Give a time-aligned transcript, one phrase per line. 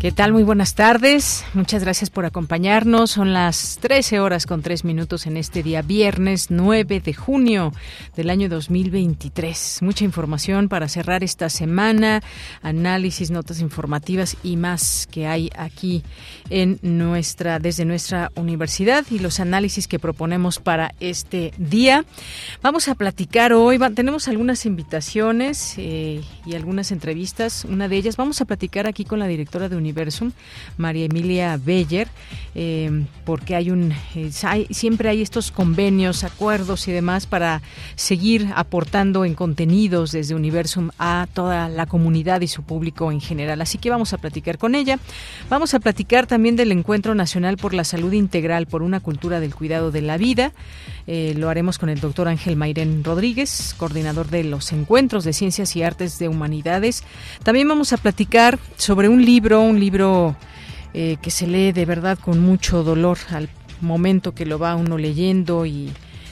[0.00, 0.32] ¿Qué tal?
[0.32, 1.44] Muy buenas tardes.
[1.52, 3.10] Muchas gracias por acompañarnos.
[3.10, 7.74] Son las 13 horas con 3 minutos en este día, viernes 9 de junio
[8.16, 9.80] del año 2023.
[9.82, 12.22] Mucha información para cerrar esta semana,
[12.62, 16.02] análisis, notas informativas y más que hay aquí
[16.48, 22.06] en nuestra, desde nuestra universidad y los análisis que proponemos para este día.
[22.62, 27.66] Vamos a platicar hoy, tenemos algunas invitaciones eh, y algunas entrevistas.
[27.66, 30.32] Una de ellas, vamos a platicar aquí con la directora de universidad Universum,
[30.76, 32.08] María Emilia Beller,
[32.54, 33.92] eh, porque hay un
[34.70, 37.62] siempre hay estos convenios, acuerdos y demás para
[37.96, 43.60] seguir aportando en contenidos desde Universum a toda la comunidad y su público en general.
[43.60, 44.98] Así que vamos a platicar con ella.
[45.48, 49.54] Vamos a platicar también del Encuentro Nacional por la Salud Integral por una cultura del
[49.54, 50.52] cuidado de la vida.
[51.06, 55.74] Eh, lo haremos con el doctor Ángel Mairén Rodríguez, coordinador de los encuentros de ciencias
[55.76, 57.04] y artes de humanidades.
[57.42, 60.36] También vamos a platicar sobre un libro, un libro
[60.94, 63.48] eh, que se lee de verdad con mucho dolor al
[63.80, 65.90] momento que lo va uno leyendo y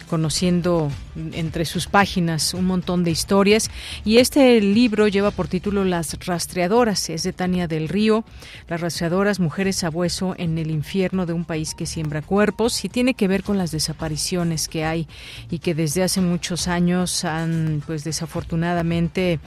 [0.08, 0.90] conociendo
[1.32, 3.70] entre sus páginas un montón de historias.
[4.04, 8.24] Y este libro lleva por título Las rastreadoras, es de Tania del Río,
[8.68, 12.88] Las rastreadoras, mujeres a hueso en el infierno de un país que siembra cuerpos, y
[12.88, 15.06] tiene que ver con las desapariciones que hay
[15.50, 19.38] y que desde hace muchos años han, pues desafortunadamente,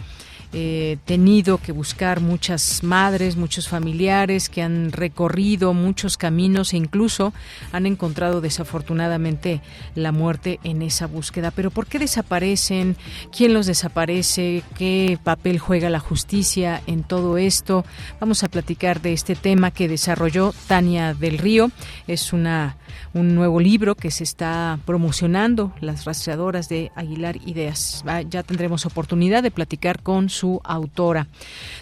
[0.54, 7.34] eh, tenido que buscar muchas madres, muchos familiares que han recorrido muchos caminos e incluso
[7.72, 9.62] han encontrado desafortunadamente
[9.96, 11.52] la muerte en esa búsqueda.
[11.52, 12.98] Pero ¿por qué desaparecen?
[13.36, 14.64] ¿Quién los desaparece?
[14.78, 17.86] ¿Qué papel juega la justicia en todo esto?
[18.20, 21.72] Vamos a platicar de este tema que desarrolló Tania del Río.
[22.08, 22.78] Es una
[23.14, 28.04] un nuevo libro que se está promocionando, Las rastreadoras de Aguilar Ideas.
[28.30, 31.28] Ya tendremos oportunidad de platicar con su autora.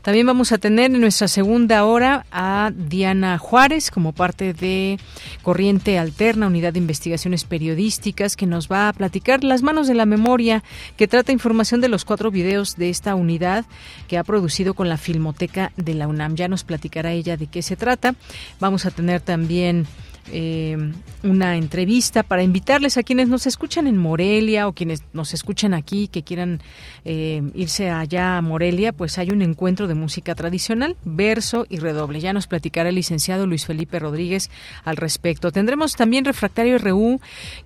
[0.01, 4.99] También vamos a tener en nuestra segunda hora a Diana Juárez como parte de
[5.41, 10.05] Corriente Alterna, Unidad de Investigaciones Periodísticas, que nos va a platicar Las Manos de la
[10.05, 10.63] Memoria,
[10.97, 13.65] que trata información de los cuatro videos de esta unidad
[14.07, 16.35] que ha producido con la Filmoteca de la UNAM.
[16.35, 18.15] Ya nos platicará ella de qué se trata.
[18.59, 19.87] Vamos a tener también
[20.31, 20.77] eh,
[21.21, 26.07] una entrevista para invitarles a quienes nos escuchan en Morelia o quienes nos escuchan aquí
[26.07, 26.61] que quieran
[27.03, 32.21] eh, irse allá a Morelia, pues hay un encuentro de música tradicional, verso y redoble.
[32.21, 34.49] Ya nos platicará el licenciado Luis Felipe Rodríguez
[34.85, 35.51] al respecto.
[35.51, 37.19] Tendremos también Refractario RU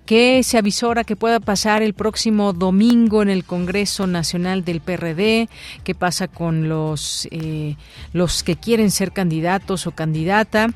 [0.04, 5.48] que se avisora que pueda pasar el próximo domingo en el Congreso Nacional del PRD,
[5.84, 7.76] qué pasa con los, eh,
[8.12, 10.70] los que quieren ser candidatos o candidata,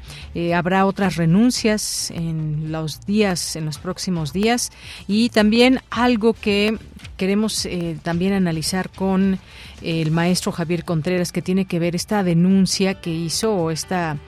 [0.55, 1.78] habrá otras renuncias
[2.11, 4.71] en los días, en los próximos días.
[5.06, 6.78] Y también algo que
[7.17, 9.39] queremos eh, también analizar con
[9.83, 14.19] el maestro Javier Contreras que tiene que ver esta denuncia que hizo esta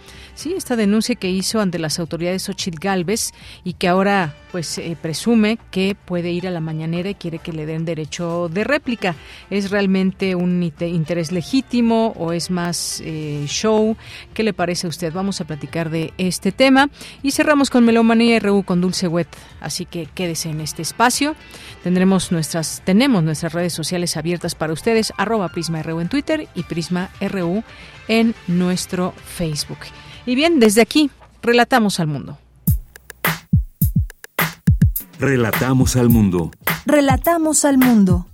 [0.41, 3.33] Sí, esta denuncia que hizo ante las autoridades Xochitl Galvez
[3.63, 7.53] y que ahora pues eh, presume que puede ir a la mañanera y quiere que
[7.53, 9.15] le den derecho de réplica.
[9.51, 13.99] ¿Es realmente un interés legítimo o es más eh, show?
[14.33, 15.13] ¿Qué le parece a usted?
[15.13, 16.89] Vamos a platicar de este tema
[17.23, 19.29] y cerramos con Melomanía RU con Dulce Wet.
[19.61, 21.37] Así que quédese en este espacio.
[21.83, 26.63] Tendremos nuestras, tenemos nuestras redes sociales abiertas para ustedes, arroba Prisma RU en Twitter y
[26.65, 27.63] Prisma RU
[28.09, 29.79] en nuestro Facebook.
[30.27, 31.11] Y bien, desde aquí,
[31.43, 32.39] relatamos al mundo.
[35.19, 36.51] Relatamos al mundo.
[36.87, 38.27] Relatamos al mundo.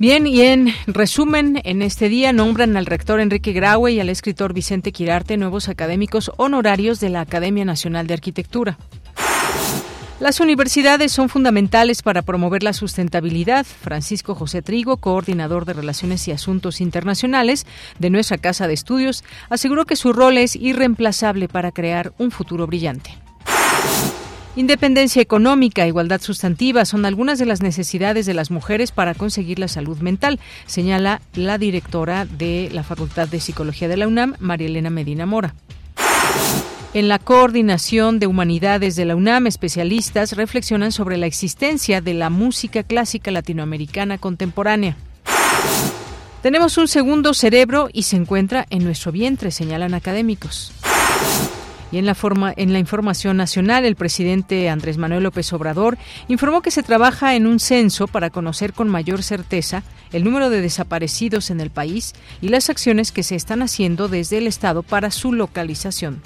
[0.00, 4.54] Bien, y en resumen, en este día nombran al rector Enrique Graue y al escritor
[4.54, 8.78] Vicente Quirarte nuevos académicos honorarios de la Academia Nacional de Arquitectura.
[10.18, 13.66] Las universidades son fundamentales para promover la sustentabilidad.
[13.66, 17.66] Francisco José Trigo, coordinador de Relaciones y Asuntos Internacionales
[17.98, 22.66] de nuestra Casa de Estudios, aseguró que su rol es irreemplazable para crear un futuro
[22.66, 23.18] brillante.
[24.56, 29.68] Independencia económica, igualdad sustantiva son algunas de las necesidades de las mujeres para conseguir la
[29.68, 34.90] salud mental, señala la directora de la Facultad de Psicología de la UNAM, María Elena
[34.90, 35.54] Medina Mora.
[36.94, 42.28] En la coordinación de humanidades de la UNAM, especialistas reflexionan sobre la existencia de la
[42.28, 44.96] música clásica latinoamericana contemporánea.
[46.42, 50.72] Tenemos un segundo cerebro y se encuentra en nuestro vientre, señalan académicos.
[51.92, 55.98] Y en la, forma, en la información nacional, el presidente Andrés Manuel López Obrador
[56.28, 59.82] informó que se trabaja en un censo para conocer con mayor certeza
[60.12, 64.38] el número de desaparecidos en el país y las acciones que se están haciendo desde
[64.38, 66.22] el Estado para su localización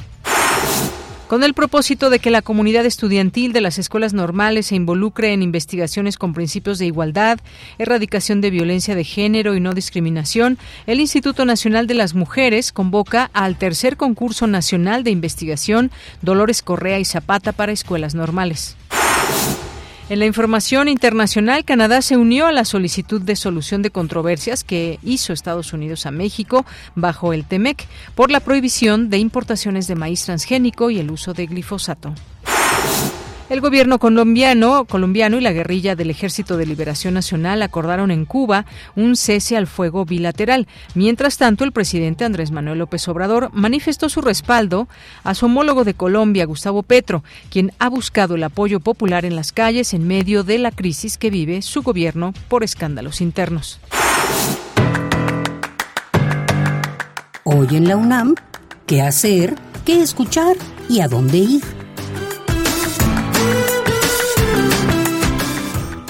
[1.28, 5.42] con el propósito de que la comunidad estudiantil de las escuelas normales se involucre en
[5.42, 7.40] investigaciones con principios de igualdad,
[7.78, 13.30] erradicación de violencia de género y no discriminación, el Instituto Nacional de las Mujeres convoca
[13.32, 15.90] al tercer concurso nacional de investigación
[16.22, 18.76] Dolores Correa y Zapata para escuelas normales.
[20.10, 24.98] En la información internacional, Canadá se unió a la solicitud de solución de controversias que
[25.02, 30.22] hizo Estados Unidos a México bajo el TEMEC por la prohibición de importaciones de maíz
[30.22, 32.12] transgénico y el uso de glifosato.
[33.50, 38.64] El gobierno colombiano, colombiano y la guerrilla del Ejército de Liberación Nacional acordaron en Cuba
[38.96, 40.66] un cese al fuego bilateral.
[40.94, 44.88] Mientras tanto, el presidente Andrés Manuel López Obrador manifestó su respaldo
[45.24, 49.52] a su homólogo de Colombia, Gustavo Petro, quien ha buscado el apoyo popular en las
[49.52, 53.78] calles en medio de la crisis que vive su gobierno por escándalos internos.
[57.44, 58.36] Hoy en la UNAM,
[58.86, 59.54] ¿qué hacer?
[59.84, 60.56] ¿Qué escuchar?
[60.88, 61.83] ¿Y a dónde ir?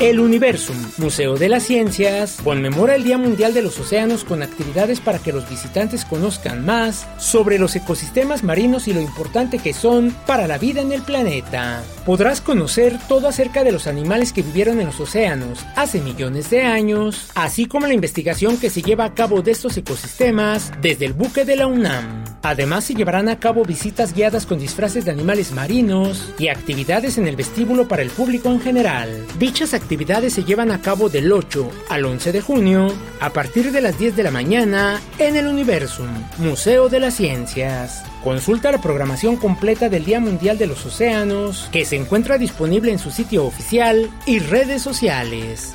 [0.00, 5.00] El Universum, Museo de las Ciencias, conmemora el Día Mundial de los Océanos con actividades
[5.00, 10.14] para que los visitantes conozcan más sobre los ecosistemas marinos y lo importante que son
[10.26, 11.82] para la vida en el planeta.
[12.06, 16.62] Podrás conocer todo acerca de los animales que vivieron en los océanos hace millones de
[16.62, 21.12] años, así como la investigación que se lleva a cabo de estos ecosistemas desde el
[21.12, 22.24] buque de la UNAM.
[22.42, 27.26] Además se llevarán a cabo visitas guiadas con disfraces de animales marinos y actividades en
[27.26, 29.26] el vestíbulo para el público en general.
[29.38, 33.80] Dichas actividades se llevan a cabo del 8 al 11 de junio a partir de
[33.80, 38.04] las 10 de la mañana en el Universum, Museo de las Ciencias.
[38.22, 42.98] Consulta la programación completa del Día Mundial de los Océanos, que se encuentra disponible en
[42.98, 45.72] su sitio oficial y redes sociales.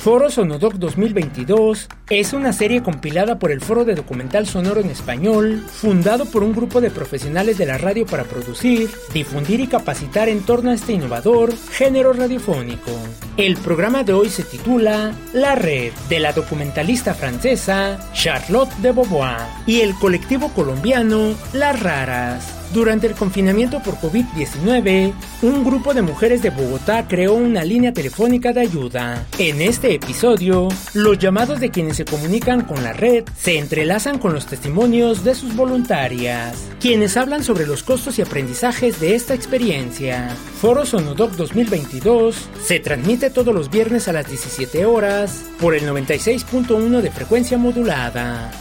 [0.00, 5.62] Foro Sonodoc 2022 es una serie compilada por el Foro de Documental Sonoro en Español,
[5.70, 10.40] fundado por un grupo de profesionales de la radio para producir, difundir y capacitar en
[10.40, 12.92] torno a este innovador género radiofónico.
[13.36, 19.46] El programa de hoy se titula La Red, de la documentalista francesa Charlotte de Beauvoir
[19.66, 22.59] y el colectivo colombiano Las Raras.
[22.72, 25.12] Durante el confinamiento por COVID-19,
[25.42, 29.26] un grupo de mujeres de Bogotá creó una línea telefónica de ayuda.
[29.38, 34.34] En este episodio, los llamados de quienes se comunican con la red se entrelazan con
[34.34, 40.28] los testimonios de sus voluntarias, quienes hablan sobre los costos y aprendizajes de esta experiencia.
[40.60, 47.00] Foro Sonodoc 2022 se transmite todos los viernes a las 17 horas por el 96.1
[47.00, 48.52] de frecuencia modulada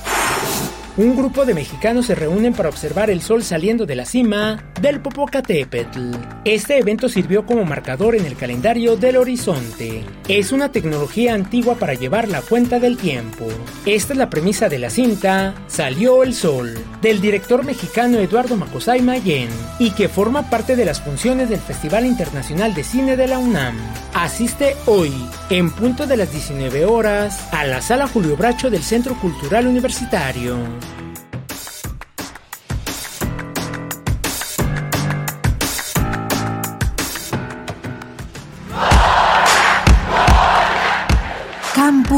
[0.99, 4.99] un grupo de mexicanos se reúnen para observar el sol saliendo de la cima del
[4.99, 6.11] Popocatépetl.
[6.43, 10.03] Este evento sirvió como marcador en el calendario del horizonte.
[10.27, 13.47] Es una tecnología antigua para llevar la cuenta del tiempo.
[13.85, 19.01] Esta es la premisa de la cinta Salió el Sol, del director mexicano Eduardo Macosay
[19.01, 19.47] Mayen,
[19.79, 23.77] y que forma parte de las funciones del Festival Internacional de Cine de la UNAM.
[24.13, 25.13] Asiste hoy,
[25.49, 30.57] en punto de las 19 horas, a la Sala Julio Bracho del Centro Cultural Universitario.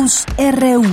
[0.01, 0.83] RU.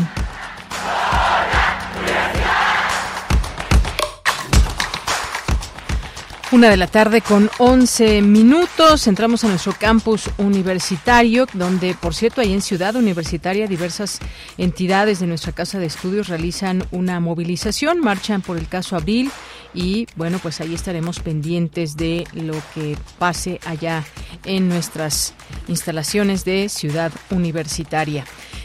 [6.50, 9.06] Una de la tarde con 11 minutos.
[9.06, 14.18] Entramos a nuestro campus universitario, donde, por cierto, ahí en Ciudad Universitaria diversas
[14.58, 19.30] entidades de nuestra casa de estudios realizan una movilización, marchan por el caso Abril
[19.72, 24.04] y, bueno, pues ahí estaremos pendientes de lo que pase allá
[24.44, 25.32] en nuestras
[25.66, 28.24] instalaciones de Ciudad Universitaria.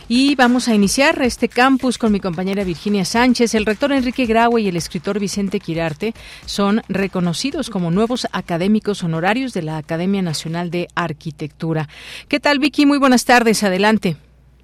[0.10, 3.56] Y vamos a iniciar este campus con mi compañera Virginia Sánchez.
[3.56, 6.14] El rector Enrique Graue y el escritor Vicente Quirarte
[6.46, 11.88] son reconocidos como nuevos académicos honorarios de la Academia Nacional de Arquitectura.
[12.28, 12.86] ¿Qué tal, Vicky?
[12.86, 13.64] Muy buenas tardes.
[13.64, 14.18] Adelante.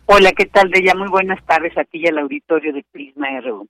[0.08, 0.94] Hola, ¿qué tal, Bella?
[0.96, 3.68] Muy buenas tardes a ti y al auditorio de Prisma RU.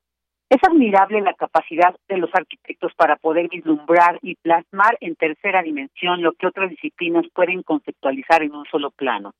[0.49, 6.23] Es admirable la capacidad de los arquitectos para poder vislumbrar y plasmar en tercera dimensión
[6.23, 9.33] lo que otras disciplinas pueden conceptualizar en un solo plano.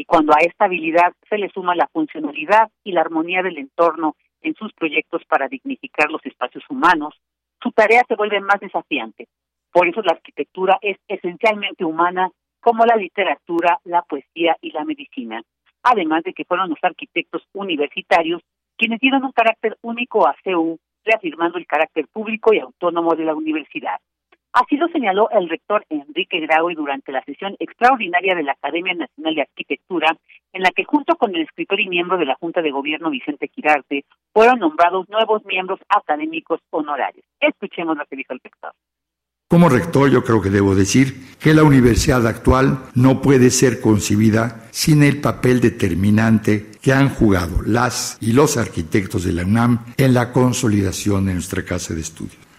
[0.00, 4.16] Y cuando a esta habilidad se le suma la funcionalidad y la armonía del entorno
[4.40, 7.20] en sus proyectos para dignificar los espacios humanos,
[7.62, 9.28] su tarea se vuelve más desafiante.
[9.70, 12.30] Por eso la arquitectura es esencialmente humana,
[12.60, 15.42] como la literatura, la poesía y la medicina.
[15.82, 18.40] Además de que fueron los arquitectos universitarios
[18.78, 23.34] quienes dieron un carácter único a CEU, reafirmando el carácter público y autónomo de la
[23.34, 24.00] universidad.
[24.52, 29.34] Así lo señaló el rector Enrique Grau durante la sesión extraordinaria de la Academia Nacional
[29.36, 30.16] de Arquitectura,
[30.52, 33.48] en la que junto con el escritor y miembro de la Junta de Gobierno Vicente
[33.48, 37.24] Quirarte fueron nombrados nuevos miembros académicos honorarios.
[37.38, 38.72] Escuchemos lo que dijo el rector.
[39.48, 44.68] Como rector yo creo que debo decir que la universidad actual no puede ser concibida
[44.70, 50.14] sin el papel determinante que han jugado las y los arquitectos de la UNAM en
[50.14, 52.49] la consolidación de nuestra casa de estudio.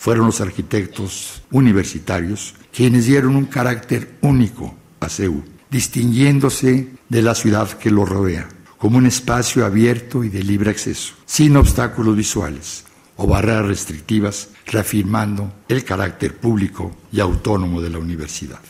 [0.00, 7.68] Fueron los arquitectos universitarios quienes dieron un carácter único a CEU, distinguiéndose de la ciudad
[7.72, 12.84] que lo rodea, como un espacio abierto y de libre acceso, sin obstáculos visuales,
[13.16, 18.60] o barreras restrictivas, reafirmando el carácter público y autónomo de la universidad.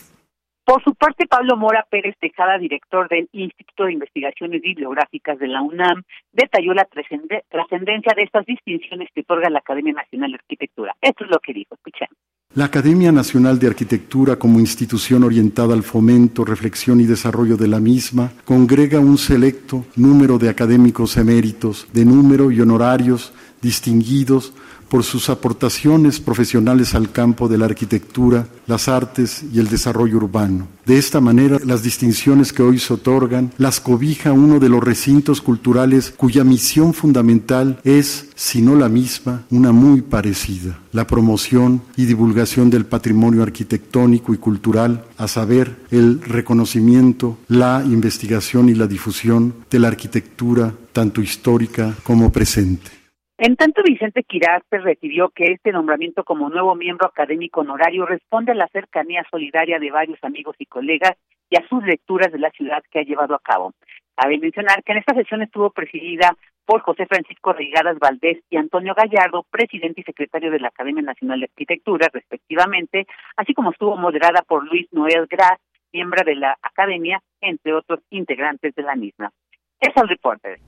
[0.71, 5.61] Por su parte, Pablo Mora Pérez Tejada, director del Instituto de Investigaciones Bibliográficas de la
[5.61, 10.95] UNAM, detalló la trascendencia de estas distinciones que otorga la Academia Nacional de Arquitectura.
[11.01, 12.15] Esto es lo que dijo, escuchemos.
[12.55, 17.81] La Academia Nacional de Arquitectura, como institución orientada al fomento, reflexión y desarrollo de la
[17.81, 24.53] misma, congrega un selecto número de académicos eméritos, de número y honorarios distinguidos
[24.91, 30.67] por sus aportaciones profesionales al campo de la arquitectura, las artes y el desarrollo urbano.
[30.85, 35.39] De esta manera, las distinciones que hoy se otorgan las cobija uno de los recintos
[35.39, 42.03] culturales cuya misión fundamental es, si no la misma, una muy parecida, la promoción y
[42.03, 49.53] divulgación del patrimonio arquitectónico y cultural, a saber, el reconocimiento, la investigación y la difusión
[49.69, 53.00] de la arquitectura, tanto histórica como presente.
[53.43, 58.55] En tanto, Vicente Quirarte recibió que este nombramiento como nuevo miembro académico honorario responde a
[58.55, 61.13] la cercanía solidaria de varios amigos y colegas
[61.49, 63.73] y a sus lecturas de la ciudad que ha llevado a cabo.
[64.15, 68.93] Cabe mencionar que en esta sesión estuvo presidida por José Francisco Reigadas Valdés y Antonio
[68.93, 73.07] Gallardo, presidente y secretario de la Academia Nacional de Arquitectura, respectivamente,
[73.37, 75.57] así como estuvo moderada por Luis Noel Gras,
[75.91, 79.31] miembro de la Academia, entre otros integrantes de la misma.
[79.79, 80.59] Es el reporte.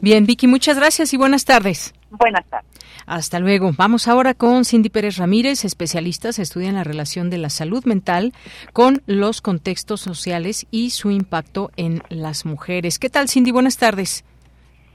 [0.00, 1.94] Bien, Vicky, muchas gracias y buenas tardes.
[2.10, 2.70] Buenas tardes.
[3.06, 3.72] Hasta luego.
[3.76, 8.32] Vamos ahora con Cindy Pérez Ramírez, especialistas estudian la relación de la salud mental
[8.72, 12.98] con los contextos sociales y su impacto en las mujeres.
[12.98, 13.50] ¿Qué tal, Cindy?
[13.50, 14.24] Buenas tardes.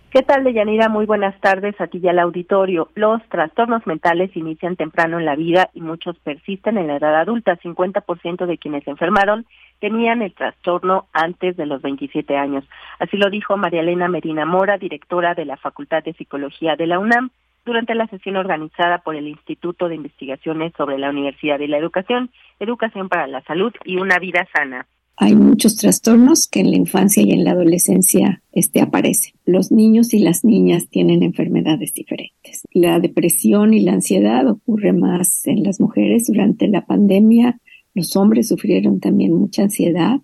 [0.10, 0.88] ¿Qué tal, Deyanira?
[0.88, 2.88] Muy buenas tardes a ti y al auditorio.
[2.96, 7.60] Los trastornos mentales inician temprano en la vida y muchos persisten en la edad adulta.
[7.60, 9.46] 50% de quienes se enfermaron
[9.80, 12.64] tenían el trastorno antes de los 27 años.
[13.00, 17.00] Así lo dijo María Elena Medina Mora, directora de la Facultad de Psicología de la
[17.00, 17.32] UNAM,
[17.66, 22.32] durante la sesión organizada por el Instituto de Investigaciones sobre la Universidad y la Educación,
[22.62, 24.88] Educación para la Salud y una vida sana.
[25.18, 29.34] Hay muchos trastornos que en la infancia y en la adolescencia este, aparecen.
[29.46, 32.62] Los niños y las niñas tienen enfermedades diferentes.
[32.72, 37.60] La depresión y la ansiedad ocurre más en las mujeres durante la pandemia
[37.98, 40.22] los hombres sufrieron también mucha ansiedad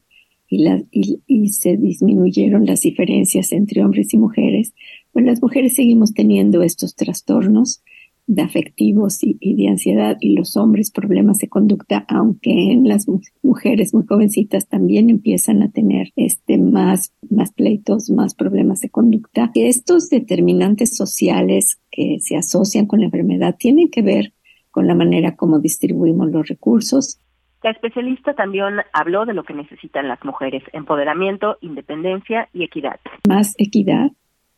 [0.47, 4.75] y, y, se disminuyeron las diferencias entre hombres y mujeres.
[5.11, 7.81] Pues las mujeres seguimos teniendo estos trastornos
[8.25, 13.07] de afectivos y, de ansiedad y los hombres problemas de conducta, aunque en las
[13.41, 19.51] mujeres muy jovencitas también empiezan a tener este más, más pleitos, más problemas de conducta.
[19.55, 24.33] Estos determinantes sociales que se asocian con la enfermedad tienen que ver
[24.71, 27.19] con la manera como distribuimos los recursos,
[27.63, 32.99] la especialista también habló de lo que necesitan las mujeres, empoderamiento, independencia y equidad.
[33.25, 34.11] Más equidad,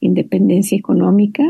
[0.06, 1.44] independencia económica,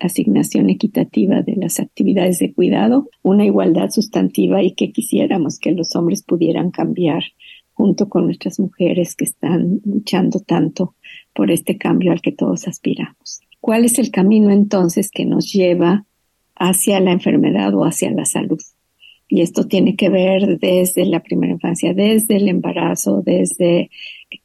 [0.00, 5.96] asignación equitativa de las actividades de cuidado, una igualdad sustantiva y que quisiéramos que los
[5.96, 7.22] hombres pudieran cambiar
[7.72, 10.94] junto con nuestras mujeres que están luchando tanto
[11.34, 13.40] por este cambio al que todos aspiramos.
[13.60, 16.04] ¿Cuál es el camino entonces que nos lleva
[16.54, 18.60] hacia la enfermedad o hacia la salud?
[19.28, 23.90] Y esto tiene que ver desde la primera infancia, desde el embarazo, desde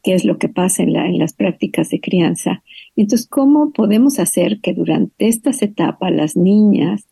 [0.01, 2.63] qué es lo que pasa en, la, las prácticas de crianza.
[2.97, 7.07] Entonces, ¿cómo podemos hacer que durante estas etapas las niñas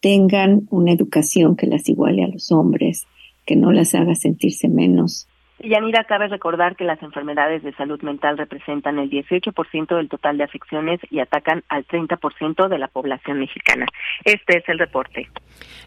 [0.00, 3.06] tengan una educación que las iguale a los hombres,
[3.44, 5.28] que no las haga sentirse menos
[5.58, 10.44] Yanira, cabe recordar que las enfermedades de salud mental representan el 18% del total de
[10.44, 13.86] afecciones y atacan al 30% de la población mexicana.
[14.24, 15.28] Este es el reporte.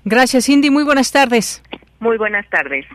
[0.05, 0.71] Gracias, Cindy.
[0.71, 1.63] Muy buenas tardes.
[1.99, 2.85] Muy buenas tardes.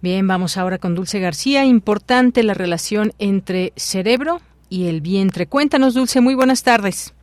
[0.00, 1.64] Bien, vamos ahora con Dulce García.
[1.64, 5.46] Importante la relación entre cerebro y el vientre.
[5.46, 6.20] Cuéntanos, Dulce.
[6.20, 7.14] Muy buenas tardes.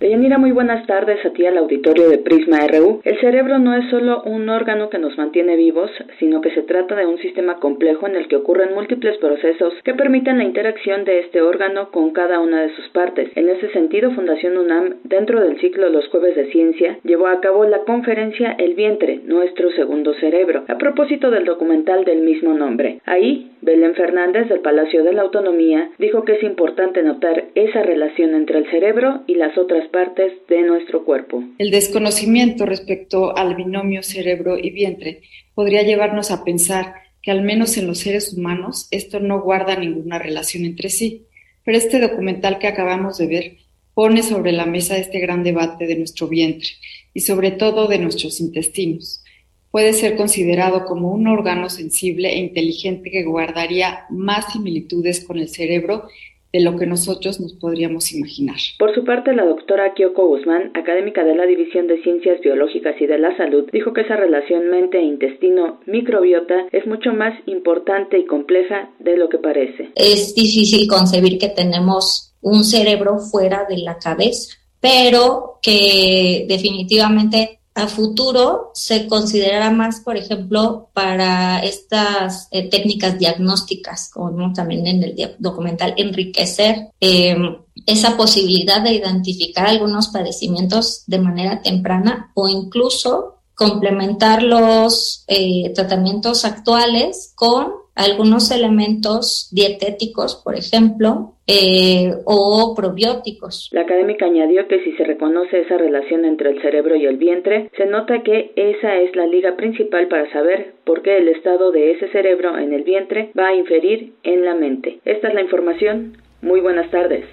[0.00, 3.00] Deyanira, muy buenas tardes a ti al auditorio de Prisma RU.
[3.04, 6.96] El cerebro no es solo un órgano que nos mantiene vivos, sino que se trata
[6.96, 11.20] de un sistema complejo en el que ocurren múltiples procesos que permiten la interacción de
[11.20, 13.30] este órgano con cada una de sus partes.
[13.36, 17.64] En ese sentido, Fundación UNAM, dentro del ciclo Los Jueves de Ciencia, llevó a cabo
[17.64, 22.98] la conferencia El vientre, nuestro segundo cerebro, a propósito del documental del mismo nombre.
[23.04, 28.34] Ahí, Belén Fernández del Palacio de la Autonomía dijo que es importante notar esa relación
[28.34, 31.42] entre el cerebro y las otras partes de nuestro cuerpo.
[31.58, 35.22] El desconocimiento respecto al binomio cerebro y vientre
[35.54, 40.18] podría llevarnos a pensar que al menos en los seres humanos esto no guarda ninguna
[40.18, 41.24] relación entre sí.
[41.64, 43.56] Pero este documental que acabamos de ver
[43.94, 46.68] pone sobre la mesa este gran debate de nuestro vientre
[47.14, 49.22] y sobre todo de nuestros intestinos.
[49.70, 55.48] Puede ser considerado como un órgano sensible e inteligente que guardaría más similitudes con el
[55.48, 56.08] cerebro
[56.54, 58.54] de lo que nosotros nos podríamos imaginar.
[58.78, 63.06] Por su parte, la doctora Kyoko Guzmán, académica de la División de Ciencias Biológicas y
[63.06, 69.16] de la Salud, dijo que esa relación mente-intestino-microbiota es mucho más importante y compleja de
[69.16, 69.88] lo que parece.
[69.96, 77.88] Es difícil concebir que tenemos un cerebro fuera de la cabeza, pero que definitivamente a
[77.88, 85.36] futuro se considerará más, por ejemplo, para estas eh, técnicas diagnósticas, como también en el
[85.38, 94.42] documental, enriquecer em, esa posibilidad de identificar algunos padecimientos de manera temprana o incluso complementar
[94.42, 103.68] los eh, tratamientos actuales con algunos elementos dietéticos, por ejemplo, eh, o probióticos.
[103.72, 107.70] La académica añadió que si se reconoce esa relación entre el cerebro y el vientre,
[107.76, 111.92] se nota que esa es la liga principal para saber por qué el estado de
[111.92, 115.00] ese cerebro en el vientre va a inferir en la mente.
[115.04, 116.16] Esta es la información.
[116.42, 117.24] Muy buenas tardes.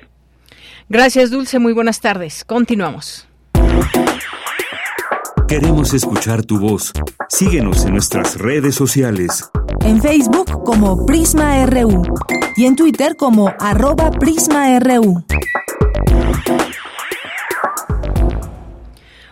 [0.90, 1.60] Gracias, Dulce.
[1.60, 2.44] Muy buenas tardes.
[2.44, 3.28] Continuamos.
[5.52, 6.94] Queremos escuchar tu voz.
[7.28, 9.50] Síguenos en nuestras redes sociales.
[9.82, 12.04] En Facebook como Prisma RU
[12.56, 15.26] y en Twitter como arroba PrismaRU.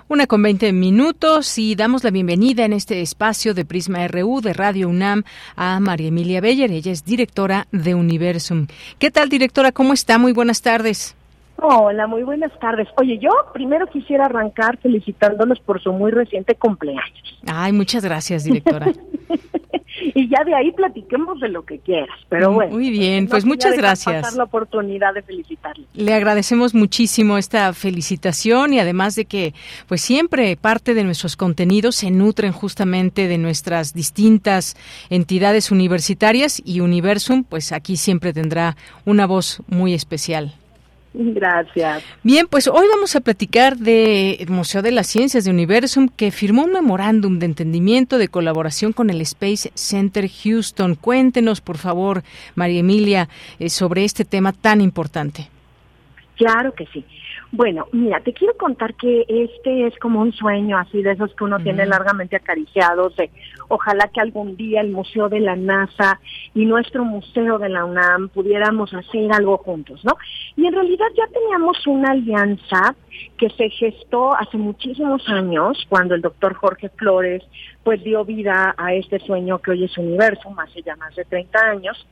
[0.10, 4.52] Una con 20 minutos y damos la bienvenida en este espacio de Prisma RU de
[4.52, 5.24] Radio UNAM
[5.56, 6.70] a María Emilia Beller.
[6.70, 8.68] Ella es directora de Universum.
[8.98, 9.72] ¿Qué tal, directora?
[9.72, 10.18] ¿Cómo está?
[10.18, 11.16] Muy buenas tardes.
[11.62, 12.88] Hola, muy buenas tardes.
[12.98, 17.40] Oye, yo primero quisiera arrancar felicitándolos por su muy reciente cumpleaños.
[17.48, 18.88] Ay, muchas gracias, directora.
[20.16, 22.72] y ya de ahí platiquemos de lo que quieras, pero bueno.
[22.72, 24.22] Muy bien, pues muchas gracias.
[24.22, 25.86] Pasar la oportunidad de felicitarle.
[25.94, 29.54] Le agradecemos muchísimo esta felicitación y además de que
[29.88, 34.78] pues siempre parte de nuestros contenidos se nutren justamente de nuestras distintas
[35.10, 40.59] entidades universitarias y Universum pues aquí siempre tendrá una voz muy especial.
[41.14, 42.04] Gracias.
[42.24, 46.64] Bien, pues hoy vamos a platicar del Museo de las Ciencias de Universum que firmó
[46.64, 50.96] un memorándum de entendimiento de colaboración con el Space Center Houston.
[50.96, 52.24] Cuéntenos, por favor,
[52.56, 55.50] María Emilia, eh, sobre este tema tan importante.
[56.38, 57.04] Claro que sí.
[57.52, 61.44] Bueno, mira, te quiero contar que este es como un sueño así de esos que
[61.44, 63.32] uno tiene largamente acariciados, de
[63.70, 66.20] ojalá que algún día el Museo de la NASA
[66.54, 70.16] y nuestro Museo de la UNAM pudiéramos hacer algo juntos, ¿no?
[70.58, 72.96] Y en realidad ya teníamos una alianza
[73.36, 77.44] que se gestó hace muchísimos años, cuando el doctor Jorge Flores
[77.84, 81.60] pues dio vida a este sueño que hoy es Universo, hace ya más de 30
[81.60, 82.08] años,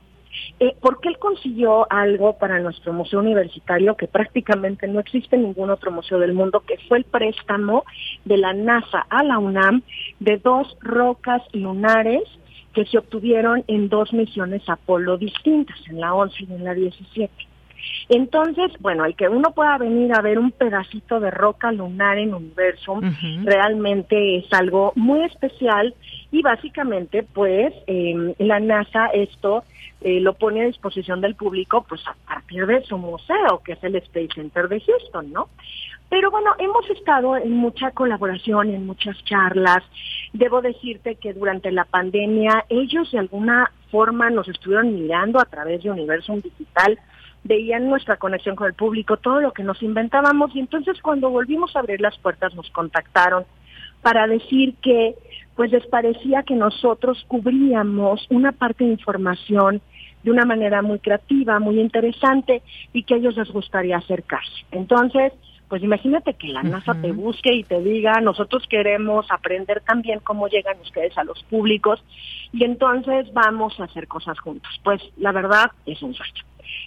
[0.60, 5.70] eh, porque él consiguió algo para nuestro museo universitario que prácticamente no existe en ningún
[5.70, 7.84] otro museo del mundo, que fue el préstamo
[8.24, 9.82] de la NASA a la UNAM
[10.20, 12.22] de dos rocas lunares
[12.74, 17.48] que se obtuvieron en dos misiones Apolo distintas, en la 11 y en la 17.
[18.08, 22.34] Entonces, bueno, el que uno pueda venir a ver un pedacito de roca lunar en
[22.34, 23.00] Universum
[23.44, 25.94] realmente es algo muy especial
[26.30, 29.64] y básicamente, pues, eh, la NASA esto
[30.00, 33.82] eh, lo pone a disposición del público pues a partir de su museo, que es
[33.82, 35.48] el Space Center de Houston, ¿no?
[36.08, 39.84] Pero bueno, hemos estado en mucha colaboración, en muchas charlas.
[40.32, 45.82] Debo decirte que durante la pandemia ellos de alguna forma nos estuvieron mirando a través
[45.82, 46.98] de Universum Digital,
[47.44, 51.74] veían nuestra conexión con el público, todo lo que nos inventábamos y entonces cuando volvimos
[51.74, 53.44] a abrir las puertas nos contactaron
[54.02, 55.14] para decir que
[55.58, 59.82] pues les parecía que nosotros cubríamos una parte de información
[60.22, 64.52] de una manera muy creativa, muy interesante y que a ellos les gustaría acercarse.
[64.70, 65.32] Entonces,
[65.68, 70.46] pues imagínate que la NASA te busque y te diga, nosotros queremos aprender también cómo
[70.46, 72.04] llegan ustedes a los públicos
[72.52, 74.70] y entonces vamos a hacer cosas juntos.
[74.84, 76.44] Pues la verdad es un sueño.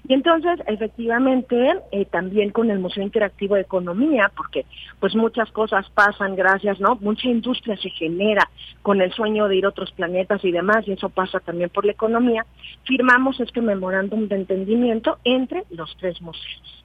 [0.08, 4.66] Y entonces, efectivamente, eh, también con el Museo Interactivo de Economía, porque
[5.00, 6.96] pues muchas cosas pasan gracias, ¿no?
[7.02, 8.50] Mucha industria se genera
[8.82, 11.86] con el sueño de ir a otros planetas y demás, y eso pasa también por
[11.86, 12.46] la economía,
[12.84, 16.81] firmamos este memorándum de entendimiento entre los tres museos.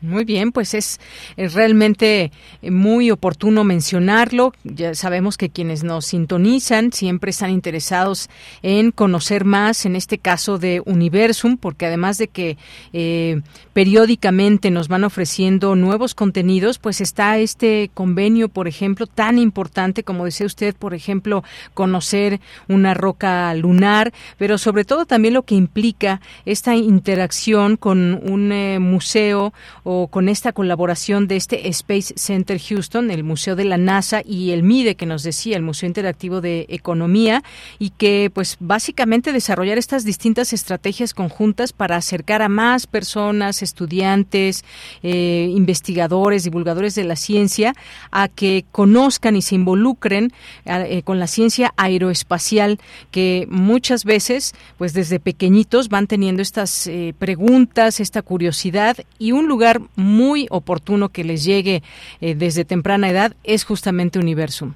[0.00, 1.00] Muy bien, pues es,
[1.36, 2.30] realmente
[2.62, 4.52] muy oportuno mencionarlo.
[4.62, 8.30] Ya sabemos que quienes nos sintonizan siempre están interesados
[8.62, 12.56] en conocer más, en este caso de Universum, porque además de que
[12.92, 13.40] eh,
[13.72, 20.24] periódicamente nos van ofreciendo nuevos contenidos, pues está este convenio, por ejemplo, tan importante como
[20.24, 21.42] decía usted, por ejemplo,
[21.74, 28.52] conocer una roca lunar, pero sobre todo también lo que implica esta interacción con un
[28.52, 29.52] eh, museo
[29.90, 34.50] o con esta colaboración de este Space Center Houston, el Museo de la NASA y
[34.50, 37.42] el MIDE que nos decía, el Museo Interactivo de Economía,
[37.78, 44.62] y que pues básicamente desarrollar estas distintas estrategias conjuntas para acercar a más personas, estudiantes,
[45.02, 47.72] eh, investigadores, divulgadores de la ciencia,
[48.10, 50.34] a que conozcan y se involucren
[50.66, 52.78] eh, con la ciencia aeroespacial,
[53.10, 59.48] que muchas veces, pues desde pequeñitos van teniendo estas eh, preguntas, esta curiosidad y un
[59.48, 61.82] lugar muy oportuno que les llegue
[62.20, 64.74] eh, desde temprana edad es justamente Universum.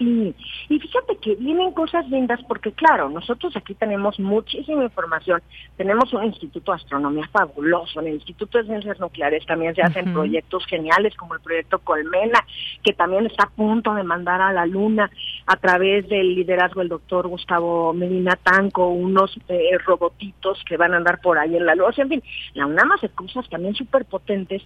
[0.00, 0.34] Sí,
[0.70, 5.42] y fíjate que vienen cosas lindas porque claro, nosotros aquí tenemos muchísima información,
[5.76, 10.14] tenemos un instituto de astronomía fabuloso, en el Instituto de Ciencias Nucleares también se hacen
[10.14, 12.42] proyectos geniales como el proyecto Colmena,
[12.82, 15.10] que también está a punto de mandar a la Luna
[15.44, 20.96] a través del liderazgo del doctor Gustavo Medina Tanco, unos eh, robotitos que van a
[20.96, 22.22] andar por ahí en la Luna, en fin,
[22.54, 24.62] la UNAM hace cosas también súper potentes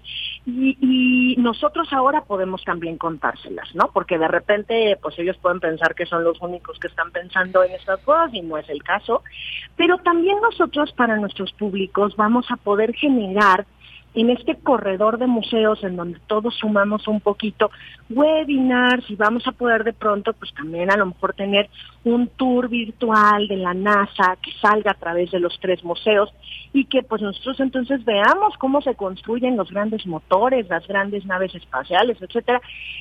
[0.46, 3.90] y, y nosotros ahora podemos también contárselas, ¿no?
[3.92, 7.72] Porque de repente, pues ellos pueden pensar que son los únicos que están pensando en
[7.72, 9.22] estas cosas y no es el caso,
[9.76, 13.66] pero también nosotros para nuestros públicos vamos a poder generar
[14.14, 17.70] en este corredor de museos en donde todos sumamos un poquito,
[18.11, 21.68] webinars y vamos a poder de pronto pues también a lo mejor tener
[22.05, 26.33] un tour virtual de la NASA que salga a través de los tres museos
[26.72, 31.55] y que pues nosotros entonces veamos cómo se construyen los grandes motores, las grandes naves
[31.55, 32.61] espaciales, etcétera,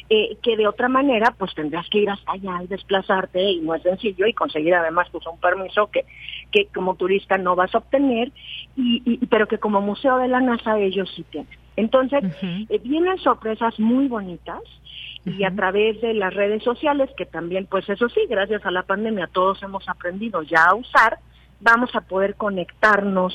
[0.10, 3.76] eh, que de otra manera pues tendrás que ir hasta allá y desplazarte y no
[3.76, 6.06] es sencillo y conseguir además pues un permiso que,
[6.52, 8.32] que como turista no vas a obtener
[8.76, 11.58] y, pero que como museo de la NASA ellos sí tienen.
[11.76, 12.24] Entonces,
[12.70, 14.62] eh, vienen sorpresas muy bonitas
[15.26, 18.84] y a través de las redes sociales, que también, pues eso sí, gracias a la
[18.84, 21.20] pandemia todos hemos aprendido ya a usar,
[21.62, 23.34] vamos a poder conectarnos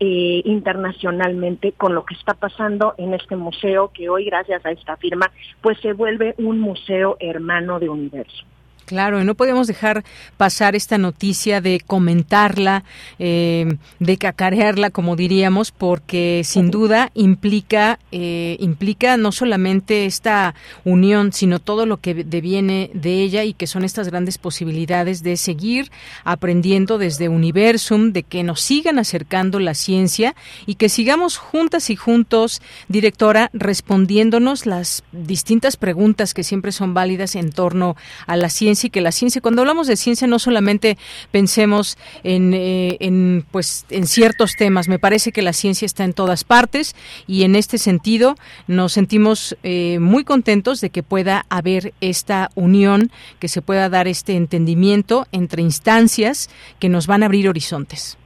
[0.00, 4.96] eh, internacionalmente con lo que está pasando en este museo que hoy, gracias a esta
[4.96, 8.44] firma, pues se vuelve un museo hermano de universo.
[8.88, 10.02] Claro, y no podemos dejar
[10.38, 12.84] pasar esta noticia de comentarla,
[13.18, 20.54] eh, de cacarearla, como diríamos, porque sin duda implica eh, implica no solamente esta
[20.86, 25.36] unión, sino todo lo que deviene de ella y que son estas grandes posibilidades de
[25.36, 25.90] seguir
[26.24, 31.96] aprendiendo desde Universum, de que nos sigan acercando la ciencia y que sigamos juntas y
[31.96, 37.94] juntos, directora, respondiéndonos las distintas preguntas que siempre son válidas en torno
[38.26, 40.98] a la ciencia y que la ciencia, cuando hablamos de ciencia, no solamente
[41.30, 44.88] pensemos en, eh, en, pues, en ciertos temas.
[44.88, 46.94] Me parece que la ciencia está en todas partes
[47.26, 48.36] y en este sentido
[48.66, 54.08] nos sentimos eh, muy contentos de que pueda haber esta unión, que se pueda dar
[54.08, 58.18] este entendimiento entre instancias que nos van a abrir horizontes.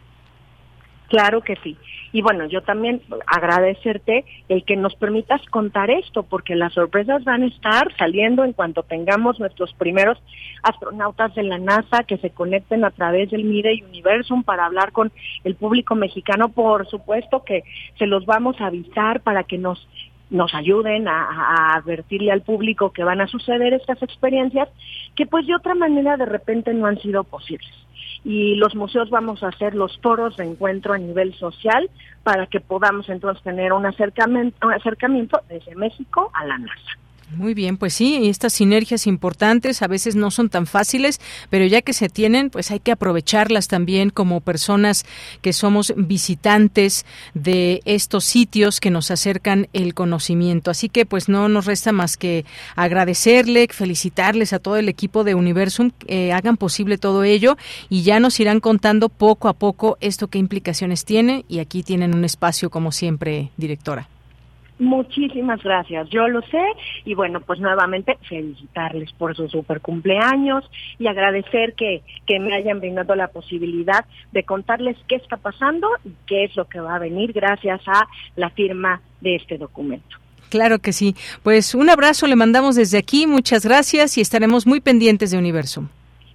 [1.09, 1.77] Claro que sí.
[2.12, 7.42] Y bueno, yo también agradecerte el que nos permitas contar esto, porque las sorpresas van
[7.42, 10.18] a estar saliendo en cuanto tengamos nuestros primeros
[10.62, 14.92] astronautas de la NASA que se conecten a través del MIDE y Universum para hablar
[14.92, 15.11] con
[15.44, 16.51] el público mexicano.
[16.51, 17.64] Por supuesto que
[17.98, 19.88] se los vamos a avisar para que nos
[20.29, 24.66] nos ayuden a, a, advertirle al público que van a suceder estas experiencias
[25.14, 27.82] que pues de otra manera de repente no han sido posibles
[28.24, 31.90] y los museos vamos a hacer los foros de encuentro a nivel social
[32.22, 36.98] para que podamos entonces tener un acercamiento, un acercamiento desde México a la NASA.
[37.35, 41.18] Muy bien, pues sí, estas sinergias importantes a veces no son tan fáciles,
[41.49, 45.07] pero ya que se tienen, pues hay que aprovecharlas también como personas
[45.40, 50.71] que somos visitantes de estos sitios que nos acercan el conocimiento.
[50.71, 52.45] Así que pues no nos resta más que
[52.77, 57.57] agradecerle, felicitarles a todo el equipo de Universum que hagan posible todo ello
[57.88, 62.14] y ya nos irán contando poco a poco esto qué implicaciones tiene y aquí tienen
[62.14, 64.09] un espacio como siempre, directora.
[64.83, 66.61] Muchísimas gracias, yo lo sé
[67.05, 70.68] y bueno, pues nuevamente felicitarles por su super cumpleaños
[70.99, 76.11] y agradecer que, que me hayan brindado la posibilidad de contarles qué está pasando y
[76.27, 80.16] qué es lo que va a venir gracias a la firma de este documento.
[80.49, 81.14] Claro que sí.
[81.45, 85.88] Pues un abrazo le mandamos desde aquí, muchas gracias y estaremos muy pendientes de Universo.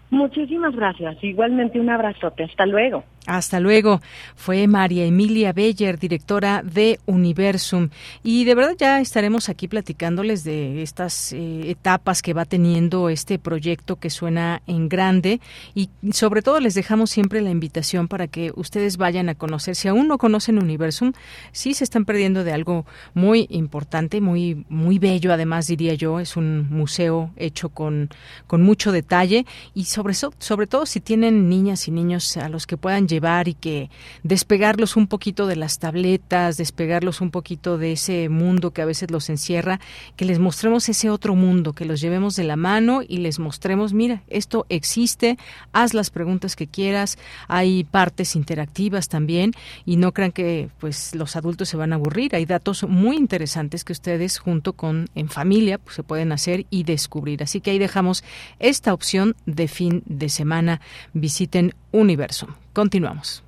[0.09, 1.21] Muchísimas gracias.
[1.21, 2.45] Igualmente un abrazote.
[2.45, 3.03] Hasta luego.
[3.27, 4.01] Hasta luego.
[4.37, 7.89] Fue María Emilia Beller, directora de Universum.
[8.23, 13.37] Y de verdad ya estaremos aquí platicándoles de estas eh, etapas que va teniendo este
[13.37, 15.41] proyecto que suena en grande.
[15.75, 19.75] Y sobre todo les dejamos siempre la invitación para que ustedes vayan a conocer.
[19.75, 21.11] Si aún no conocen Universum,
[21.51, 26.21] sí se están perdiendo de algo muy importante, muy, muy bello, además diría yo.
[26.21, 28.09] Es un museo hecho con,
[28.47, 29.45] con mucho detalle.
[29.73, 33.53] Y sobre, sobre todo si tienen niñas y niños a los que puedan llevar y
[33.55, 33.89] que
[34.23, 39.09] despegarlos un poquito de las tabletas, despegarlos un poquito de ese mundo que a veces
[39.09, 39.79] los encierra,
[40.15, 43.93] que les mostremos ese otro mundo, que los llevemos de la mano y les mostremos,
[43.93, 45.37] mira, esto existe,
[45.73, 49.53] haz las preguntas que quieras, hay partes interactivas también
[49.85, 53.83] y no crean que pues los adultos se van a aburrir, hay datos muy interesantes
[53.83, 57.41] que ustedes junto con en familia pues, se pueden hacer y descubrir.
[57.41, 58.23] Así que ahí dejamos
[58.59, 60.81] esta opción de fin de semana.
[61.13, 62.47] Visiten Universo.
[62.73, 63.43] Continuamos.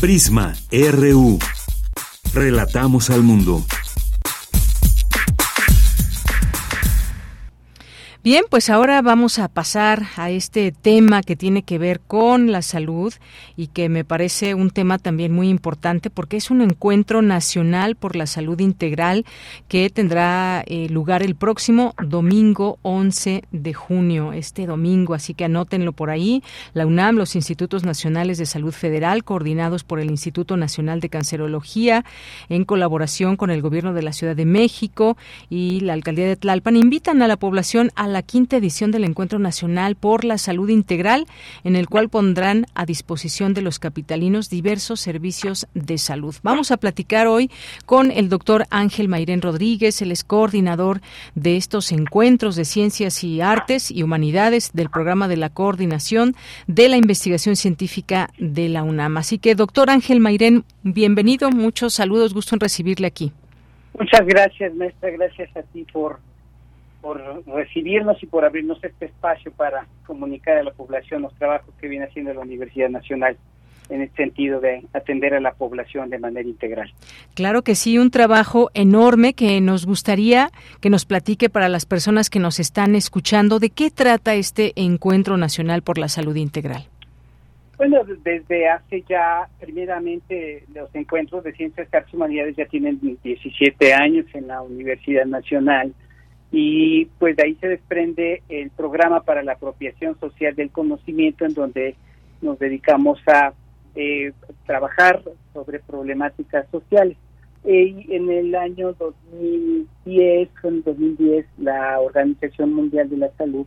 [0.00, 1.38] Prisma RU.
[2.32, 3.64] Relatamos al mundo.
[8.22, 12.60] Bien, pues ahora vamos a pasar a este tema que tiene que ver con la
[12.60, 13.14] salud
[13.56, 18.16] y que me parece un tema también muy importante porque es un encuentro nacional por
[18.16, 19.24] la salud integral
[19.68, 25.92] que tendrá eh, lugar el próximo domingo 11 de junio, este domingo, así que anótenlo
[25.92, 26.42] por ahí.
[26.74, 32.04] La UNAM, los Institutos Nacionales de Salud Federal, coordinados por el Instituto Nacional de Cancerología,
[32.50, 35.16] en colaboración con el Gobierno de la Ciudad de México
[35.48, 39.38] y la Alcaldía de Tlalpan, invitan a la población a la quinta edición del Encuentro
[39.38, 41.26] Nacional por la Salud Integral,
[41.64, 46.34] en el cual pondrán a disposición de los capitalinos diversos servicios de salud.
[46.42, 47.50] Vamos a platicar hoy
[47.86, 51.00] con el doctor Ángel Mairén Rodríguez, el es coordinador
[51.34, 56.34] de estos encuentros de ciencias y artes y humanidades del programa de la coordinación
[56.66, 59.16] de la investigación científica de la UNAM.
[59.16, 63.32] Así que, doctor Ángel Mairén, bienvenido, muchos saludos, gusto en recibirle aquí.
[63.98, 66.20] Muchas gracias, maestra, gracias a ti por
[67.00, 71.88] por recibirnos y por abrirnos este espacio para comunicar a la población los trabajos que
[71.88, 73.36] viene haciendo la Universidad Nacional
[73.90, 76.92] en el sentido de atender a la población de manera integral.
[77.34, 82.30] Claro que sí, un trabajo enorme que nos gustaría que nos platique para las personas
[82.30, 86.84] que nos están escuchando de qué trata este Encuentro Nacional por la Salud Integral.
[87.76, 94.26] Bueno, desde hace ya, primeramente, los encuentros de ciencias y humanidades ya tienen 17 años
[94.34, 95.94] en la Universidad Nacional
[96.52, 101.54] y pues de ahí se desprende el programa para la apropiación social del conocimiento en
[101.54, 101.94] donde
[102.42, 103.52] nos dedicamos a
[103.94, 104.32] eh,
[104.66, 107.16] trabajar sobre problemáticas sociales.
[107.64, 113.66] y en el año 2010, en 2010, la Organización Mundial de la Salud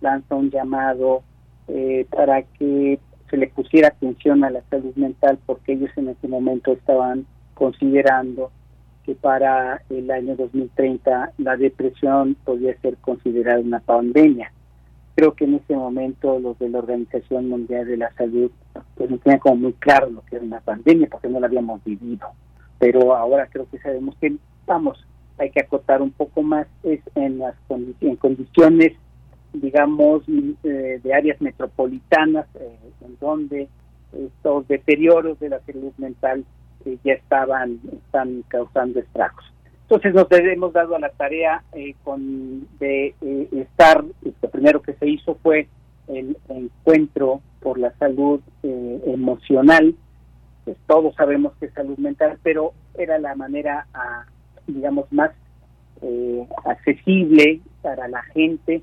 [0.00, 1.22] lanza un llamado
[1.68, 2.98] eh, para que
[3.30, 8.50] se le pusiera atención a la salud mental porque ellos en ese momento estaban considerando
[9.04, 14.52] que para el año 2030 la depresión podía ser considerada una pandemia.
[15.14, 18.50] Creo que en ese momento los de la Organización Mundial de la Salud
[18.94, 21.82] pues no tenían como muy claro lo que era una pandemia porque no la habíamos
[21.84, 22.28] vivido.
[22.78, 24.34] Pero ahora creo que sabemos que
[24.66, 25.04] vamos,
[25.38, 27.54] hay que acotar un poco más es en las
[28.00, 28.92] en condiciones
[29.52, 30.22] digamos
[30.64, 33.68] eh, de áreas metropolitanas eh, en donde
[34.12, 36.44] estos deterioros de la salud mental
[37.04, 39.44] ya estaban están causando estragos.
[39.92, 44.94] Entonces nos hemos dado a la tarea eh, con de eh, estar, lo primero que
[44.94, 45.68] se hizo fue
[46.08, 49.94] el encuentro por la salud eh, emocional,
[50.64, 54.24] pues todos sabemos que es salud mental, pero era la manera, a,
[54.66, 55.30] digamos, más
[56.64, 58.82] accesible para la gente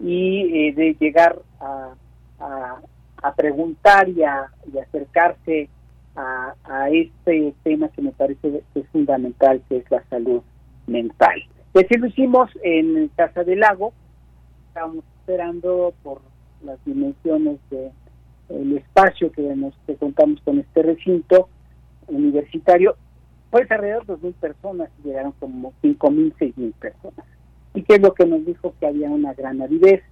[0.00, 1.94] y de llegar a,
[3.22, 5.70] a, preguntar y a, y acercarse
[6.18, 10.42] a, este tema que me parece que es fundamental, que es la salud
[10.86, 11.42] mental.
[11.74, 13.92] Y así lo hicimos en Casa del Lago,
[14.68, 16.20] estábamos esperando por
[16.64, 17.92] las dimensiones de
[18.48, 21.48] el espacio que, nos, que contamos con este recinto
[22.06, 22.96] universitario,
[23.50, 27.26] pues alrededor de 2.000 personas, llegaron como 5.000, 6.000 personas.
[27.74, 30.02] Y que es lo que nos dijo que había una gran avidez.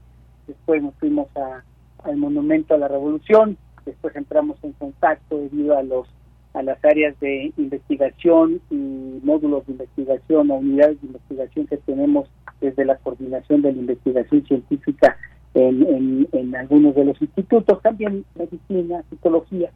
[0.46, 1.64] Después nos fuimos a,
[2.04, 3.56] al Monumento a la Revolución,
[3.86, 6.06] después entramos en contacto debido a los
[6.52, 12.30] a las áreas de investigación y módulos de investigación o unidades de investigación que tenemos
[12.62, 15.18] desde la coordinación de la investigación científica
[15.52, 19.70] en, en, algunos de los institutos, también medicina, psicología.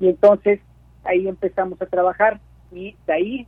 [0.00, 0.60] Y entonces
[1.04, 3.46] ahí empezamos a trabajar y de ahí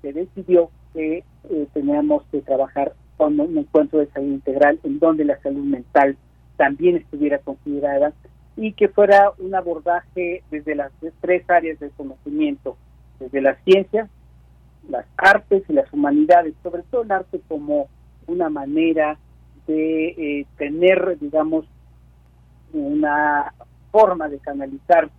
[0.00, 5.24] se decidió que eh, teníamos que trabajar con un encuentro de salud integral en donde
[5.24, 6.16] la salud mental
[6.56, 8.12] también estuviera considerada
[8.56, 12.76] y que fuera un abordaje desde las tres áreas del conocimiento,
[13.18, 14.08] desde las ciencias,
[14.88, 17.88] las artes y las humanidades, sobre todo el arte como
[18.26, 19.16] una manera
[19.66, 21.64] de eh, tener, digamos,
[22.72, 23.52] una
[23.90, 25.10] forma de canalizar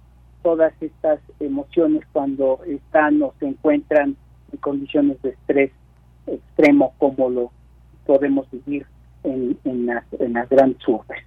[0.41, 4.17] todas estas emociones cuando están o se encuentran
[4.51, 5.71] en condiciones de estrés
[6.27, 7.51] extremo como lo
[8.05, 8.85] podemos vivir
[9.23, 11.23] en, en, las, en las grandes urbes.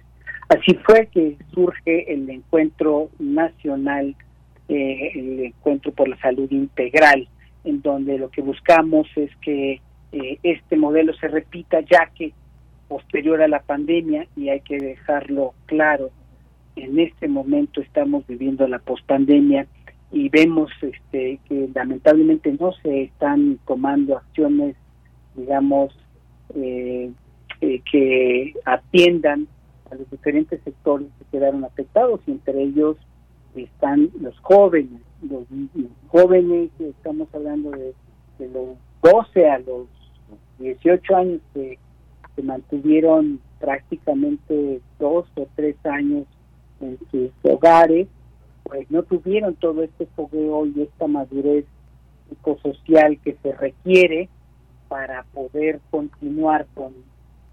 [0.49, 4.15] Así fue que surge el encuentro nacional,
[4.69, 7.27] eh, el encuentro por la salud integral,
[7.65, 9.81] en donde lo que buscamos es que
[10.13, 12.31] eh, este modelo se repita, ya que
[12.87, 16.11] posterior a la pandemia, y hay que dejarlo claro,
[16.77, 19.67] en este momento estamos viviendo la pospandemia
[20.11, 24.77] y vemos este, que lamentablemente no se están tomando acciones,
[25.35, 25.93] digamos,
[26.55, 27.11] eh,
[27.59, 29.47] que atiendan
[29.91, 32.97] a los diferentes sectores que quedaron afectados y entre ellos
[33.55, 35.45] están los jóvenes, los,
[36.07, 37.93] jóvenes, estamos hablando de,
[38.39, 39.87] los 12 a los
[40.59, 41.79] 18 años que
[42.35, 46.25] se mantuvieron prácticamente dos o tres años
[46.81, 48.07] en sus hogares,
[48.63, 51.65] pues no tuvieron todo este fogueo y esta madurez
[52.29, 54.29] psicosocial que se requiere
[54.87, 56.93] para poder continuar con,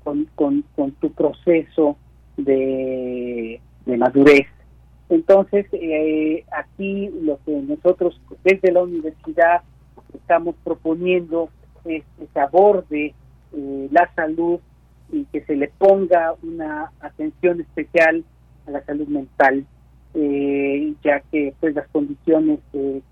[0.03, 1.97] con, con, con tu proceso
[2.37, 4.47] de, madurez.
[5.09, 9.63] Entonces, eh, aquí lo que nosotros desde la universidad
[10.15, 11.51] estamos proponiendo
[11.85, 13.15] es que se aborde
[13.53, 14.61] eh, la salud
[15.13, 18.25] y que se le ponga una atención especial
[18.67, 19.67] a la salud mental,
[20.15, 23.03] eh, ya que pues las condiciones que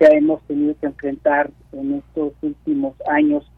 [0.00, 3.50] hemos tenido que enfrentar en estos últimos años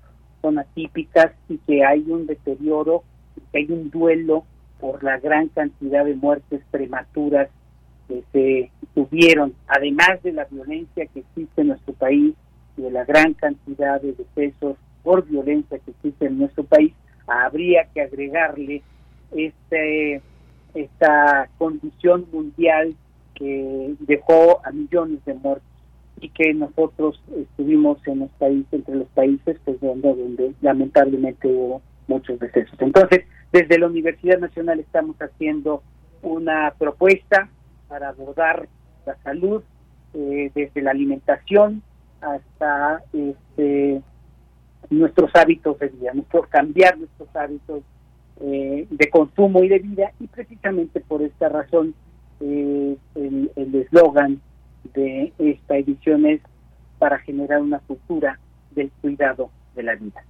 [0.42, 3.02] son atípicas y que hay un deterioro,
[3.50, 4.44] que hay un duelo
[4.80, 7.48] por la gran cantidad de muertes prematuras
[8.06, 12.34] que se tuvieron, además de la violencia que existe en nuestro país
[12.76, 16.92] y de la gran cantidad de decesos por violencia que existe en nuestro país,
[17.26, 18.82] habría que agregarle
[19.32, 20.22] este
[20.74, 22.94] esta condición mundial
[23.34, 25.68] que dejó a millones de muertos
[26.20, 31.80] y que nosotros estuvimos en los países, entre los países, pues donde, donde lamentablemente hubo
[32.08, 32.76] muchos decesos.
[32.80, 35.82] Entonces, desde la Universidad Nacional estamos haciendo
[36.22, 37.48] una propuesta
[37.88, 38.68] para abordar
[39.06, 39.62] la salud
[40.14, 41.82] eh, desde la alimentación
[42.20, 44.02] hasta este,
[44.90, 47.82] nuestros hábitos de vida, por cambiar nuestros hábitos
[48.40, 51.94] eh, de consumo y de vida y precisamente por esta razón
[52.40, 54.40] eh, el eslogan
[54.94, 56.40] de esta edición es
[56.98, 58.38] para generar una cultura
[58.72, 60.22] del cuidado de la vida.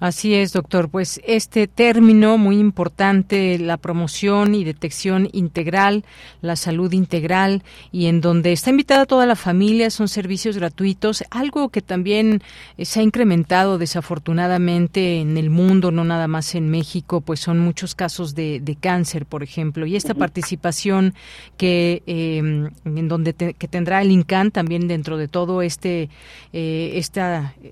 [0.00, 0.88] Así es, doctor.
[0.88, 6.04] Pues este término muy importante, la promoción y detección integral,
[6.40, 11.68] la salud integral, y en donde está invitada toda la familia, son servicios gratuitos, algo
[11.68, 12.42] que también
[12.76, 17.60] eh, se ha incrementado desafortunadamente en el mundo, no nada más en México, pues son
[17.60, 21.14] muchos casos de, cáncer, por ejemplo, y esta participación
[21.56, 26.10] que em, en donde que tendrá el INCAN también dentro de todo este,
[26.52, 27.20] eh, este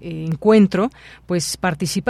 [0.01, 0.91] encuentro,
[1.27, 1.57] pues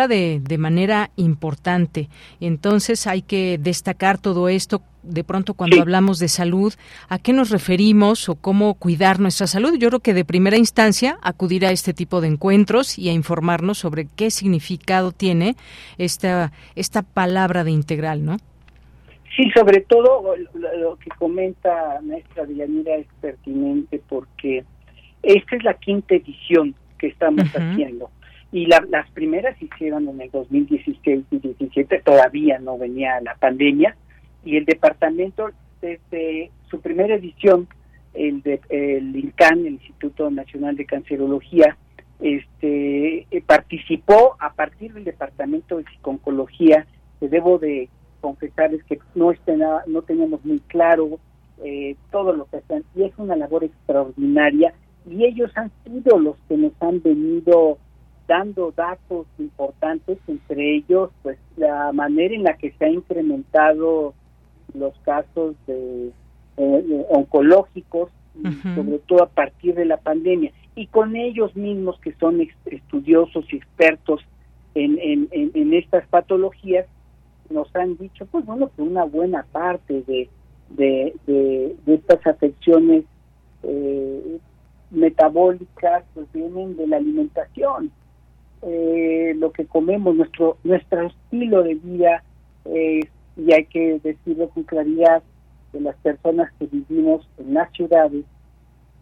[0.03, 2.09] participa de, de manera importante.
[2.41, 6.73] Entonces hay que destacar todo esto de pronto cuando hablamos de salud,
[7.09, 9.77] ¿a qué nos referimos o cómo cuidar nuestra salud?
[9.77, 13.79] Yo creo que de primera instancia acudir a este tipo de encuentros y a informarnos
[13.79, 15.57] sobre qué significado tiene
[15.99, 18.37] esta, esta palabra de integral, ¿no?
[19.35, 24.63] Sí, sobre todo lo, que comenta nuestra Villanera es pertinente porque
[25.23, 28.09] esta es la quinta edición que estamos haciendo
[28.53, 33.97] y las primeras se hicieron en el 2016 y 2017, todavía no venía la pandemia,
[34.45, 35.51] y el departamento
[35.81, 37.67] desde su primera edición,
[38.13, 41.77] el, de, el INCAN, el Instituto Nacional de Cancerología,
[42.21, 46.87] este eh, participó a partir del departamento de psiconcología
[47.19, 47.89] que debo de
[48.21, 49.33] confesarles que no
[49.89, 51.19] no teníamos muy claro
[51.65, 52.85] eh, todo lo que hacen.
[52.95, 54.73] Y es una labor extraordinaria.
[55.09, 57.79] Y ellos han sido los que nos han venido
[58.27, 64.15] dando datos importantes entre ellos pues la manera en la que se ha incrementado
[64.75, 66.11] los casos de,
[66.57, 68.11] eh, oncológicos
[68.75, 73.57] sobre todo a partir de la pandemia y con ellos mismos que son estudiosos y
[73.57, 74.23] expertos
[74.75, 76.87] en, en, estas patologías,
[77.51, 80.29] nos han dicho, pues bueno, que una buena parte de,
[80.71, 83.05] de, estas afecciones
[83.63, 84.39] eh,
[84.91, 87.91] metabólicas pues vienen de la alimentación.
[88.63, 92.23] Eh, lo que comemos, nuestro, nuestro estilo de vida,
[92.65, 95.23] y hay que decirlo con claridad,
[95.73, 98.25] de las personas que vivimos en las ciudades,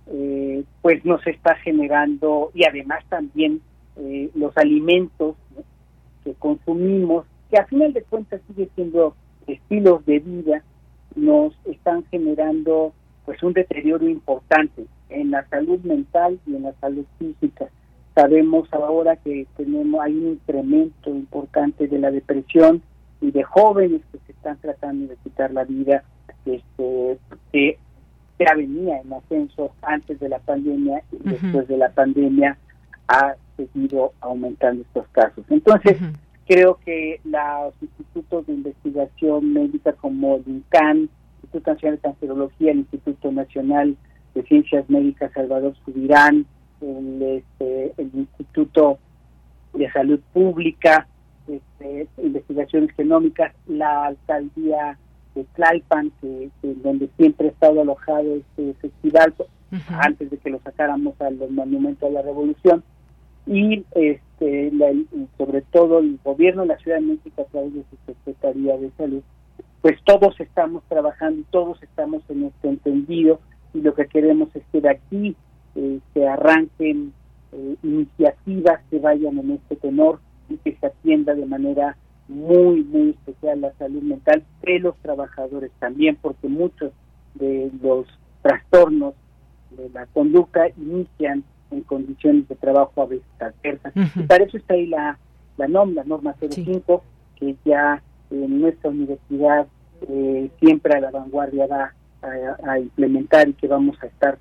[0.06, 3.60] eh, pues nos está generando y además también
[3.96, 5.36] eh, los alimentos
[6.24, 9.14] que consumimos, que a final de cuentas sigue siendo
[9.46, 10.62] estilos de vida,
[11.16, 12.92] nos están generando
[13.24, 17.68] pues un deterioro importante en la salud mental y en la salud física.
[18.14, 22.82] Sabemos ahora que tenemos hay un incremento importante de la depresión
[23.20, 26.02] y de jóvenes que se están tratando de quitar la vida
[26.44, 27.18] este,
[27.52, 27.78] que
[28.38, 32.56] ya venía en ascenso antes de la pandemia y después de la pandemia
[33.08, 35.44] ha seguido aumentando estos casos.
[35.50, 35.98] Entonces,
[36.46, 41.10] creo que los institutos de investigación médica como el INCAN, el
[41.42, 43.96] Instituto Nacional de Cancerología, el Instituto Nacional
[44.34, 46.46] de Ciencias Médicas Salvador Subirán,
[46.80, 48.98] el, este, el Instituto
[49.72, 51.06] de Salud Pública,
[51.48, 54.98] este, investigaciones genómicas, la alcaldía
[55.34, 59.34] de Tlalpan, que, donde siempre ha estado alojado este festival
[59.88, 62.82] antes de que lo sacáramos al monumento a la revolución.
[63.46, 64.72] Y este
[65.38, 68.90] sobre todo el gobierno de la Ciudad de México a través de su Secretaría de
[68.96, 69.22] Salud
[69.82, 73.40] pues todos estamos trabajando y todos estamos en este entendido
[73.72, 75.36] y lo que queremos es que de aquí
[75.74, 77.12] eh, se arranquen
[77.52, 81.96] eh, iniciativas que vayan en este tenor y que se atienda de manera
[82.28, 86.92] muy, muy especial la salud mental de los trabajadores también, porque muchos
[87.34, 88.06] de los
[88.42, 89.14] trastornos
[89.70, 93.92] de la conducta inician en condiciones de trabajo a veces adversas.
[94.16, 95.18] Y para eso está ahí la,
[95.56, 97.02] la NOM, la norma 05,
[97.36, 99.66] que ya en nuestra universidad
[100.08, 101.92] eh, siempre a la vanguardia va
[102.22, 104.38] a, implementar y que vamos a estar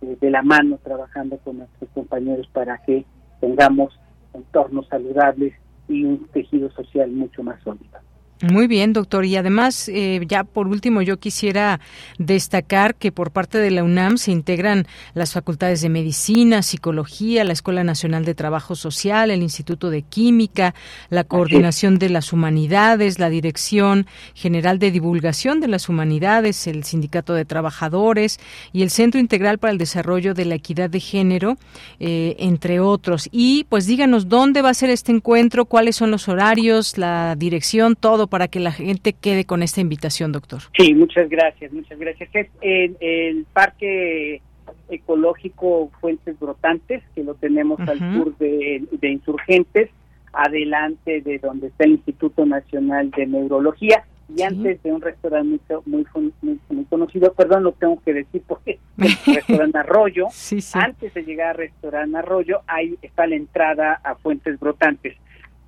[0.00, 3.04] de la mano trabajando con nuestros compañeros para que
[3.40, 3.98] tengamos
[4.32, 5.54] entornos saludables
[5.88, 7.98] y un tejido social mucho más sólido.
[8.40, 9.24] Muy bien, doctor.
[9.24, 11.80] Y además, eh, ya por último, yo quisiera
[12.18, 17.52] destacar que por parte de la UNAM se integran las facultades de Medicina, Psicología, la
[17.52, 20.76] Escuela Nacional de Trabajo Social, el Instituto de Química,
[21.10, 27.34] la Coordinación de las Humanidades, la Dirección General de Divulgación de las Humanidades, el Sindicato
[27.34, 28.38] de Trabajadores
[28.72, 31.56] y el Centro Integral para el Desarrollo de la Equidad de Género,
[31.98, 33.28] eh, entre otros.
[33.32, 37.96] Y pues díganos dónde va a ser este encuentro, cuáles son los horarios, la dirección,
[37.96, 40.62] todo para que la gente quede con esta invitación, doctor.
[40.76, 42.28] Sí, muchas gracias, muchas gracias.
[42.32, 44.40] Es en el Parque
[44.88, 49.90] Ecológico Fuentes Brotantes, que lo tenemos al sur de, Insurgentes,
[50.32, 54.04] adelante de donde está el Instituto Nacional de Neurología.
[54.34, 56.06] Y antes de un restaurante muy,
[56.42, 60.26] muy, conocido, perdón, lo tengo que decir porque es el restaurante Arroyo,
[60.74, 65.16] antes de llegar al restaurante Arroyo, ahí está la entrada a Fuentes Brotantes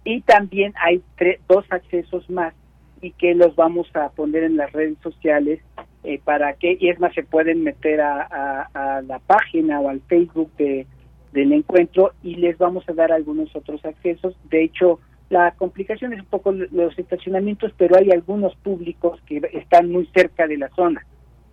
[0.04, 1.02] y también hay
[1.48, 2.54] dos accesos más
[3.02, 5.60] y que los vamos a poner en las redes sociales
[6.04, 10.00] eh, para que, y es más, se pueden meter a, a, la página o al
[10.02, 10.86] Facebook de,
[11.32, 14.34] del encuentro y les vamos a dar algunos otros accesos.
[14.50, 19.90] De hecho, la complicación es un poco los estacionamientos, pero hay algunos públicos que están
[19.90, 21.06] muy cerca de la zona,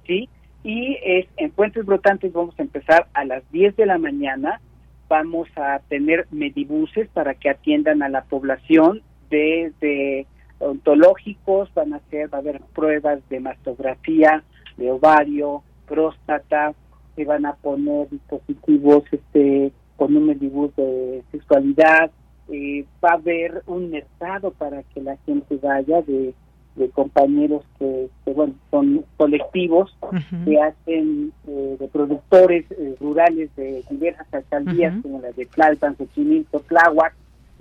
[0.05, 0.29] ¿sí?
[0.63, 4.59] Y es, en Puentes Brotantes vamos a empezar a las 10 de la mañana
[5.07, 10.27] vamos a tener medibuses para que atiendan a la población desde
[10.59, 14.43] ontológicos, van a ser, va a haber pruebas de mastografía,
[14.77, 16.73] de ovario, próstata,
[17.15, 22.11] se van a poner dispositivos este con un medibus de sexualidad,
[22.49, 26.35] eh, va a haber un mercado para que la gente vaya de
[26.77, 29.95] de compañeros que, bueno son colectivos
[30.45, 36.59] que hacen eh, de productores eh, rurales de diversas alcaldías como la de Tlalpan, Xochimilco,
[36.61, 37.13] Tláhuac.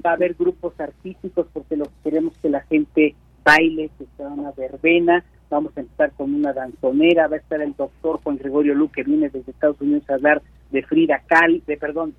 [0.05, 3.15] Va a haber grupos artísticos porque lo que queremos que la gente
[3.45, 5.25] baile, que sea una verbena.
[5.49, 7.29] Vamos a empezar con una danzonera.
[7.29, 10.43] Va a estar el doctor Juan Gregorio Lu que viene desde Estados Unidos a dar
[10.71, 12.15] de Frida Kahlo, de perdón,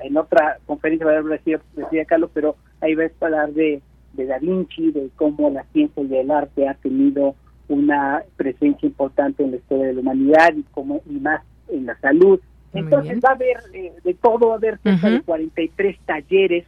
[0.00, 3.80] en otra conferencia va a hablar de, Frida Kahlo, pero ahí va a hablar de,
[4.14, 7.34] de Da Vinci, de cómo la ciencia y el arte ha tenido
[7.68, 11.98] una presencia importante en la historia de la humanidad y como y más en la
[12.00, 12.40] salud.
[12.72, 16.64] Entonces va a haber eh, de todo, va a haber cerca de 43 talleres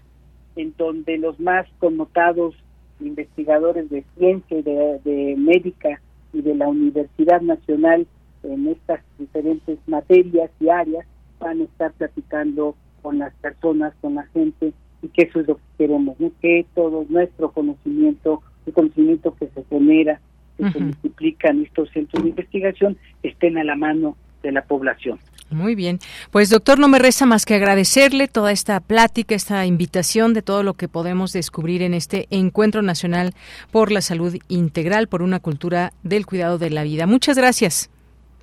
[0.57, 2.55] en donde los más connotados
[3.01, 6.01] investigadores de ciencia y de, de médica
[6.32, 8.07] y de la Universidad Nacional
[8.43, 11.07] en estas diferentes materias y áreas
[11.38, 14.72] van a estar platicando con las personas, con la gente
[15.03, 19.64] y que eso es lo que queremos, que todo nuestro conocimiento, el conocimiento que se
[19.64, 20.20] genera,
[20.57, 25.18] que se multiplica en estos centros de investigación, estén a la mano de la población.
[25.50, 25.98] Muy bien.
[26.30, 30.62] Pues doctor, no me resta más que agradecerle toda esta plática, esta invitación de todo
[30.62, 33.32] lo que podemos descubrir en este Encuentro Nacional
[33.70, 37.07] por la Salud Integral, por una cultura del cuidado de la vida.
[37.07, 37.90] Muchas gracias.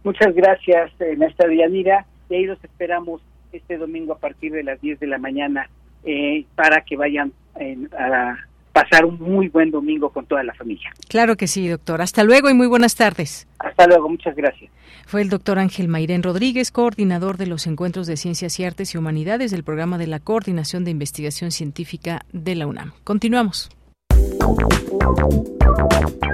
[0.03, 2.05] Muchas gracias, eh, maestra Dianira.
[2.29, 5.69] Y ahí los esperamos este domingo a partir de las 10 de la mañana
[6.03, 8.35] eh, para que vayan eh, a
[8.71, 10.91] pasar un muy buen domingo con toda la familia.
[11.07, 12.01] Claro que sí, doctor.
[12.01, 13.47] Hasta luego y muy buenas tardes.
[13.59, 14.71] Hasta luego, muchas gracias.
[15.05, 18.97] Fue el doctor Ángel Mairén Rodríguez, coordinador de los encuentros de ciencias y artes y
[18.97, 22.93] humanidades del programa de la Coordinación de Investigación Científica de la UNAM.
[23.03, 23.69] Continuamos.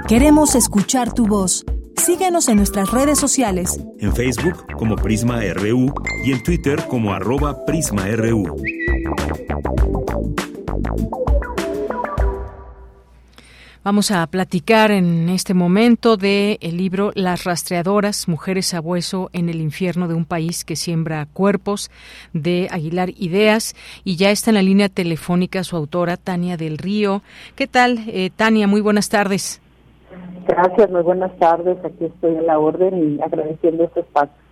[0.08, 1.64] Queremos escuchar tu voz.
[1.96, 3.80] Síguenos en nuestras redes sociales.
[3.98, 5.92] En Facebook como Prisma RU
[6.24, 8.56] y en Twitter como arroba PrismaRU.
[13.86, 19.48] Vamos a platicar en este momento de el libro Las rastreadoras, mujeres a hueso en
[19.48, 21.88] el infierno de un país que siembra cuerpos
[22.32, 27.22] de Aguilar Ideas y ya está en la línea telefónica su autora Tania del Río.
[27.54, 28.66] ¿Qué tal, eh, Tania?
[28.66, 29.62] Muy buenas tardes.
[30.48, 31.78] Gracias, muy buenas tardes.
[31.84, 34.45] Aquí estoy a la orden y agradeciendo este espacio.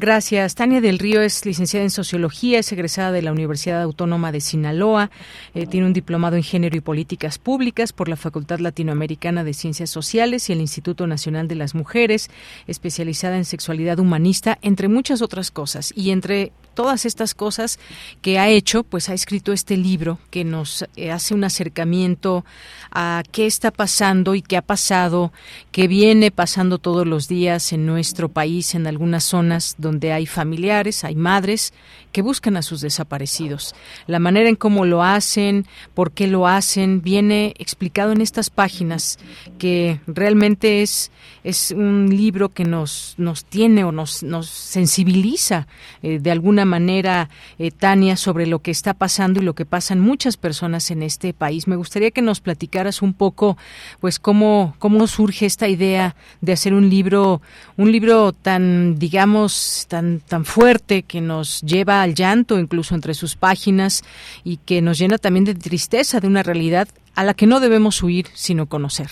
[0.00, 0.54] Gracias.
[0.54, 5.10] Tania del Río es licenciada en Sociología, es egresada de la Universidad Autónoma de Sinaloa,
[5.54, 9.90] eh, tiene un diplomado en Género y Políticas Públicas por la Facultad Latinoamericana de Ciencias
[9.90, 12.30] Sociales y el Instituto Nacional de las Mujeres,
[12.68, 15.92] especializada en sexualidad humanista, entre muchas otras cosas.
[15.96, 17.80] Y entre todas estas cosas
[18.22, 22.44] que ha hecho, pues ha escrito este libro que nos eh, hace un acercamiento
[22.92, 25.32] a qué está pasando y qué ha pasado,
[25.72, 31.02] qué viene pasando todos los días en nuestro país, en algunas zonas donde hay familiares,
[31.02, 31.72] hay madres
[32.12, 33.74] que buscan a sus desaparecidos.
[34.06, 39.18] La manera en cómo lo hacen, por qué lo hacen, viene explicado en estas páginas
[39.58, 41.10] que realmente es,
[41.42, 45.66] es un libro que nos, nos tiene o nos, nos sensibiliza
[46.02, 49.98] eh, de alguna manera, eh, Tania, sobre lo que está pasando y lo que pasan
[49.98, 51.66] muchas personas en este país.
[51.66, 53.56] Me gustaría que nos platicaras un poco,
[54.00, 57.42] pues, cómo, cómo surge esta idea de hacer un libro,
[57.76, 63.34] un libro tan, digamos, tan, tan fuerte que nos lleva al llanto incluso entre sus
[63.34, 64.04] páginas
[64.44, 68.00] y que nos llena también de tristeza de una realidad a la que no debemos
[68.02, 69.08] huir, sino conocer.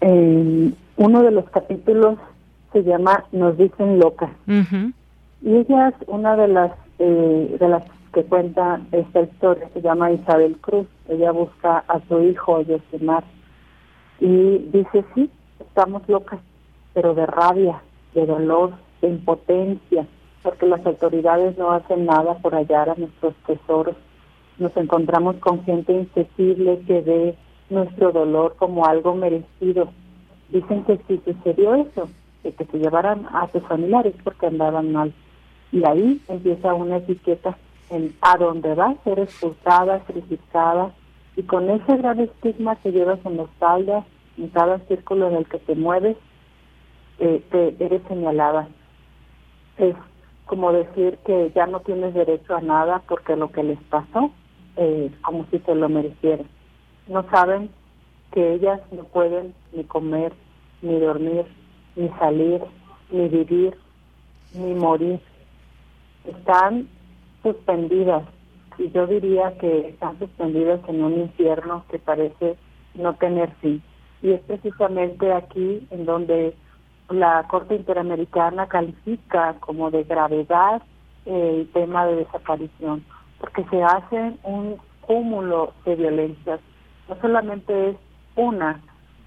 [0.00, 2.18] uno de los capítulos
[2.72, 4.30] se llama Nos dicen loca.
[5.44, 7.84] Y ella es una de las eh, de las
[8.14, 10.86] que cuenta esta historia, se llama Isabel Cruz.
[11.06, 13.24] Ella busca a su hijo, Yosemar,
[14.20, 15.30] y dice, sí,
[15.60, 16.40] estamos locas,
[16.94, 17.82] pero de rabia,
[18.14, 18.72] de dolor,
[19.02, 20.06] de impotencia,
[20.42, 23.96] porque las autoridades no hacen nada por hallar a nuestros tesoros.
[24.56, 27.36] Nos encontramos con gente insensible que ve
[27.68, 29.90] nuestro dolor como algo merecido.
[30.48, 32.08] Dicen que si sucedió eso,
[32.42, 35.12] que se llevaran a sus familiares porque andaban mal
[35.74, 37.58] y ahí empieza una etiqueta
[37.90, 40.92] en a dónde vas, ser expulsada, criticada,
[41.36, 44.04] y con ese gran estigma que llevas en la espalda,
[44.38, 46.16] en cada círculo en el que te mueves,
[47.18, 48.68] eh, te eres señalada.
[49.76, 49.96] Es
[50.46, 54.30] como decir que ya no tienes derecho a nada porque lo que les pasó,
[54.76, 56.46] eh, como si se lo merecieran.
[57.08, 57.68] No saben
[58.30, 60.32] que ellas no pueden ni comer,
[60.82, 61.46] ni dormir,
[61.96, 62.60] ni salir,
[63.10, 63.76] ni vivir,
[64.54, 65.20] ni morir
[66.24, 66.88] están
[67.42, 68.24] suspendidas
[68.78, 72.56] y yo diría que están suspendidas en un infierno que parece
[72.94, 73.82] no tener fin.
[74.22, 76.54] Y es precisamente aquí en donde
[77.10, 80.82] la Corte Interamericana califica como de gravedad
[81.26, 83.04] eh, el tema de desaparición,
[83.38, 86.60] porque se hace un cúmulo de violencias.
[87.08, 87.96] No solamente es
[88.36, 88.80] una,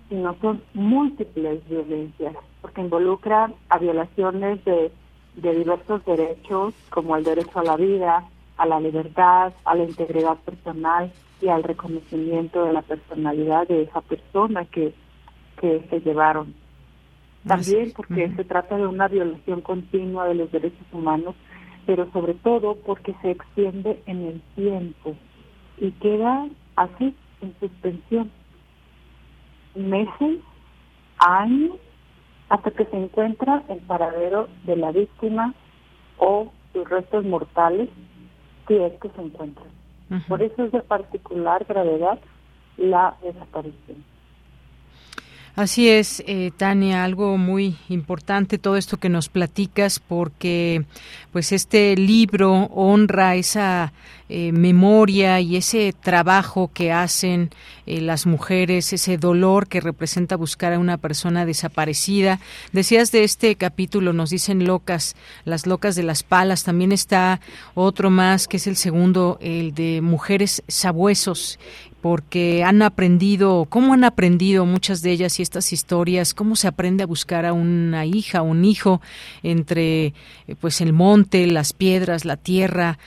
[0.10, 4.92] sino son múltiples violencias, porque involucran a violaciones de
[5.38, 8.28] de diversos derechos como el derecho a la vida,
[8.58, 11.12] a la libertad, a la integridad personal
[11.42, 14.94] y al reconocimiento de la personalidad de esa persona que,
[15.62, 16.56] que se llevaron.
[17.46, 21.36] También porque se trata de una violación continua de los derechos humanos,
[21.86, 25.16] pero sobre todo porque se extiende en el tiempo
[25.78, 28.32] y queda así, en suspensión,
[29.76, 30.40] meses,
[31.20, 31.78] años,
[32.50, 35.54] hasta que se encuentra el paradero de la víctima
[36.18, 37.90] o sus restos mortales,
[38.68, 39.68] si es que se encuentran.
[40.28, 42.20] Por eso es de particular gravedad
[42.78, 44.04] la desaparición.
[45.58, 50.86] Así es, eh, Tania, algo muy importante todo esto que nos platicas porque
[51.32, 53.92] pues este libro honra esa
[54.30, 57.50] eh, memoria y ese trabajo que hacen
[57.86, 62.42] eh, las mujeres, ese dolor que representa buscar a una persona desaparecida.
[62.74, 65.16] Decías de este capítulo, nos dicen locas,
[65.46, 67.40] las locas de las palas, también está
[67.74, 71.58] otro más que es el segundo, el de mujeres sabuesos
[72.02, 77.04] porque han aprendido, cómo han aprendido muchas de ellas y estas historias, cómo se aprende
[77.04, 79.02] a buscar a una hija, un hijo
[79.42, 80.14] entre eh,
[80.62, 83.00] pues el monte, las piedras, la tierra,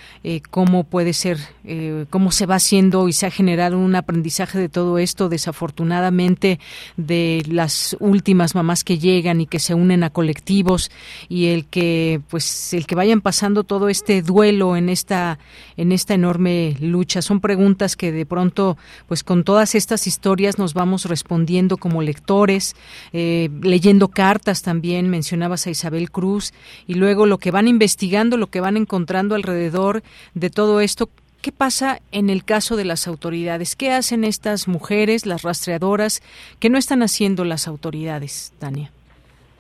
[0.51, 4.69] cómo puede ser, eh, cómo se va haciendo y se ha generado un aprendizaje de
[4.69, 6.59] todo esto, desafortunadamente
[6.97, 10.91] de las últimas mamás que llegan y que se unen a colectivos
[11.29, 15.39] y el que pues el que vayan pasando todo este duelo en esta
[15.77, 17.23] en esta enorme lucha.
[17.23, 22.77] Son preguntas que de pronto pues con todas estas historias nos vamos respondiendo como lectores,
[23.13, 26.53] eh, leyendo cartas también, mencionabas a Isabel Cruz,
[26.87, 30.03] y luego lo que van investigando, lo que van encontrando alrededor
[30.35, 31.00] de todo esto,
[31.43, 33.77] ¿Qué pasa en el caso de las autoridades?
[33.77, 36.23] ¿Qué hacen estas mujeres, las rastreadoras,
[36.59, 38.91] que no están haciendo las autoridades, Tania?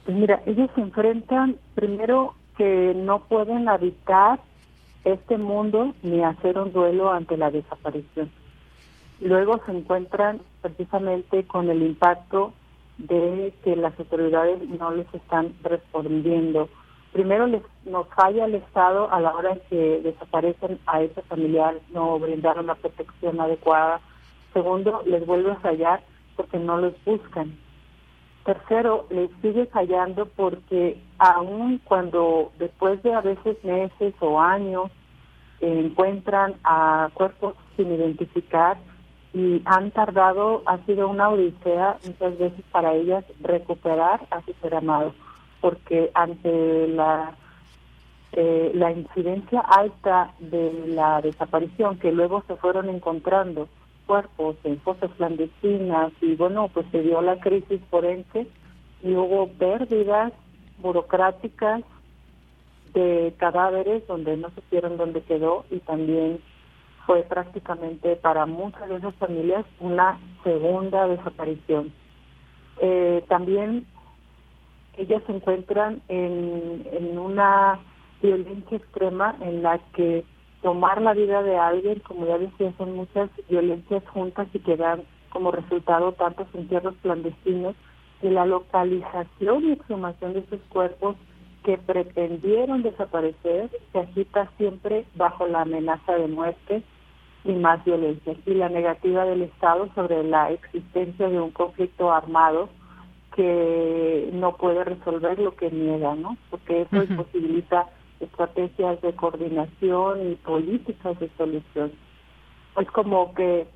[0.05, 4.41] Pues mira, ellos se enfrentan primero que no pueden habitar
[5.05, 8.31] este mundo ni hacer un duelo ante la desaparición
[9.21, 12.53] luego se encuentran precisamente con el impacto
[12.99, 16.69] de que las autoridades no les están respondiendo.
[17.13, 22.19] Primero les, nos falla el Estado a la hora que desaparecen a ese familiar, no
[22.19, 24.01] brindaron la protección adecuada.
[24.53, 26.03] Segundo, les vuelve a fallar
[26.37, 27.59] porque no los buscan.
[28.45, 34.91] Tercero, les sigue fallando porque aun cuando después de a veces meses o años
[35.61, 38.79] encuentran a cuerpos sin identificar,
[39.33, 44.75] y han tardado, ha sido una odisea muchas veces para ellas recuperar a su ser
[44.75, 45.15] amado,
[45.61, 47.35] porque ante la
[48.33, 53.69] eh, la incidencia alta de la desaparición, que luego se fueron encontrando
[54.07, 58.47] cuerpos en fosas clandestinas y bueno, pues se dio la crisis forense
[59.03, 60.33] y hubo pérdidas
[60.79, 61.83] burocráticas
[62.95, 66.41] de cadáveres donde no supieron dónde quedó y también
[67.07, 71.93] fue prácticamente para muchas de esas familias una segunda desaparición.
[72.81, 73.87] Eh, también
[75.01, 77.79] ellas se encuentran en, en una
[78.23, 80.25] violencia extrema en la que
[80.63, 85.03] tomar la vida de alguien, como ya decía, son muchas violencias juntas y que dan
[85.31, 87.75] como resultado tantos entierros clandestinos
[88.23, 91.17] y la localización y exhumación de esos cuerpos
[91.65, 96.83] que pretendieron desaparecer se agita siempre bajo la amenaza de muerte
[97.45, 98.35] y más violencia.
[98.45, 102.69] Y la negativa del Estado sobre la existencia de un conflicto armado
[103.41, 106.37] que no puede resolver lo que niega, ¿no?
[106.51, 107.87] Porque eso imposibilita
[108.21, 111.91] estrategias de coordinación y políticas de solución.
[112.79, 113.67] Es como que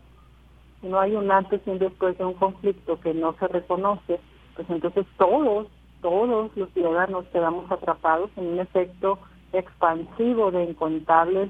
[0.82, 4.20] no hay un antes y un después de un conflicto que no se reconoce,
[4.54, 5.66] pues entonces todos
[6.02, 9.18] todos los ciudadanos quedamos atrapados en un efecto
[9.54, 11.48] expansivo de incontables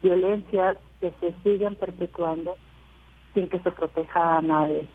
[0.00, 2.54] violencias que se siguen perpetuando
[3.34, 4.86] sin que se proteja a nadie.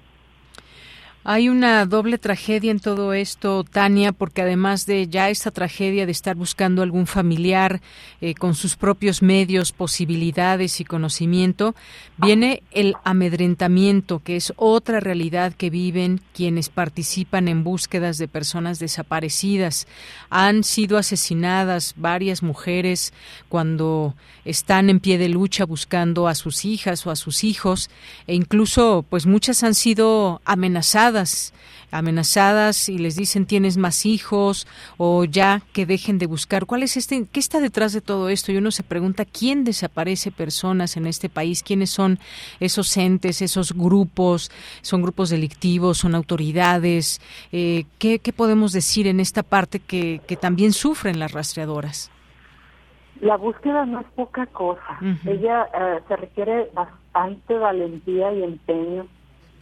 [1.26, 6.12] Hay una doble tragedia en todo esto, Tania, porque además de ya esta tragedia de
[6.12, 7.80] estar buscando algún familiar
[8.20, 11.76] eh, con sus propios medios, posibilidades y conocimiento,
[12.18, 18.80] viene el amedrentamiento, que es otra realidad que viven quienes participan en búsquedas de personas
[18.80, 19.88] desaparecidas.
[20.30, 23.14] Han sido asesinadas varias mujeres
[23.48, 24.14] cuando
[24.44, 27.90] están en pie de lucha buscando a sus hijas o a sus hijos,
[28.28, 31.13] e incluso, pues muchas han sido amenazadas
[31.92, 36.66] amenazadas y les dicen tienes más hijos o ya que dejen de buscar.
[36.66, 38.52] ¿Cuál es este qué está detrás de todo esto?
[38.52, 42.20] Y uno se pregunta quién desaparece personas en este país, quiénes son
[42.60, 44.52] esos entes, esos grupos,
[44.82, 47.22] son grupos delictivos, son autoridades.
[47.52, 52.12] Eh, ¿qué, podemos decir en esta parte que, que también sufren las rastreadoras?
[53.22, 55.00] La búsqueda no es poca cosa.
[55.26, 59.08] Ella eh, se requiere bastante valentía y empeño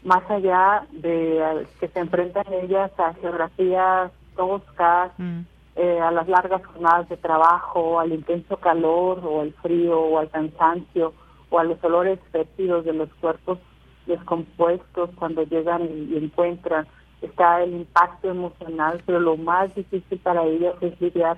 [0.03, 5.39] más allá de que se enfrentan ellas a geografías toscas, mm.
[5.75, 10.29] eh, a las largas jornadas de trabajo, al intenso calor o al frío o al
[10.29, 11.13] cansancio
[11.49, 13.59] o a los olores fétidos de los cuerpos
[14.05, 16.87] descompuestos cuando llegan y, encuentran.
[17.21, 21.37] Está el impacto emocional, pero lo más difícil para ellos es lidiar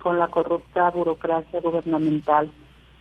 [0.00, 2.50] con la corrupta burocracia gubernamental.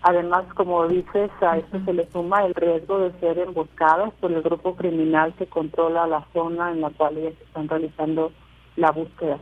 [0.03, 4.41] Además, como dices, a esto se le suma el riesgo de ser emboscadas por el
[4.41, 8.33] grupo criminal que controla la zona en la cual ellas están realizando
[8.75, 9.39] la búsqueda.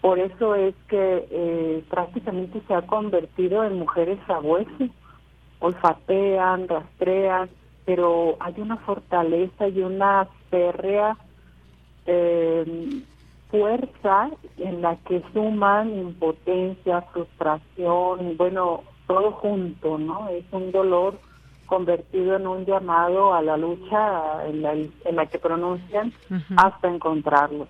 [0.00, 4.90] Por eso es que eh, prácticamente se ha convertido en mujeres sabueses,
[5.60, 7.48] olfatean, rastrean,
[7.84, 11.16] pero hay una fortaleza y una férrea
[12.06, 13.04] eh,
[13.48, 20.28] fuerza en la que suman impotencia, frustración, bueno, todo junto, ¿no?
[20.28, 21.18] Es un dolor
[21.66, 26.12] convertido en un llamado a la lucha en la, en la que pronuncian
[26.56, 27.66] hasta encontrarlo.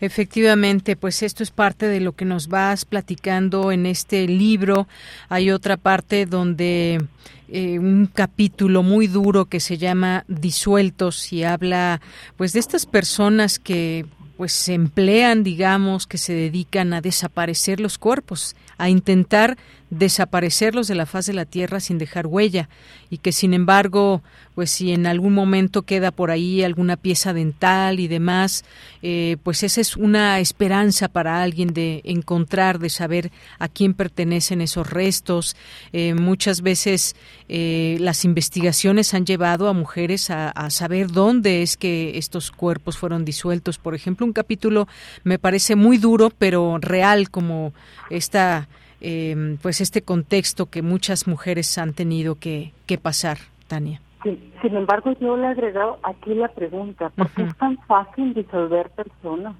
[0.00, 4.88] Efectivamente, pues esto es parte de lo que nos vas platicando en este libro.
[5.28, 7.06] Hay otra parte donde
[7.48, 12.00] eh, un capítulo muy duro que se llama Disueltos y habla
[12.36, 14.04] pues de estas personas que
[14.40, 19.56] pues se emplean, digamos, que se dedican a desaparecer los cuerpos, a intentar
[19.90, 22.68] desaparecerlos de la faz de la tierra sin dejar huella
[23.10, 24.22] y que sin embargo
[24.54, 28.64] pues si en algún momento queda por ahí alguna pieza dental y demás
[29.02, 34.60] eh, pues esa es una esperanza para alguien de encontrar de saber a quién pertenecen
[34.60, 35.56] esos restos.
[35.92, 37.16] Eh, muchas veces
[37.48, 42.96] eh, las investigaciones han llevado a mujeres a, a saber dónde es que estos cuerpos
[42.96, 43.78] fueron disueltos.
[43.78, 44.86] Por ejemplo un capítulo
[45.24, 47.72] me parece muy duro pero real como
[48.10, 48.68] esta
[49.00, 53.38] eh, pues este contexto que muchas mujeres han tenido que, que pasar,
[53.68, 54.00] Tania.
[54.22, 58.34] Sí, sin embargo, yo le he agregado aquí la pregunta, ¿por qué es tan fácil
[58.34, 59.56] disolver personas?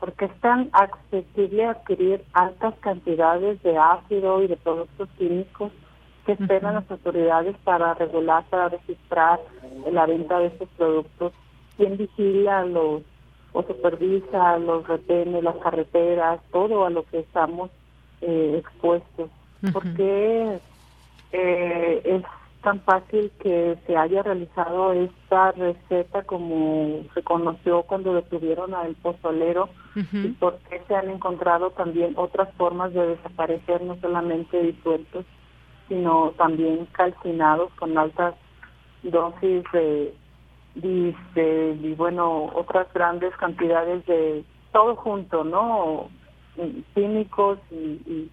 [0.00, 5.72] ¿Por qué es tan accesible adquirir altas cantidades de ácido y de productos químicos
[6.24, 9.40] que esperan las autoridades para regular, para registrar
[9.90, 11.34] la venta de estos productos?
[11.76, 13.02] ¿Quién vigila los
[13.52, 17.70] o supervisa los retenes, las carreteras, todo a lo que estamos
[18.22, 19.30] eh, expuestos.
[19.72, 20.58] porque
[21.32, 22.22] eh, es
[22.62, 29.68] tan fácil que se haya realizado esta receta como se conoció cuando detuvieron al pozolero
[29.94, 35.26] y por qué se han encontrado también otras formas de desaparecer, no solamente disueltos,
[35.88, 38.34] sino también calcinados con altas
[39.02, 40.14] dosis de,
[40.76, 46.08] de, y bueno, otras grandes cantidades de todo junto, ¿no?
[46.94, 48.28] Químicos y,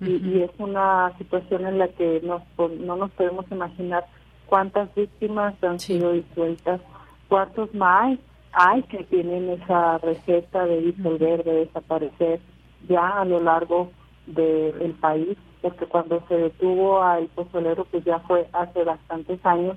[0.00, 4.04] y, es una situación en la que no nos podemos imaginar
[4.46, 6.80] cuántas víctimas han sido disueltas,
[7.28, 8.18] cuántos más
[8.52, 12.40] hay que tienen esa receta de disolver, de desaparecer
[12.88, 13.90] ya a lo largo
[14.26, 19.76] del país, porque cuando se detuvo al pozolero pues ya fue hace bastantes años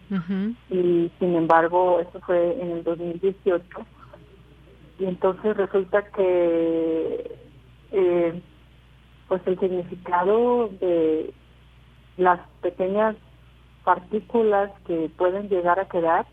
[0.69, 3.65] y sin embargo eso fue en el 2018
[4.99, 7.37] y entonces resulta que
[7.91, 8.41] eh,
[9.27, 11.33] pues el significado de
[12.17, 13.15] las pequeñas
[13.83, 16.25] partículas que pueden llegar a quedar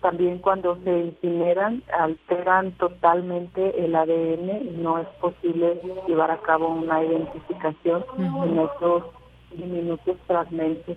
[0.00, 6.68] también cuando se incineran alteran totalmente el ADN y no es posible llevar a cabo
[6.68, 9.04] una identificación en esos
[9.50, 10.96] diminutos fragmentos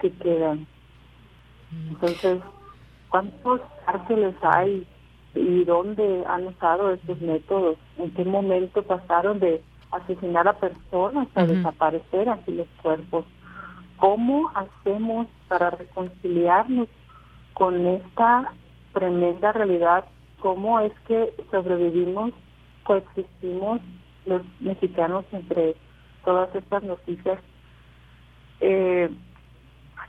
[0.00, 0.66] que quedan.
[1.88, 2.40] Entonces,
[3.08, 4.86] ¿cuántos cárceles hay
[5.34, 11.46] y dónde han usado estos métodos, en qué momento pasaron de asesinar a personas a
[11.46, 13.24] desaparecer así los cuerpos.
[13.96, 16.88] ¿Cómo hacemos para reconciliarnos
[17.54, 18.52] con esta
[18.92, 20.04] tremenda realidad?
[20.40, 22.32] ¿Cómo es que sobrevivimos,
[22.84, 23.80] coexistimos
[24.26, 25.74] los mexicanos entre
[26.24, 27.38] todas estas noticias?
[28.60, 29.10] Eh,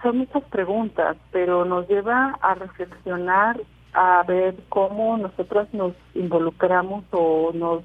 [0.01, 3.59] son muchas preguntas, pero nos lleva a reflexionar
[3.95, 7.81] a ver cómo nosotros nos involucramos o nos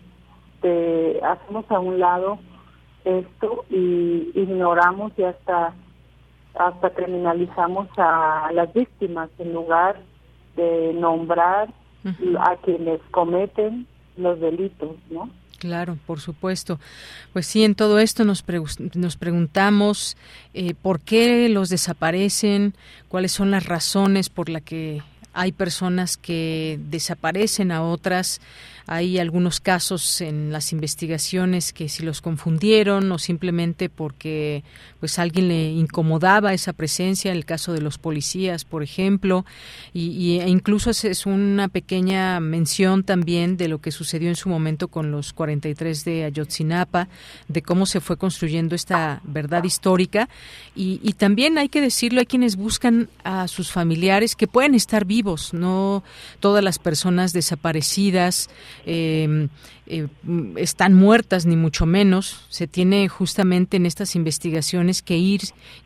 [1.23, 2.39] hacemos a un lado
[3.05, 5.73] esto y ignoramos y hasta
[6.55, 10.01] hasta criminalizamos a las víctimas en lugar
[10.57, 11.73] de nombrar
[12.41, 13.87] a quienes cometen
[14.17, 15.31] los delitos, ¿no?
[15.59, 16.81] Claro, por supuesto.
[17.33, 18.45] Pues sí, en todo esto nos,
[18.95, 20.17] nos preguntamos
[20.55, 22.75] eh, por qué los desaparecen,
[23.09, 25.03] cuáles son las razones por las que
[25.33, 28.41] hay personas que desaparecen, a otras
[28.87, 34.65] hay algunos casos en las investigaciones que si los confundieron o simplemente porque
[35.01, 39.45] pues alguien le incomodaba esa presencia, el caso de los policías, por ejemplo,
[39.93, 44.89] y, e incluso es, una pequeña mención también de lo que sucedió en su momento
[44.89, 47.09] con los 43 de Ayotzinapa,
[47.49, 50.29] de cómo se fue construyendo esta verdad histórica.
[50.75, 55.05] Y, y también hay que decirlo, hay quienes buscan a sus familiares que pueden estar
[55.05, 56.03] vivos, no
[56.41, 58.51] todas las personas desaparecidas,
[58.87, 59.49] eh,
[59.91, 60.07] eh,
[60.55, 62.47] están muertas, ni mucho menos.
[62.49, 65.41] Se tiene justamente en estas investigaciones que ir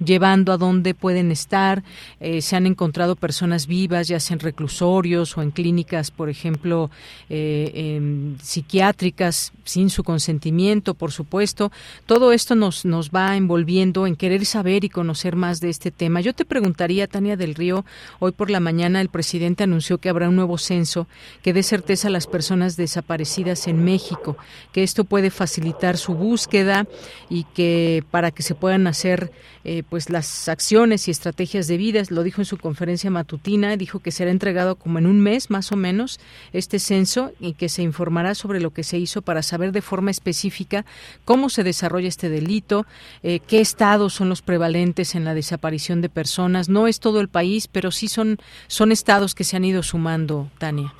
[0.05, 1.82] llevando a dónde pueden estar.
[2.20, 6.91] Eh, se han encontrado personas vivas, ya sea en reclusorios o en clínicas, por ejemplo,
[7.30, 11.72] eh, psiquiátricas, sin su consentimiento, por supuesto.
[12.05, 16.20] Todo esto nos, nos va envolviendo en querer saber y conocer más de este tema.
[16.20, 17.87] Yo te preguntaría, Tania del Río,
[18.18, 21.07] hoy por la mañana el presidente anunció que habrá un nuevo censo
[21.43, 24.36] que dé certeza a las personas desaparecidas en México
[24.72, 26.86] que esto puede facilitar su búsqueda
[27.28, 29.32] y que para que se puedan hacer
[29.64, 34.10] eh, pues las acciones y estrategias debidas, lo dijo en su conferencia matutina, dijo que
[34.10, 36.20] será entregado como en un mes más o menos
[36.52, 40.10] este censo y que se informará sobre lo que se hizo para saber de forma
[40.10, 40.84] específica
[41.24, 42.86] cómo se desarrolla este delito,
[43.22, 46.68] eh, qué estados son los prevalentes en la desaparición de personas.
[46.68, 50.50] No es todo el país, pero sí son, son estados que se han ido sumando,
[50.58, 50.92] Tania.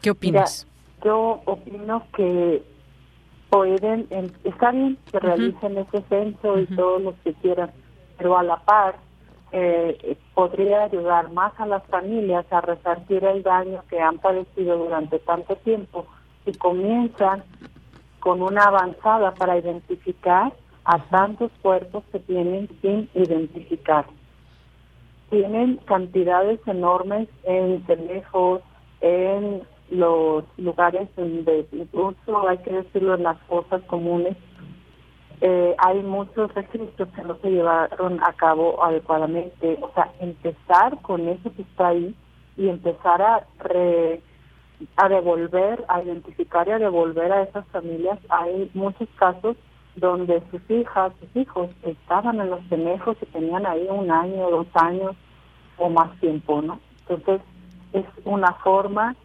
[0.00, 0.66] ¿Qué opinas?
[1.06, 2.64] Yo opino que
[3.48, 4.08] pueden,
[4.42, 7.70] está bien que realicen ese censo y todos los que quieran,
[8.18, 8.96] pero a la par
[9.52, 15.20] eh, podría ayudar más a las familias a resarcir el daño que han padecido durante
[15.20, 16.06] tanto tiempo
[16.44, 17.44] y comienzan
[18.18, 20.52] con una avanzada para identificar
[20.84, 24.06] a tantos cuerpos que tienen sin identificar.
[25.30, 28.62] Tienen cantidades enormes en teléfonos,
[29.00, 34.36] en los lugares donde incluso hay que decirlo en las cosas comunes
[35.40, 39.78] eh, hay muchos registros que no se llevaron a cabo adecuadamente.
[39.82, 42.14] O sea empezar con eso que está ahí
[42.56, 43.46] y empezar a
[44.96, 49.56] a devolver a identificar y a devolver a esas familias hay muchos casos
[49.94, 54.66] donde sus hijas sus hijos estaban en los tenejos y tenían ahí un año dos
[54.74, 55.16] años
[55.78, 56.78] o más tiempo no
[57.08, 57.40] entonces
[57.94, 59.16] es una forma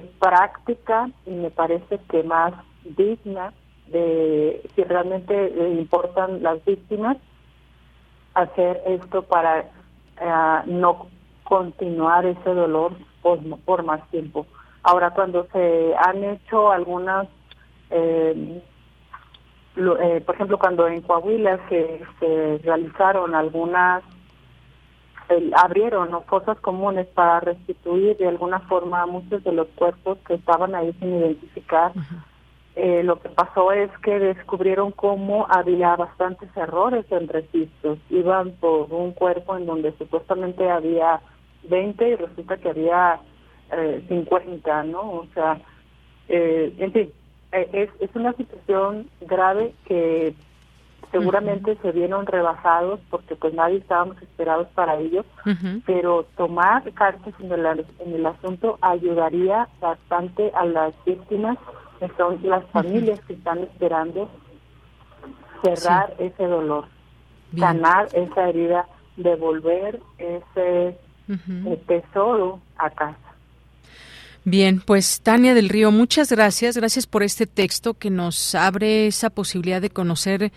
[0.00, 2.52] práctica y me parece que más
[2.84, 3.52] digna
[3.88, 7.16] de si realmente le importan las víctimas
[8.34, 11.06] hacer esto para eh, no
[11.44, 12.92] continuar ese dolor
[13.22, 14.46] por, más tiempo.
[14.82, 17.28] Ahora, cuando se han hecho algunas,
[17.90, 18.62] eh,
[19.76, 24.02] eh, por ejemplo, cuando en Coahuila se realizaron algunas
[25.56, 30.92] abrieron fosas comunes para restituir de alguna forma muchos de los cuerpos que estaban ahí
[31.00, 31.92] sin identificar.
[32.76, 37.98] Eh, lo que pasó es que descubrieron cómo había bastantes errores en registros.
[38.10, 41.20] Iban por un cuerpo en donde supuestamente había
[41.68, 43.20] 20 y resulta que había
[43.72, 45.00] eh, 50, ¿no?
[45.00, 45.58] O sea,
[46.28, 47.12] eh, en fin,
[47.52, 50.34] eh, es, es una situación grave que
[51.10, 55.24] seguramente se vieron rebasados porque pues nadie estábamos esperados para ello,
[55.84, 57.66] pero tomar cartas en el,
[57.98, 61.58] en el asunto ayudaría bastante a las víctimas,
[61.98, 64.28] que son las familias que están esperando
[65.62, 66.84] cerrar ese dolor,
[67.56, 68.86] sanar esa herida,
[69.16, 70.98] devolver ese
[71.86, 73.25] tesoro a casa.
[74.48, 76.76] Bien, pues Tania del Río, muchas gracias.
[76.76, 80.52] Gracias por este texto que nos abre esa posibilidad de conocer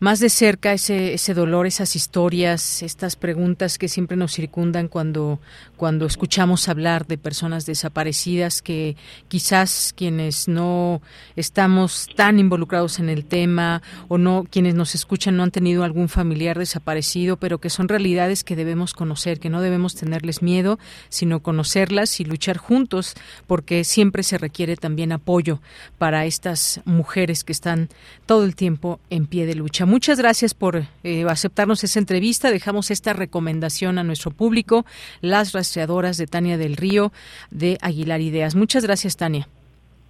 [0.00, 5.40] más de cerca ese, ese dolor, esas historias, estas preguntas que siempre nos circundan cuando,
[5.76, 8.96] cuando escuchamos hablar de personas desaparecidas que
[9.28, 11.00] quizás quienes no
[11.36, 16.08] estamos tan involucrados en el tema o no quienes nos escuchan no han tenido algún
[16.08, 20.78] familiar desaparecido, pero que son realidades que debemos conocer, que no debemos tenerles miedo,
[21.08, 23.14] sino conocerlas y luchar juntos
[23.46, 25.60] porque siempre se requiere también apoyo
[25.98, 27.88] para estas mujeres que están
[28.26, 29.83] todo el tiempo en pie de lucha.
[29.86, 32.50] Muchas gracias por eh, aceptarnos esa entrevista.
[32.50, 34.84] Dejamos esta recomendación a nuestro público,
[35.20, 37.12] las rastreadoras de Tania del Río
[37.50, 38.54] de Aguilar Ideas.
[38.54, 39.48] Muchas gracias, Tania.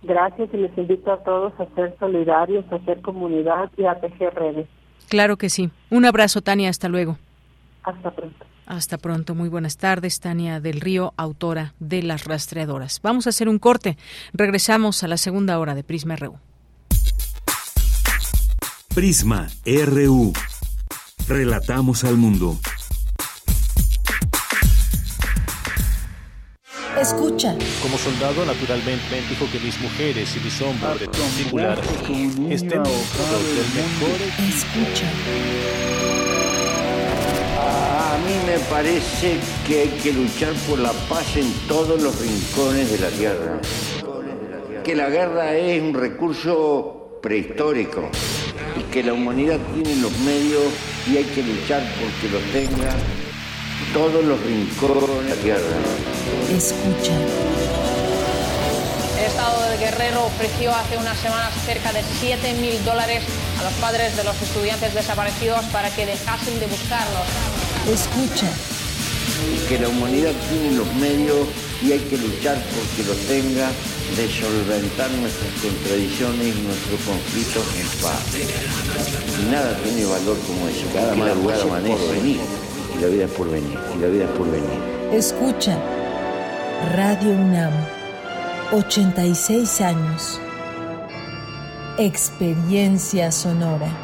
[0.03, 4.35] Gracias y les invito a todos a ser solidarios, a ser comunidad y a tejer
[4.35, 4.67] redes.
[5.09, 5.71] Claro que sí.
[5.91, 6.69] Un abrazo, Tania.
[6.69, 7.19] Hasta luego.
[7.83, 8.45] Hasta pronto.
[8.67, 9.35] Hasta pronto.
[9.35, 13.01] Muy buenas tardes, Tania del Río, autora de Las Rastreadoras.
[13.03, 13.97] Vamos a hacer un corte.
[14.33, 16.39] Regresamos a la segunda hora de Prisma RU.
[18.95, 20.33] Prisma RU.
[21.27, 22.57] Relatamos al mundo.
[27.01, 27.57] Escucha.
[27.83, 32.83] Como soldado, naturalmente, dijo que mis mujeres y mis hombres de singular estén del
[33.75, 34.21] mejor.
[34.49, 35.11] Escucha.
[37.59, 42.93] A mí me parece que hay que luchar por la paz en todos los rincones
[42.93, 43.61] de la tierra.
[44.85, 48.09] Que la guerra es un recurso prehistórico
[48.77, 50.65] y que la humanidad tiene los medios
[51.07, 52.95] y hay que luchar porque los tenga
[53.93, 55.77] todos los rincones de la tierra.
[56.51, 57.13] Escucha.
[59.19, 63.23] El Estado del Guerrero ofreció hace unas semanas cerca de 7 mil dólares
[63.61, 67.27] a los padres de los estudiantes desaparecidos para que dejasen de buscarlos.
[67.89, 68.51] Escucha.
[69.69, 71.47] Que la humanidad tiene los medios
[71.83, 73.71] y hay que luchar porque los tenga
[74.17, 78.23] de solventar nuestras contradicciones y nuestros conflictos en paz.
[79.41, 80.87] Y nada tiene valor como eso.
[80.93, 84.81] Cada madrugada amanece y la vida es por venir, y la vida es por venir.
[85.13, 85.79] Escucha.
[86.95, 87.73] Radio UNAM.
[88.73, 90.41] 86 años.
[91.99, 94.04] Experiencia sonora.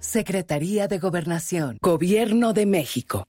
[0.00, 3.28] Secretaría de Gobernación, Gobierno de México.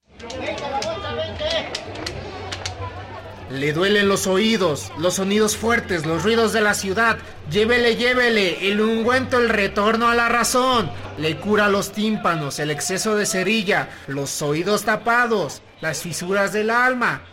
[3.51, 7.17] Le duelen los oídos, los sonidos fuertes, los ruidos de la ciudad.
[7.51, 10.89] Llévele, llévele, el ungüento, el retorno a la razón.
[11.17, 17.23] Le cura los tímpanos, el exceso de cerilla, los oídos tapados, las fisuras del alma.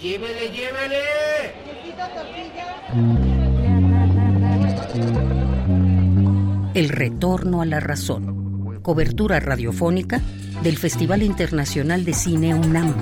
[0.00, 1.02] Llévele, llévele.
[6.74, 8.43] El retorno a la razón.
[8.84, 10.20] Cobertura radiofónica
[10.62, 12.94] del Festival Internacional de Cine UNAM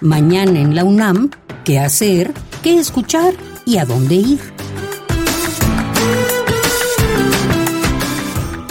[0.00, 1.30] Mañana en la UNAM,
[1.64, 2.32] ¿qué hacer?
[2.62, 3.34] ¿Qué escuchar?
[3.64, 4.40] ¿Y a dónde ir?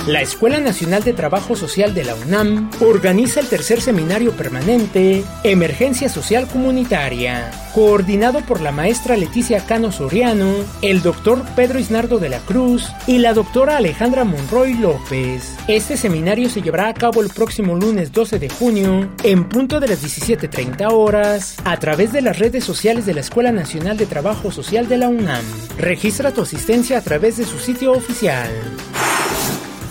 [0.08, 6.10] La Escuela Nacional de Trabajo Social de la UNAM organiza el tercer seminario permanente Emergencia
[6.10, 12.40] Social Comunitaria, coordinado por la maestra Leticia Cano Soriano, el doctor Pedro Isnardo de la
[12.40, 15.56] Cruz y la doctora Alejandra Monroy López.
[15.68, 19.90] Este seminario se llevará a cabo el próximo lunes 12 de junio, en punto de
[19.90, 24.52] las 17.30 horas, a través de las redes sociales de la Escuela Nacional de Trabajo
[24.52, 25.46] Social de la UNAM.
[25.78, 28.50] Registra tu asistencia a través de su sitio oficial.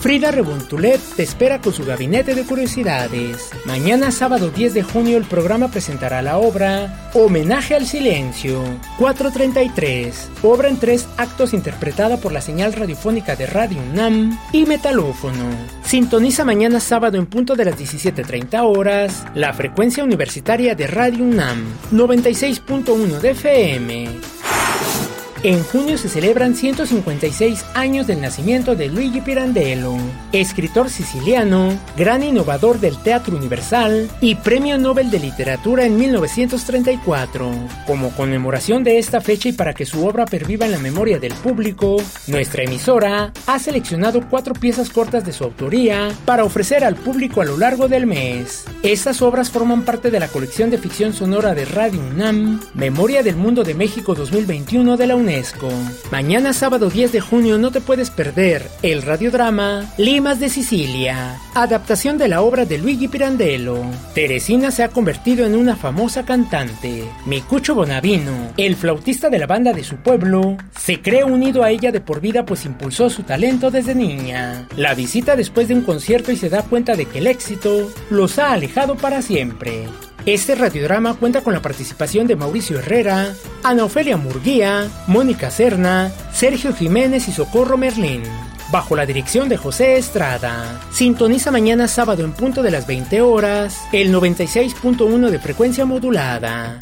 [0.01, 3.51] Frida Rebontulet te espera con su gabinete de curiosidades.
[3.65, 8.63] Mañana sábado 10 de junio el programa presentará la obra Homenaje al Silencio,
[8.97, 15.45] 433, obra en tres actos interpretada por la señal radiofónica de Radio UNAM y Metalófono.
[15.83, 21.63] Sintoniza mañana sábado en punto de las 17.30 horas la frecuencia universitaria de Radio UNAM,
[21.91, 24.07] 96.1 de FM.
[25.43, 29.95] En junio se celebran 156 años del nacimiento de Luigi Pirandello,
[30.31, 37.51] escritor siciliano, gran innovador del teatro universal y Premio Nobel de Literatura en 1934.
[37.87, 41.33] Como conmemoración de esta fecha y para que su obra perviva en la memoria del
[41.33, 47.41] público, nuestra emisora ha seleccionado cuatro piezas cortas de su autoría para ofrecer al público
[47.41, 48.65] a lo largo del mes.
[48.83, 53.37] Estas obras forman parte de la colección de ficción sonora de Radio UNAM, Memoria del
[53.37, 55.30] Mundo de México 2021 de la UNAM.
[56.11, 62.17] Mañana sábado 10 de junio no te puedes perder el radiodrama Limas de Sicilia, adaptación
[62.17, 63.81] de la obra de Luigi Pirandello.
[64.13, 67.05] Teresina se ha convertido en una famosa cantante.
[67.25, 71.93] Micucho Bonavino, el flautista de la banda de su pueblo, se cree unido a ella
[71.93, 74.67] de por vida pues impulsó su talento desde niña.
[74.75, 78.37] La visita después de un concierto y se da cuenta de que el éxito los
[78.37, 79.87] ha alejado para siempre.
[80.25, 86.75] Este radiodrama cuenta con la participación de Mauricio Herrera, Ana Ofelia Murguía, Mónica Serna, Sergio
[86.75, 88.21] Jiménez y Socorro Merlín,
[88.71, 90.79] bajo la dirección de José Estrada.
[90.91, 96.79] Sintoniza mañana sábado en punto de las 20 horas, el 96.1 de frecuencia modulada.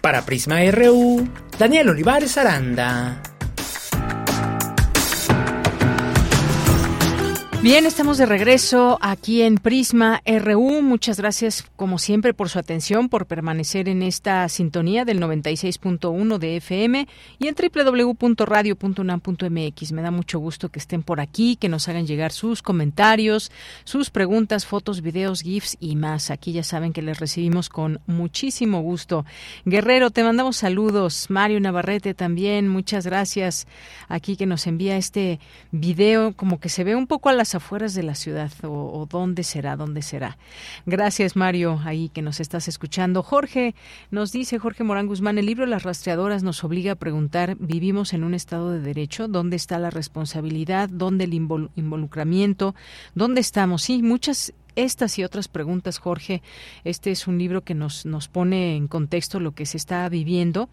[0.00, 1.28] Para Prisma RU,
[1.58, 3.20] Daniel Olivares Aranda.
[7.66, 10.82] Bien, estamos de regreso aquí en Prisma RU.
[10.82, 16.58] Muchas gracias, como siempre, por su atención, por permanecer en esta sintonía del 96.1 de
[16.58, 17.08] FM
[17.40, 19.90] y en www.radio.unam.mx.
[19.90, 23.50] Me da mucho gusto que estén por aquí, que nos hagan llegar sus comentarios,
[23.82, 26.30] sus preguntas, fotos, videos, GIFs y más.
[26.30, 29.26] Aquí ya saben que les recibimos con muchísimo gusto.
[29.64, 31.26] Guerrero, te mandamos saludos.
[31.30, 33.66] Mario Navarrete también, muchas gracias.
[34.06, 35.40] Aquí que nos envía este
[35.72, 39.42] video, como que se ve un poco a las afueras de la ciudad o, dónde
[39.44, 40.38] será, dónde será.
[40.86, 43.22] Gracias, Mario, ahí que nos estás escuchando.
[43.22, 43.74] Jorge
[44.10, 48.24] nos dice, Jorge Morán Guzmán, el libro Las rastreadoras nos obliga a preguntar, ¿vivimos en
[48.24, 49.28] un Estado de Derecho?
[49.28, 50.88] ¿Dónde está la responsabilidad?
[50.88, 52.74] ¿Dónde el involucramiento?
[53.14, 53.82] ¿Dónde estamos?
[53.82, 56.42] Sí, muchas estas y otras preguntas, Jorge.
[56.84, 60.68] Este es un libro que nos, nos pone en contexto lo que se está viviendo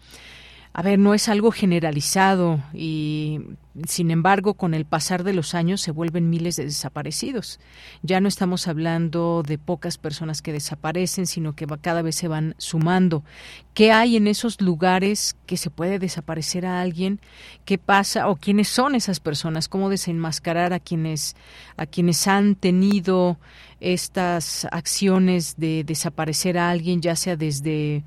[0.76, 3.38] a ver, no es algo generalizado y
[3.86, 7.58] sin embargo, con el pasar de los años se vuelven miles de desaparecidos.
[8.02, 12.54] Ya no estamos hablando de pocas personas que desaparecen, sino que cada vez se van
[12.58, 13.24] sumando.
[13.72, 17.20] ¿Qué hay en esos lugares que se puede desaparecer a alguien?
[17.64, 19.68] ¿Qué pasa o quiénes son esas personas?
[19.68, 21.34] ¿Cómo desenmascarar a quienes
[21.76, 23.38] a quienes han tenido
[23.80, 28.02] estas acciones de desaparecer a alguien, ya sea desde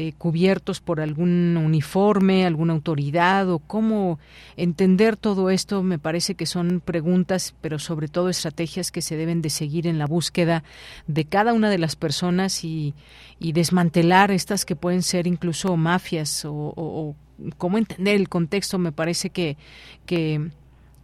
[0.00, 4.20] eh, cubiertos por algún uniforme, alguna autoridad o cómo
[4.56, 9.42] entender todo esto me parece que son preguntas, pero sobre todo estrategias que se deben
[9.42, 10.62] de seguir en la búsqueda
[11.08, 12.94] de cada una de las personas y,
[13.40, 17.16] desmantelar estas que pueden ser incluso mafias o, o
[17.56, 18.78] cómo entender el contexto.
[18.78, 19.56] Me parece que,
[20.06, 20.52] que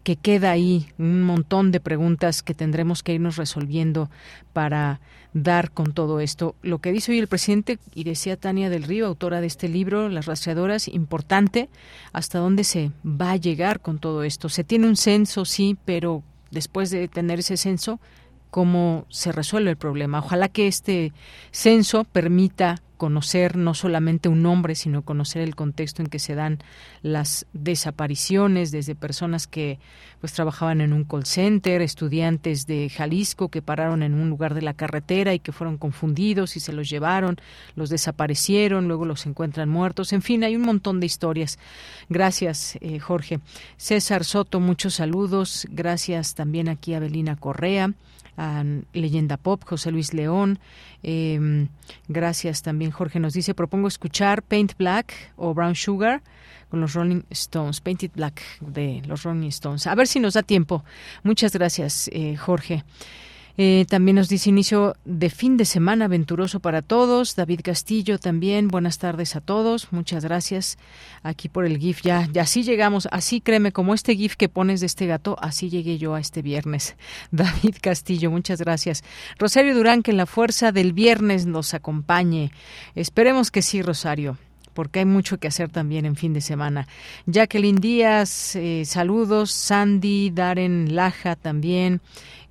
[0.04, 4.10] que queda ahí un montón de preguntas que tendremos que irnos resolviendo
[4.52, 5.00] para
[5.32, 6.54] dar con todo esto.
[6.62, 10.08] Lo que dice hoy el presidente, y decía Tania del Río, autora de este libro,
[10.08, 11.70] Las rastreadoras, importante,
[12.12, 14.48] hasta dónde se va a llegar con todo esto.
[14.48, 17.98] Se tiene un censo, sí, pero después de tener ese censo,
[18.50, 20.20] ¿cómo se resuelve el problema?
[20.20, 21.12] Ojalá que este
[21.50, 26.60] censo permita conocer no solamente un nombre, sino conocer el contexto en que se dan
[27.02, 29.78] las desapariciones, desde personas que
[30.20, 34.62] pues trabajaban en un call center, estudiantes de Jalisco que pararon en un lugar de
[34.62, 37.36] la carretera y que fueron confundidos y se los llevaron,
[37.76, 41.58] los desaparecieron, luego los encuentran muertos, en fin, hay un montón de historias.
[42.08, 43.40] Gracias, eh, Jorge.
[43.76, 45.66] César Soto, muchos saludos.
[45.70, 47.92] Gracias también aquí a Belina Correa
[48.36, 50.58] a Leyenda Pop, José Luis León.
[51.06, 51.68] Em,
[52.08, 56.22] gracias también, Jorge nos dice, propongo escuchar Paint Black o Brown Sugar
[56.70, 59.86] con los Rolling Stones, Painted Black de los Rolling Stones.
[59.86, 60.82] A ver si nos da tiempo.
[61.22, 62.84] Muchas gracias, eh, Jorge.
[63.56, 67.36] Eh, también nos dice inicio de fin de semana aventuroso para todos.
[67.36, 68.68] David Castillo también.
[68.68, 69.92] Buenas tardes a todos.
[69.92, 70.76] Muchas gracias
[71.22, 72.02] aquí por el GIF.
[72.02, 73.08] Ya, ya así llegamos.
[73.12, 76.42] Así créeme, como este GIF que pones de este gato, así llegué yo a este
[76.42, 76.96] viernes.
[77.30, 79.04] David Castillo, muchas gracias.
[79.38, 82.50] Rosario Durán, que en la fuerza del viernes nos acompañe.
[82.94, 84.36] Esperemos que sí, Rosario
[84.74, 86.88] porque hay mucho que hacer también en fin de semana.
[87.26, 89.52] Jacqueline Díaz, eh, saludos.
[89.52, 92.00] Sandy, Darren Laja también.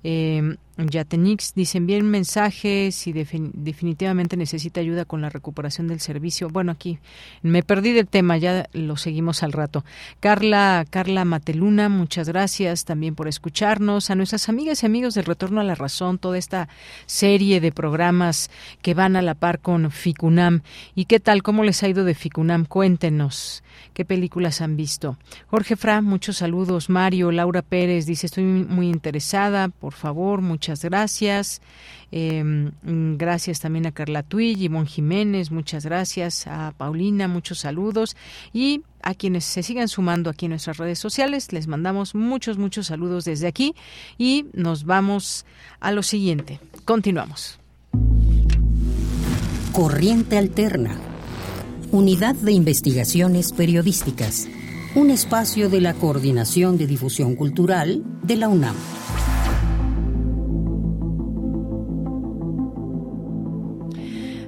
[0.02, 6.48] Eh, Yatenix dicen bien mensajes y definitivamente necesita ayuda con la recuperación del servicio.
[6.48, 6.98] Bueno, aquí
[7.42, 9.84] me perdí del tema, ya lo seguimos al rato.
[10.20, 14.10] Carla, Carla Mateluna, muchas gracias también por escucharnos.
[14.10, 16.68] A nuestras amigas y amigos del Retorno a la Razón, toda esta
[17.06, 18.50] serie de programas
[18.82, 20.62] que van a la par con Ficunam.
[20.94, 21.42] ¿Y qué tal?
[21.42, 22.64] ¿Cómo les ha ido de Ficunam?
[22.66, 23.63] Cuéntenos.
[23.94, 25.16] ¿Qué películas han visto?
[25.46, 26.90] Jorge Fra, muchos saludos.
[26.90, 31.62] Mario, Laura Pérez dice, estoy muy interesada, por favor, muchas gracias.
[32.10, 32.72] Em,
[33.16, 36.48] gracias también a Carla Tuy, Mon Jiménez, muchas gracias.
[36.48, 38.16] A Paulina, muchos saludos.
[38.52, 42.88] Y a quienes se sigan sumando aquí en nuestras redes sociales, les mandamos muchos, muchos
[42.88, 43.76] saludos desde aquí
[44.18, 45.46] y nos vamos
[45.78, 46.58] a lo siguiente.
[46.84, 47.60] Continuamos.
[49.72, 51.13] Corriente Alterna
[51.94, 54.48] Unidad de Investigaciones Periodísticas.
[54.96, 58.74] un espacio de la Coordinación de Difusión Cultural de la UNAM.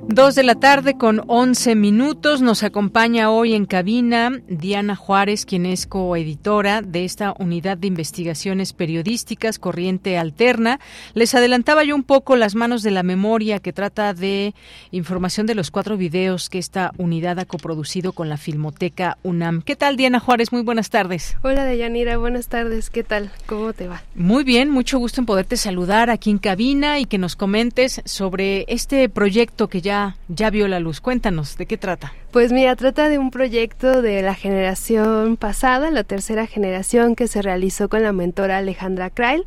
[0.08, 2.40] Dos de la tarde con once minutos.
[2.40, 8.72] Nos acompaña hoy en cabina Diana Juárez, quien es coeditora de esta unidad de investigaciones
[8.72, 10.78] periodísticas Corriente Alterna.
[11.14, 14.54] Les adelantaba yo un poco las manos de la memoria que trata de
[14.92, 19.60] información de los cuatro videos que esta unidad ha coproducido con la Filmoteca UNAM.
[19.60, 20.52] ¿Qué tal, Diana Juárez?
[20.52, 21.36] Muy buenas tardes.
[21.42, 22.16] Hola, Deyanira.
[22.16, 22.90] Buenas tardes.
[22.90, 23.32] ¿Qué tal?
[23.46, 24.04] ¿Cómo te va?
[24.14, 24.70] Muy bien.
[24.70, 29.68] Mucho gusto en poderte saludar aquí en cabina y que nos comentes sobre este proyecto
[29.68, 29.95] que ya
[30.28, 31.00] ya, vio la luz.
[31.00, 32.12] Cuéntanos, ¿de qué trata?
[32.30, 37.42] Pues mira, trata de un proyecto de la generación pasada, la tercera generación que se
[37.42, 39.44] realizó con la mentora Alejandra Krail.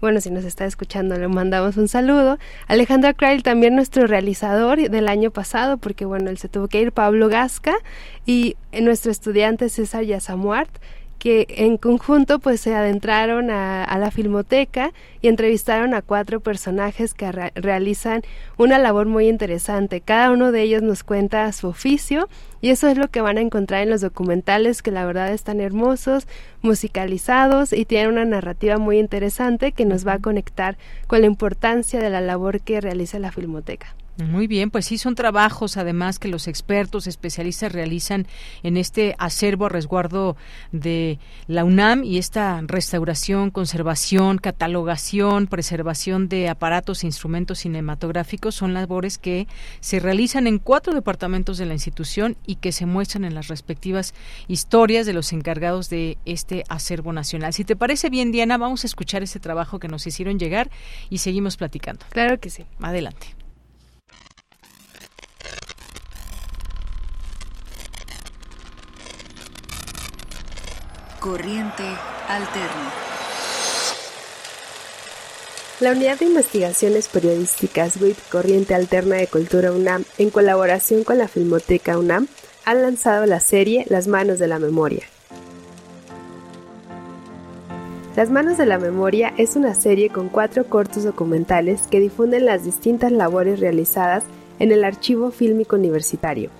[0.00, 2.38] Bueno, si nos está escuchando, le mandamos un saludo.
[2.68, 6.92] Alejandra Krail, también nuestro realizador del año pasado, porque bueno, él se tuvo que ir,
[6.92, 7.74] Pablo Gasca,
[8.24, 10.70] y nuestro estudiante César Yasamuart
[11.18, 17.30] que en conjunto pues se adentraron a, la filmoteca y entrevistaron a cuatro personajes que
[17.54, 18.22] realizan
[18.56, 20.00] una labor muy interesante.
[20.00, 22.28] Cada uno de ellos nos cuenta su oficio
[22.60, 25.60] y eso es lo que van a encontrar en los documentales que la verdad están
[25.60, 26.28] hermosos,
[26.62, 32.00] musicalizados y tienen una narrativa muy interesante que nos va a conectar con la importancia
[32.00, 33.94] de la labor que realiza la filmoteca.
[34.18, 38.26] Muy bien, pues sí son trabajos además que los expertos especialistas realizan
[38.64, 40.36] en este acervo a resguardo
[40.72, 48.74] de la UNAM y esta restauración, conservación, catalogación, preservación de aparatos e instrumentos cinematográficos son
[48.74, 49.46] labores que
[49.78, 54.14] se realizan en cuatro departamentos de la institución y que se muestran en las respectivas
[54.48, 57.52] historias de los encargados de este acervo nacional.
[57.52, 60.70] Si te parece bien, Diana, vamos a escuchar ese trabajo que nos hicieron llegar
[61.08, 62.04] y seguimos platicando.
[62.10, 62.64] Claro que sí.
[62.80, 63.37] Adelante.
[71.20, 71.82] Corriente
[72.28, 72.92] Alterna.
[75.80, 81.26] La Unidad de Investigaciones Periodísticas WIP Corriente Alterna de Cultura UNAM, en colaboración con la
[81.26, 82.28] Filmoteca UNAM,
[82.64, 85.02] han lanzado la serie Las Manos de la Memoria.
[88.14, 92.64] Las Manos de la Memoria es una serie con cuatro cortos documentales que difunden las
[92.64, 94.22] distintas labores realizadas
[94.60, 96.50] en el archivo fílmico universitario,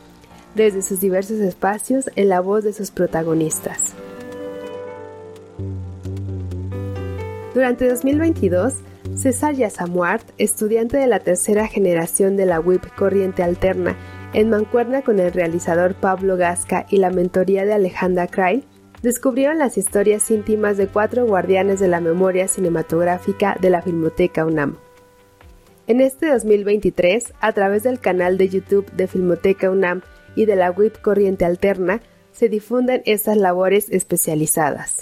[0.56, 3.94] desde sus diversos espacios en la voz de sus protagonistas.
[7.58, 8.74] Durante 2022,
[9.16, 13.96] César Yasamuart, estudiante de la tercera generación de la WIP Corriente Alterna,
[14.32, 18.62] en mancuerna con el realizador Pablo Gasca y la mentoría de Alejandra Cray,
[19.02, 24.76] descubrieron las historias íntimas de cuatro guardianes de la memoria cinematográfica de la Filmoteca UNAM.
[25.88, 30.02] En este 2023, a través del canal de YouTube de Filmoteca UNAM
[30.36, 34.98] y de la WIP Corriente Alterna, se difunden estas labores especializadas.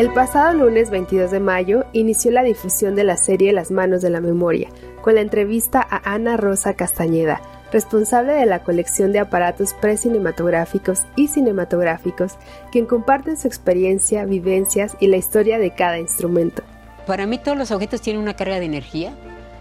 [0.00, 4.08] El pasado lunes 22 de mayo inició la difusión de la serie Las manos de
[4.08, 4.70] la memoria,
[5.02, 11.28] con la entrevista a Ana Rosa Castañeda, responsable de la colección de aparatos precinematográficos y
[11.28, 12.38] cinematográficos,
[12.72, 16.62] quien comparte su experiencia, vivencias y la historia de cada instrumento.
[17.06, 19.12] Para mí todos los objetos tienen una carga de energía,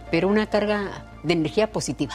[0.09, 2.13] pero una carga de energía positiva.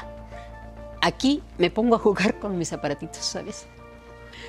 [1.03, 3.67] Aquí me pongo a jugar con mis aparatitos, ¿sabes?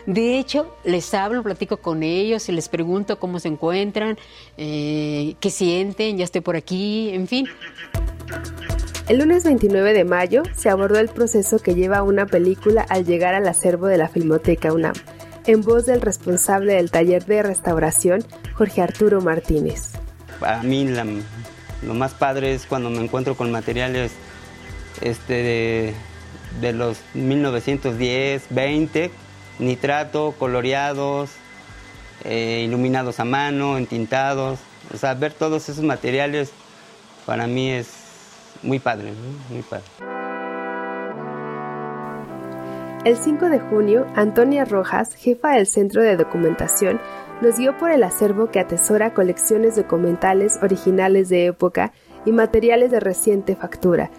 [0.06, 4.18] De hecho, les hablo, platico con ellos y les pregunto cómo se encuentran,
[4.58, 7.48] eh, qué sienten, ya estoy por aquí, en fin.
[9.08, 13.34] El lunes 29 de mayo se abordó el proceso que lleva una película al llegar
[13.34, 14.94] al acervo de la Filmoteca UNAM,
[15.48, 18.24] en voz del responsable del taller de restauración,
[18.54, 19.92] Jorge Arturo Martínez.
[20.40, 20.88] Para mí
[21.84, 24.12] lo más padre es cuando me encuentro con materiales
[25.02, 25.94] este, de,
[26.62, 29.12] de los 1910, 20,
[29.60, 31.32] nitrato, coloreados,
[32.24, 34.60] eh, iluminados a mano, entintados.
[34.94, 36.52] O sea, ver todos esos materiales
[37.26, 37.90] para mí es
[38.64, 39.14] muy padre,
[39.50, 39.86] muy padre.
[43.06, 47.00] El 5 de junio, Antonia Rojas, jefa del Centro de Documentación,
[47.42, 51.94] nos guió por el acervo que atesora colecciones documentales originales de época
[52.26, 54.10] y materiales de reciente factura,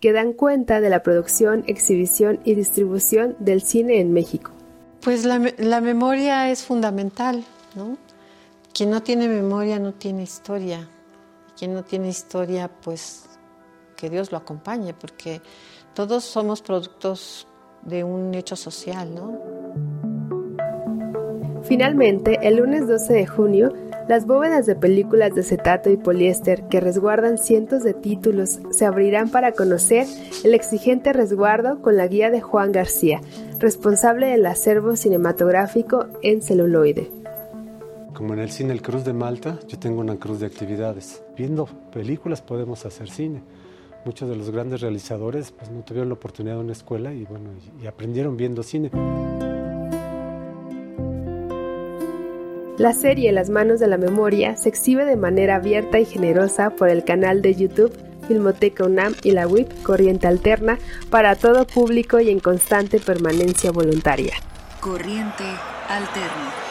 [0.00, 4.50] que dan cuenta de la producción, exhibición y distribución del cine en México.
[5.02, 7.98] Pues la, memoria es fundamental, ¿no?
[8.72, 10.88] Quien no tiene memoria no tiene historia.
[11.58, 13.24] Quien no tiene historia, pues
[13.96, 15.42] que Dios lo acompañe, porque
[15.92, 17.48] todos somos productos
[17.82, 19.40] de un hecho social, ¿no?
[21.64, 23.71] Finalmente, el lunes 12 de junio,
[24.12, 29.30] Las bóvedas de películas de acetato y poliéster que resguardan cientos de títulos se abrirán
[29.30, 30.06] para conocer
[30.44, 33.22] el exigente resguardo con la guía de Juan García,
[33.58, 37.10] responsable del acervo cinematográfico en celuloide.
[38.12, 41.22] Como en el cine El Cruz de Malta, yo tengo una cruz de actividades.
[41.34, 43.42] Viendo películas podemos hacer cine.
[44.04, 47.48] Muchos de los grandes realizadores pues, no tuvieron la oportunidad de una escuela y, bueno,
[47.82, 48.90] y aprendieron viendo cine.
[52.82, 56.88] La serie Las manos de la memoria se exhibe de manera abierta y generosa por
[56.88, 57.96] el canal de YouTube
[58.26, 64.34] Filmoteca UNAM y la WIP Corriente Alterna para todo público y en constante permanencia voluntaria.
[64.80, 65.44] Corriente
[65.88, 66.61] Alterna.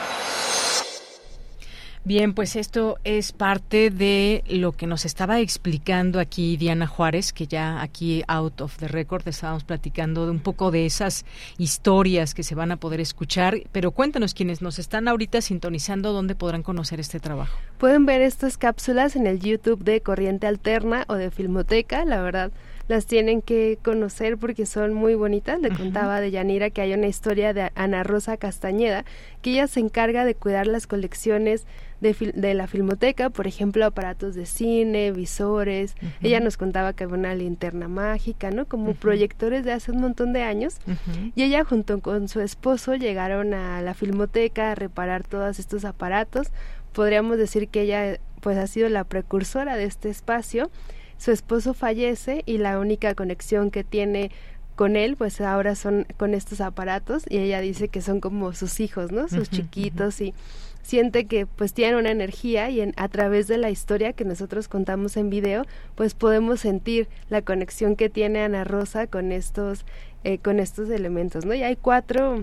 [2.04, 7.46] Bien, pues esto es parte de lo que nos estaba explicando aquí Diana Juárez, que
[7.46, 11.26] ya aquí out of the record estábamos platicando de un poco de esas
[11.60, 16.34] historias que se van a poder escuchar, pero cuéntanos quienes nos están ahorita sintonizando, ¿dónde
[16.34, 17.56] podrán conocer este trabajo?
[17.78, 22.52] Pueden ver estas cápsulas en el YouTube de Corriente Alterna o de Filmoteca, la verdad
[22.88, 25.62] las tienen que conocer porque son muy bonitas.
[25.62, 29.06] Le contaba de Yanira que hay una historia de Ana Rosa Castañeda,
[29.42, 31.66] que ella se encarga de cuidar las colecciones
[32.02, 35.96] de, la filmoteca, por ejemplo, aparatos de cine, visores.
[36.22, 38.66] Ella nos contaba que había una linterna mágica, ¿no?
[38.66, 40.78] Como proyectores de hace un montón de años.
[41.36, 46.48] Y ella junto con su esposo llegaron a la filmoteca a reparar todos estos aparatos.
[46.92, 50.72] Podríamos decir que ella pues ha sido la precursora de este espacio.
[51.18, 54.32] Su esposo fallece y la única conexión que tiene
[54.76, 58.80] con él, pues ahora son con estos aparatos y ella dice que son como sus
[58.80, 59.28] hijos, ¿no?
[59.28, 60.34] Sus chiquitos y
[60.82, 64.68] siente que pues tienen una energía y en, a través de la historia que nosotros
[64.68, 69.86] contamos en video pues podemos sentir la conexión que tiene Ana Rosa con estos
[70.24, 72.40] eh, con estos elementos no y hay cuatro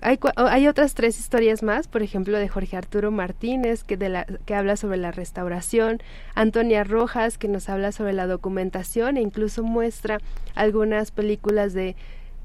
[0.00, 4.26] hay, hay otras tres historias más, por ejemplo, de Jorge Arturo Martínez, que, de la,
[4.46, 5.98] que habla sobre la restauración,
[6.34, 10.20] Antonia Rojas, que nos habla sobre la documentación e incluso muestra
[10.54, 11.96] algunas películas de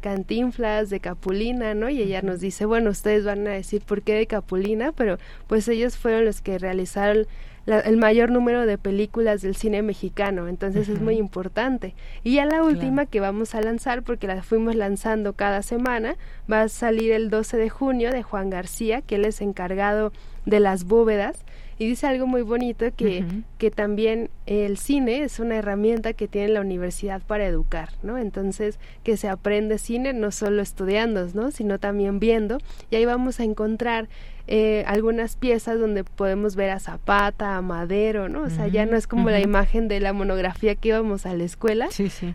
[0.04, 1.90] Cantinflas, de Capulina, ¿no?
[1.90, 5.18] Y ella nos dice, bueno, ustedes van a decir por qué de Capulina, pero
[5.48, 7.26] pues ellos fueron los que realizaron
[7.66, 11.96] el mayor número de películas del cine mexicano, entonces es muy importante.
[12.22, 16.18] Y ya la última que vamos a lanzar, porque la fuimos lanzando cada semana,
[16.52, 20.12] va a salir el 12 de junio de Juan García, que él es encargado
[20.46, 21.46] de las bóvedas
[21.78, 23.26] y dice algo muy bonito que,
[23.58, 28.18] que también el cine es una herramienta que tiene la universidad para educar, ¿no?
[28.18, 31.52] Entonces, que se aprende cine no solo estudiando, ¿no?
[31.52, 32.58] Sino también viendo
[32.90, 34.10] y ahí vamos a encontrar
[34.46, 38.42] eh, algunas piezas donde podemos ver a Zapata, a Madero, ¿no?
[38.42, 41.46] O sea, ya no es como la imagen de la monografía que íbamos a la
[41.46, 41.88] escuela,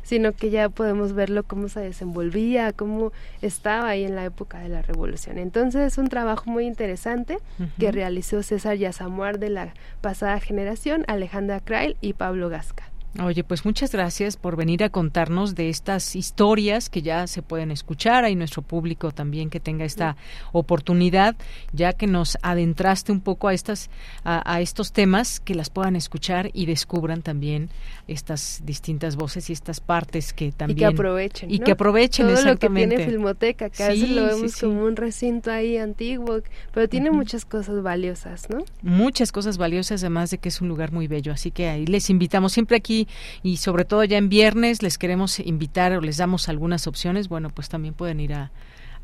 [0.03, 3.13] sino que ya podemos verlo cómo se desenvolvía, cómo
[3.43, 5.37] estaba ahí en la época de la revolución.
[5.39, 7.39] Entonces es un trabajo muy interesante
[7.79, 12.88] que realizó César Yazamuar de la pasada generación, Alejandra Krail y Pablo Gasca.
[13.17, 17.71] Oye, pues muchas gracias por venir a contarnos de estas historias que ya se pueden
[17.71, 18.25] escuchar.
[18.25, 20.17] Hay nuestro público también que tenga esta
[20.53, 21.35] oportunidad,
[21.73, 23.89] ya que nos adentraste un poco a estas
[24.25, 27.71] a, estos temas, que las puedan escuchar y descubran también
[28.09, 32.35] estas distintas voces y estas partes que también y que aprovechen y que aprovechen todo
[32.35, 32.87] exactamente.
[32.87, 36.41] lo que tiene Filmoteca, que a veces lo vemos como un recinto ahí antiguo,
[36.73, 38.65] pero tiene muchas cosas valiosas, ¿no?
[38.83, 41.33] Muchas cosas valiosas, además de que es un lugar muy bello.
[41.33, 43.07] Así que ahí les invitamos siempre aquí
[43.43, 47.51] y sobre todo ya en viernes les queremos invitar o les damos algunas opciones, bueno,
[47.51, 48.51] pues también pueden ir a,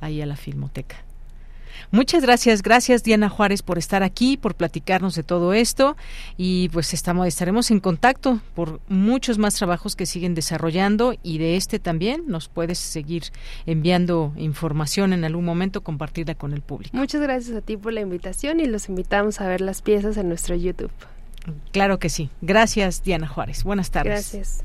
[0.00, 1.04] ahí a la Filmoteca.
[1.90, 5.96] Muchas gracias, gracias Diana Juárez por estar aquí, por platicarnos de todo esto
[6.36, 11.56] y pues estamos estaremos en contacto por muchos más trabajos que siguen desarrollando y de
[11.56, 13.24] este también nos puedes seguir
[13.66, 16.96] enviando información en algún momento compartirla con el público.
[16.96, 20.28] Muchas gracias a ti por la invitación y los invitamos a ver las piezas en
[20.28, 20.90] nuestro YouTube.
[21.72, 22.30] Claro que sí.
[22.40, 23.64] Gracias, Diana Juárez.
[23.64, 24.32] Buenas tardes.
[24.32, 24.64] Gracias.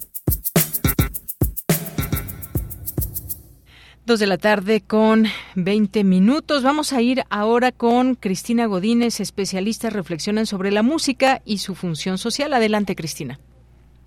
[4.19, 5.23] De la tarde con
[5.55, 6.63] 20 minutos.
[6.63, 12.17] Vamos a ir ahora con Cristina Godínez, especialistas reflexionan sobre la música y su función
[12.17, 12.53] social.
[12.53, 13.39] Adelante, Cristina.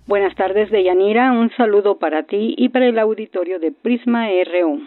[0.05, 1.31] Buenas tardes, Deyanira.
[1.31, 4.81] Un saludo para ti y para el auditorio de Prisma RU.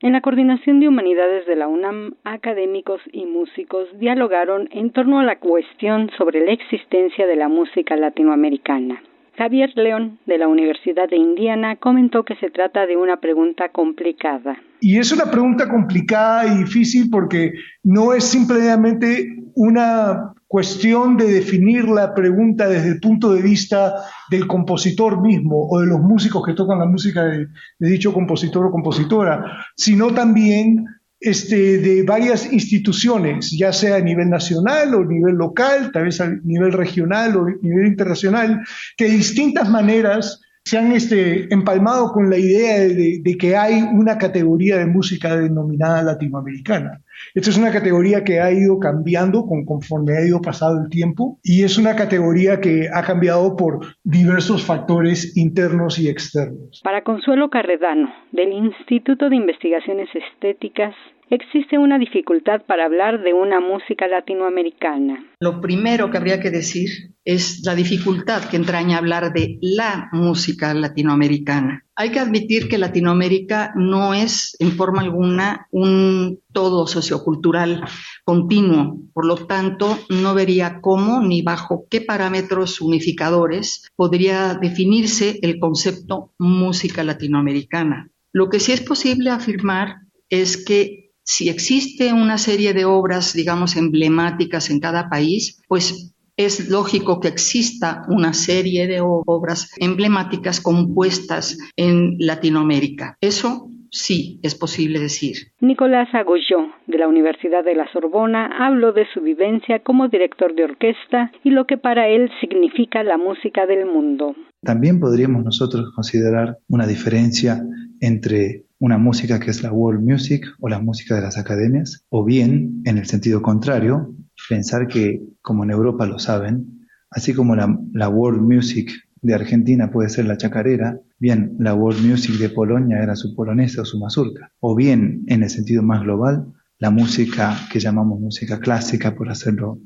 [0.00, 5.24] En la Coordinación de Humanidades de la UNAM, académicos y músicos dialogaron en torno a
[5.24, 9.02] la cuestión sobre la existencia de la música latinoamericana.
[9.36, 14.56] Javier León, de la Universidad de Indiana, comentó que se trata de una pregunta complicada.
[14.80, 17.52] Y es una pregunta complicada y difícil porque
[17.82, 23.94] no es simplemente una cuestión de definir la pregunta desde el punto de vista
[24.30, 27.48] del compositor mismo o de los músicos que tocan la música de,
[27.78, 30.84] dicho compositor o compositora, sino también
[31.22, 36.20] este, de varias instituciones, ya sea a nivel nacional o a nivel local, tal vez
[36.20, 38.60] a nivel regional o a nivel internacional,
[38.96, 44.16] que de distintas maneras se han este, empalmado con la idea de, que hay una
[44.18, 47.00] categoría de música denominada latinoamericana.
[47.34, 51.38] Esta es una categoría que ha ido cambiando con, conforme ha ido pasado el tiempo
[51.42, 56.80] y es una categoría que ha cambiado por diversos factores internos y externos.
[56.84, 60.94] Para Consuelo Carredano, del Instituto de Investigaciones Estéticas
[61.34, 65.24] existe una dificultad para hablar de una música latinoamericana.
[65.40, 66.88] Lo primero que habría que decir
[67.24, 71.86] es la dificultad que entraña hablar de la música latinoamericana.
[71.96, 77.84] Hay que admitir que Latinoamérica no es en forma alguna un todo sociocultural
[78.24, 85.58] continuo, por lo tanto no vería cómo ni bajo qué parámetros unificadores podría definirse el
[85.58, 88.10] concepto música latinoamericana.
[88.32, 93.76] Lo que sí es posible afirmar es que si existe una serie de obras, digamos,
[93.76, 101.58] emblemáticas en cada país, pues es lógico que exista una serie de obras emblemáticas compuestas
[101.76, 103.16] en Latinoamérica.
[103.20, 105.36] Eso sí es posible decir.
[105.60, 110.64] Nicolás Agoyó, de la Universidad de la Sorbona, habló de su vivencia como director de
[110.64, 114.34] orquesta y lo que para él significa la música del mundo.
[114.62, 117.60] También podríamos nosotros considerar una diferencia
[118.00, 122.24] entre una música que es la world music o la música de las academias, o
[122.24, 124.12] bien, en el sentido contrario,
[124.48, 128.90] pensar que, como en Europa lo saben, así como la, la world music
[129.20, 133.82] de Argentina puede ser la chacarera, bien la world music de Polonia era su polonesa
[133.82, 138.58] o su mazurca, o bien, en el sentido más global, la música que llamamos música
[138.58, 139.78] clásica, por hacerlo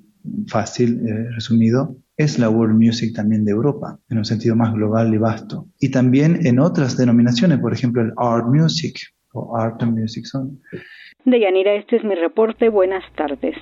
[0.49, 5.13] fácil, eh, resumido, es la world music también de Europa, en un sentido más global
[5.15, 5.69] y vasto.
[5.79, 8.99] Y también en otras denominaciones, por ejemplo, el art music
[9.33, 10.61] o art and music son.
[11.25, 12.69] Deyanira, este es mi reporte.
[12.69, 13.57] Buenas tardes.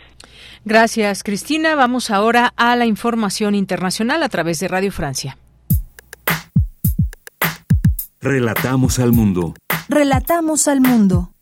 [0.65, 1.74] Gracias, Cristina.
[1.74, 5.36] Vamos ahora a la información internacional a través de Radio Francia.
[8.20, 9.55] Relatamos al mundo.
[9.89, 11.34] Relatamos al mundo.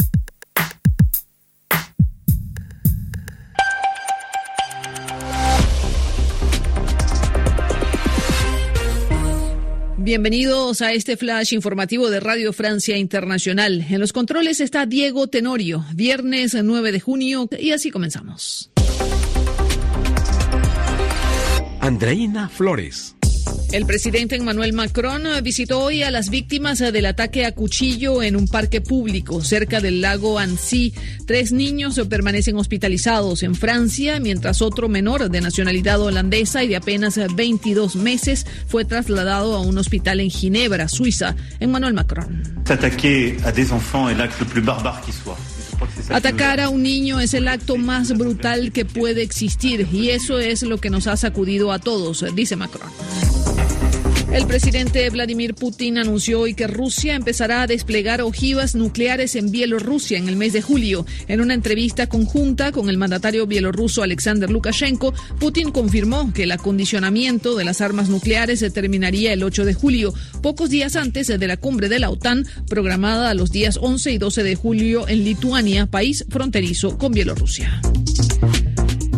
[10.05, 13.87] Bienvenidos a este flash informativo de Radio Francia Internacional.
[13.89, 18.73] En los controles está Diego Tenorio, viernes 9 de junio, y así comenzamos.
[21.79, 23.15] Andreina Flores.
[23.73, 28.47] El presidente Emmanuel Macron visitó hoy a las víctimas del ataque a cuchillo en un
[28.47, 30.93] parque público cerca del lago Annecy.
[31.27, 37.19] Tres niños permanecen hospitalizados en Francia, mientras otro menor de nacionalidad holandesa y de apenas
[37.35, 41.35] 22 meses fue trasladado a un hospital en Ginebra, Suiza.
[41.59, 42.43] Emmanuel Macron.
[46.11, 50.62] Atacar a un niño es el acto más brutal que puede existir y eso es
[50.62, 52.90] lo que nos ha sacudido a todos, dice Macron.
[54.32, 60.16] El presidente Vladimir Putin anunció hoy que Rusia empezará a desplegar ojivas nucleares en Bielorrusia
[60.16, 61.04] en el mes de julio.
[61.28, 67.56] En una entrevista conjunta con el mandatario bielorruso Alexander Lukashenko, Putin confirmó que el acondicionamiento
[67.56, 71.59] de las armas nucleares se terminaría el 8 de julio, pocos días antes de la
[71.59, 75.86] cumbre de la OTAN, programada a los días 11 y 12 de julio en Lituania,
[75.86, 77.82] país fronterizo con Bielorrusia.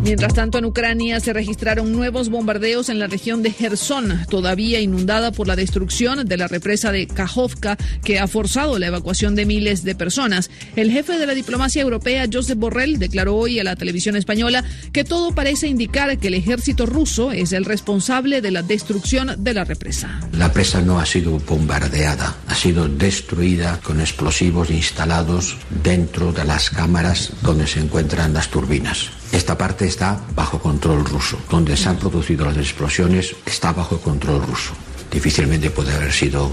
[0.04, 5.32] Mientras tanto, en Ucrania se registraron nuevos bombardeos en la región de Gerson, todavía inundada
[5.32, 9.82] por la destrucción de la represa de Kajovka, que ha forzado la evacuación de miles
[9.82, 10.50] de personas.
[10.76, 14.62] El jefe de la diplomacia europea, Josep Borrell, declaró hoy a la televisión española
[14.92, 19.54] que todo parece indicar que el ejército ruso es el responsable de la destrucción de
[19.54, 20.20] la represa.
[20.32, 26.68] La presa no ha sido bombardeada, ha sido destruida con explosivos instalados dentro de las
[26.68, 29.23] cámaras donde se encuentran las turbinas.
[29.34, 31.36] Esta parte está bajo control ruso.
[31.50, 34.74] Donde se han producido las explosiones está bajo control ruso.
[35.10, 36.48] Difícilmente puede haber sido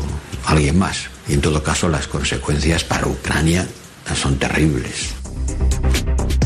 [0.46, 1.04] alguien más.
[1.28, 3.68] Y en todo caso, las consecuencias para Ucrania
[4.16, 5.14] son terribles.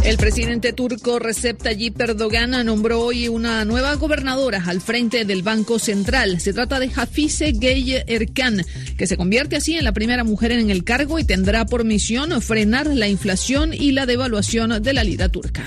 [0.06, 5.80] El presidente turco Recep Tayyip Erdogan nombró hoy una nueva gobernadora al frente del Banco
[5.80, 6.40] Central.
[6.40, 8.64] Se trata de Hafize Geye Erkan,
[9.00, 12.40] que se convierte así en la primera mujer en el cargo y tendrá por misión
[12.44, 15.64] frenar la inflación y la devaluación de la lira turca.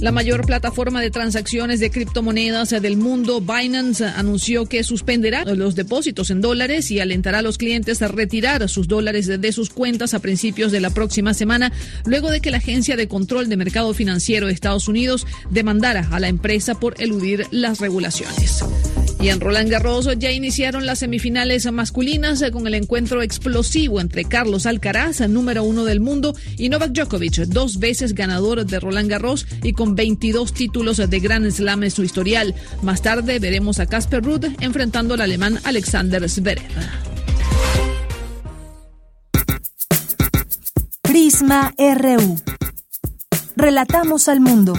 [0.00, 6.30] La mayor plataforma de transacciones de criptomonedas del mundo, Binance, anunció que suspenderá los depósitos
[6.30, 10.20] en dólares y alentará a los clientes a retirar sus dólares de sus cuentas a
[10.20, 11.72] principios de la próxima semana,
[12.04, 16.20] luego de que la Agencia de Control de Mercado Financiero de Estados Unidos demandara a
[16.20, 18.62] la empresa por eludir las regulaciones.
[19.20, 24.64] Y en Roland Garros ya iniciaron las semifinales masculinas con el encuentro explosivo entre Carlos
[24.66, 29.72] Alcaraz, número uno del mundo, y Novak Djokovic, dos veces ganador de Roland Garros y
[29.72, 32.54] con 22 títulos de Grand Slam en su historial.
[32.82, 36.62] Más tarde veremos a Casper Ruud enfrentando al alemán Alexander Zverev.
[41.02, 42.36] Prisma RU.
[43.56, 44.74] Relatamos al mundo.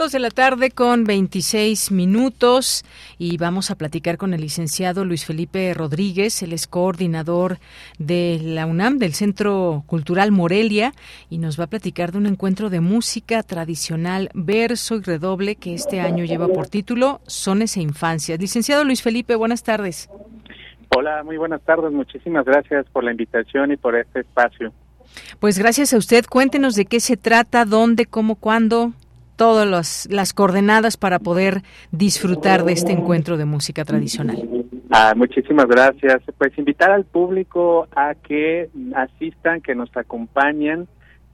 [0.00, 2.86] Dos de la tarde con 26 minutos
[3.18, 7.58] y vamos a platicar con el licenciado Luis Felipe Rodríguez, el es coordinador
[7.98, 10.94] de la UNAM, del Centro Cultural Morelia,
[11.28, 15.74] y nos va a platicar de un encuentro de música tradicional, verso y redoble que
[15.74, 18.40] este año lleva por título Sones e Infancias.
[18.40, 20.08] Licenciado Luis Felipe, buenas tardes.
[20.96, 21.92] Hola, muy buenas tardes.
[21.92, 24.72] Muchísimas gracias por la invitación y por este espacio.
[25.40, 26.24] Pues gracias a usted.
[26.24, 28.94] Cuéntenos de qué se trata, dónde, cómo, cuándo
[29.40, 31.62] todas las coordenadas para poder
[31.92, 34.36] disfrutar de este encuentro de música tradicional.
[34.90, 36.20] Ah, muchísimas gracias.
[36.36, 40.88] Pues invitar al público a que asistan, que nos acompañen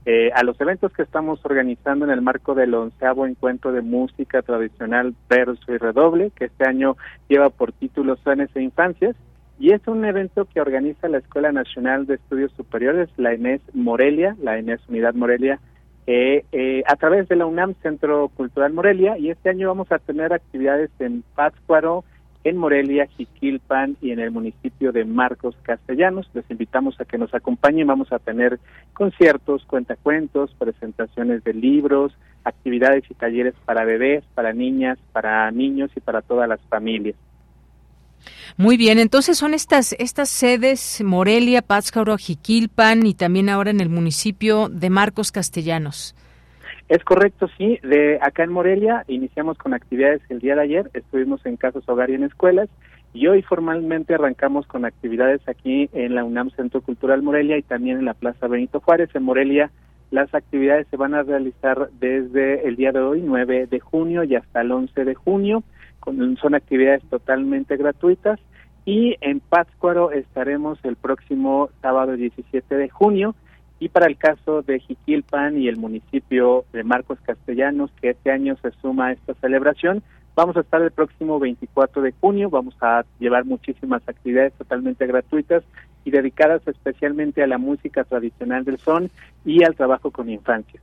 [0.05, 4.41] eh, a los eventos que estamos organizando en el marco del onceavo encuentro de música
[4.41, 6.95] tradicional verso y redoble, que este año
[7.27, 9.17] lleva por título Sones e Infancias.
[9.59, 14.37] Y es un evento que organiza la Escuela Nacional de Estudios Superiores, la ENES Morelia,
[14.41, 15.59] la ENES Unidad Morelia,
[16.07, 20.31] eh, a través de la UNAM Centro Cultural Morelia y este año vamos a tener
[20.31, 22.05] actividades en Pátzcuaro,
[22.45, 26.29] en Morelia, Jiquilpan y en el municipio de Marcos Castellanos.
[26.33, 27.87] Les invitamos a que nos acompañen.
[27.87, 28.57] Vamos a tener
[28.93, 32.13] conciertos, cuentacuentos, presentaciones de libros,
[32.45, 37.15] actividades y talleres para bebés, para niñas, para niños y para todas las familias.
[38.57, 43.89] Muy bien, entonces son estas estas sedes Morelia, Pátzcuaro, Jiquilpan y también ahora en el
[43.89, 46.15] municipio de Marcos Castellanos.
[46.89, 47.79] Es correcto, sí.
[47.83, 52.09] De acá en Morelia iniciamos con actividades el día de ayer, estuvimos en casos hogar
[52.09, 52.69] y en escuelas
[53.13, 57.97] y hoy formalmente arrancamos con actividades aquí en la UNAM Centro Cultural Morelia y también
[57.97, 59.71] en la Plaza Benito Juárez en Morelia.
[60.11, 64.35] Las actividades se van a realizar desde el día de hoy, 9 de junio, y
[64.35, 65.63] hasta el 11 de junio
[66.39, 68.39] son actividades totalmente gratuitas.
[68.85, 73.35] Y en Pátzcuaro estaremos el próximo sábado 17 de junio.
[73.79, 78.55] Y para el caso de Jiquilpan y el municipio de Marcos Castellanos que este año
[78.61, 80.01] se suma a esta celebración
[80.37, 82.49] vamos a estar el próximo 24 de junio.
[82.51, 85.63] Vamos a llevar muchísimas actividades totalmente gratuitas
[86.05, 89.09] y dedicadas especialmente a la música tradicional del son
[89.43, 90.79] y al trabajo con infancia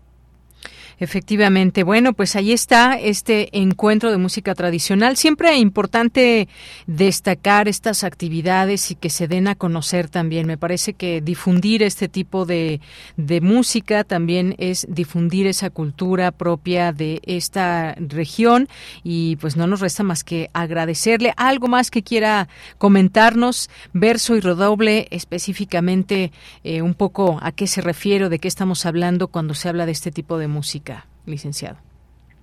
[0.98, 1.82] Efectivamente.
[1.82, 5.16] Bueno, pues ahí está este encuentro de música tradicional.
[5.16, 6.48] Siempre es importante
[6.86, 10.46] destacar estas actividades y que se den a conocer también.
[10.46, 12.80] Me parece que difundir este tipo de,
[13.16, 18.68] de música también es difundir esa cultura propia de esta región
[19.02, 21.32] y pues no nos resta más que agradecerle.
[21.36, 22.48] Algo más que quiera
[22.78, 28.86] comentarnos, verso y redoble específicamente eh, un poco a qué se refiere de qué estamos
[28.86, 30.93] hablando cuando se habla de este tipo de música
[31.26, 31.78] licenciado.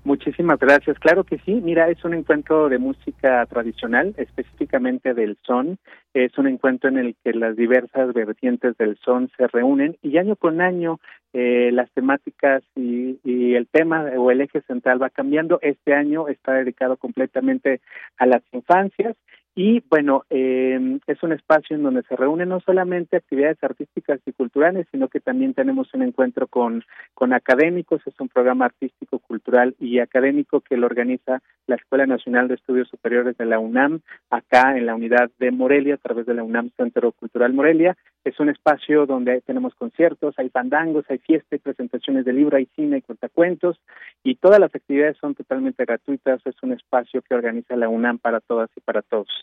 [0.04, 0.98] Muchísimas gracias.
[0.98, 1.62] Claro que sí.
[1.64, 5.78] Mira, es un encuentro de música tradicional, específicamente del son.
[6.16, 10.36] Es un encuentro en el que las diversas vertientes del son se reúnen y año
[10.36, 11.00] con año
[11.34, 15.60] eh, las temáticas y, y, el tema o el eje central va cambiando.
[15.62, 17.80] Este año está dedicado completamente
[18.18, 19.16] a las infancias
[19.54, 24.32] y bueno, eh, es un espacio en donde se reúnen no solamente actividades artísticas y
[24.32, 28.02] culturales, sino que también tenemos un encuentro con, con académicos.
[28.06, 32.88] Es un programa artístico, cultural y académico que lo organiza la Escuela Nacional de Estudios
[32.88, 34.00] Superiores de la UNAM,
[34.30, 37.98] acá en la unidad de Morelia, a través de la UNAM Centro Cultural Morelia.
[38.24, 42.68] Es un espacio donde tenemos conciertos, hay fandangos, hay fiestas, hay presentaciones de libro, hay
[42.76, 43.82] cine, hay cuentacuentos,
[44.24, 46.40] y todas las actividades son totalmente gratuitas.
[46.46, 49.41] Es un espacio que organiza la UNAM para todas y para todos.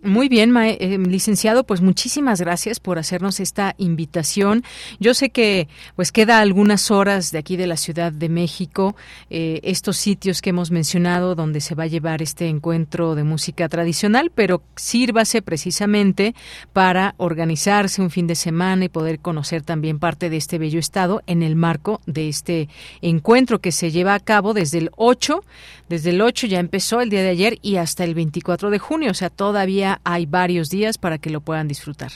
[0.00, 4.62] Muy bien, eh, licenciado, pues muchísimas gracias por hacernos esta invitación.
[5.00, 5.66] Yo sé que
[5.96, 8.94] pues queda algunas horas de aquí de la Ciudad de México,
[9.28, 13.68] eh, estos sitios que hemos mencionado donde se va a llevar este encuentro de música
[13.68, 16.36] tradicional, pero sírvase precisamente
[16.72, 21.22] para organizarse un fin de semana y poder conocer también parte de este bello estado
[21.26, 22.68] en el marco de este
[23.02, 25.42] encuentro que se lleva a cabo desde el 8,
[25.88, 29.10] desde el 8 ya empezó el día de ayer y hasta el 24 de junio,
[29.10, 32.10] o sea, todavía hay varios días para que lo puedan disfrutar.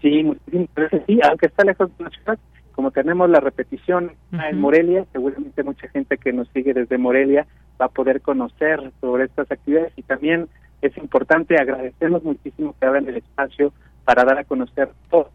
[0.00, 1.02] Sí, muchísimas gracias.
[1.06, 2.38] Sí, aunque está lejos de la ciudad,
[2.72, 7.46] como tenemos la repetición en Morelia, seguramente mucha gente que nos sigue desde Morelia
[7.80, 10.48] va a poder conocer sobre estas actividades y también
[10.80, 13.72] es importante agradecernos muchísimo que abran el espacio
[14.04, 15.30] para dar a conocer todo.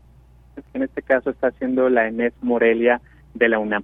[0.73, 3.01] En este caso está haciendo la ENES Morelia
[3.33, 3.83] de la UNAM.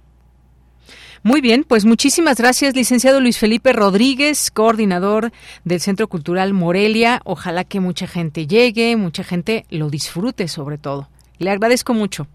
[1.22, 5.32] Muy bien, pues muchísimas gracias, licenciado Luis Felipe Rodríguez, coordinador
[5.64, 7.20] del Centro Cultural Morelia.
[7.24, 11.08] Ojalá que mucha gente llegue, mucha gente lo disfrute sobre todo.
[11.38, 12.26] Le agradezco mucho.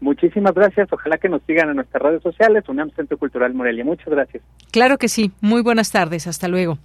[0.00, 0.92] Muchísimas gracias.
[0.92, 3.84] Ojalá que nos sigan en nuestras redes sociales, UNAM Centro Cultural Morelia.
[3.84, 4.42] Muchas gracias.
[4.70, 5.32] Claro que sí.
[5.40, 6.26] Muy buenas tardes.
[6.26, 6.78] Hasta luego.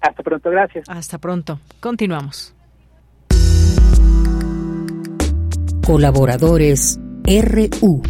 [0.00, 0.50] Hasta pronto.
[0.50, 0.88] Gracias.
[0.88, 1.60] Hasta pronto.
[1.80, 2.54] Continuamos.
[5.86, 8.02] Colaboradores RU.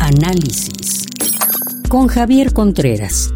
[0.00, 1.09] Análisis.
[1.90, 3.34] Con Javier Contreras.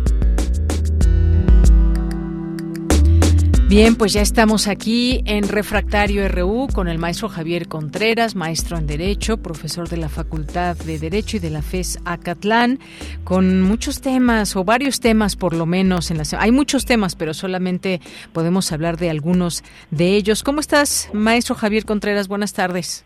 [3.68, 8.86] Bien, pues ya estamos aquí en Refractario RU con el maestro Javier Contreras, maestro en
[8.86, 12.78] Derecho, profesor de la Facultad de Derecho y de la FES Acatlán,
[13.24, 16.12] con muchos temas o varios temas por lo menos.
[16.12, 18.00] En la, hay muchos temas, pero solamente
[18.32, 20.44] podemos hablar de algunos de ellos.
[20.44, 22.28] ¿Cómo estás, maestro Javier Contreras?
[22.28, 23.04] Buenas tardes.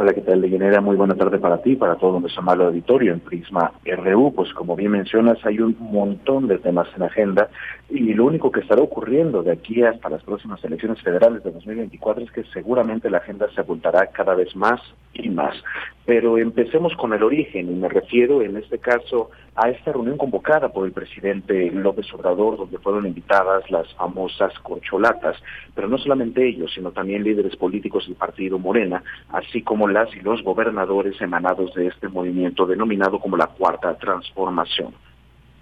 [0.00, 0.80] Hola, ¿qué tal, Leguinera?
[0.80, 4.32] Muy buena tarde para ti, para todo nuestro malo auditorio en Prisma RU.
[4.32, 7.48] Pues como bien mencionas, hay un montón de temas en agenda
[7.90, 12.24] y lo único que estará ocurriendo de aquí hasta las próximas elecciones federales de 2024
[12.24, 14.80] es que seguramente la agenda se abultará cada vez más
[15.14, 15.56] y más.
[16.04, 20.68] Pero empecemos con el origen y me refiero en este caso a esta reunión convocada
[20.68, 25.36] por el presidente López Obrador donde fueron invitadas las famosas corcholatas,
[25.74, 30.20] pero no solamente ellos, sino también líderes políticos del partido Morena, así como las y
[30.20, 34.92] los gobernadores emanados de este movimiento denominado como la Cuarta Transformación.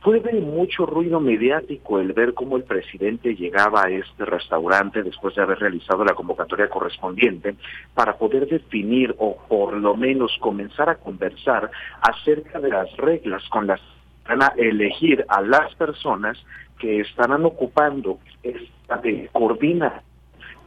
[0.07, 5.35] Fue de mucho ruido mediático el ver cómo el presidente llegaba a este restaurante después
[5.35, 7.57] de haber realizado la convocatoria correspondiente
[7.93, 13.66] para poder definir o por lo menos comenzar a conversar acerca de las reglas con
[13.66, 16.39] las que van a elegir a las personas
[16.78, 20.03] que estarán ocupando esta de coordina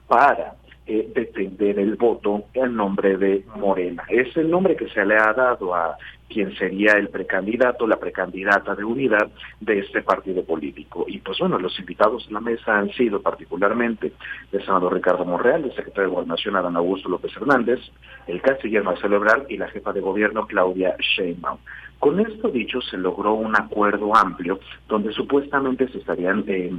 [0.10, 0.56] para
[0.92, 4.06] eh, defender el voto en nombre de Morena.
[4.10, 5.96] Es el nombre que se le ha dado a
[6.28, 9.30] quien sería el precandidato, la precandidata de unidad
[9.60, 11.06] de este partido político.
[11.08, 14.14] Y pues bueno, los invitados en la mesa han sido particularmente
[14.52, 17.80] el senador Ricardo Monreal, el secretario de Gobernación Adán Augusto López Hernández,
[18.26, 21.60] el canciller Marcelo Ebrard y la jefa de gobierno Claudia Sheinbaum.
[22.00, 26.72] Con esto dicho, se logró un acuerdo amplio donde supuestamente se estarían eh,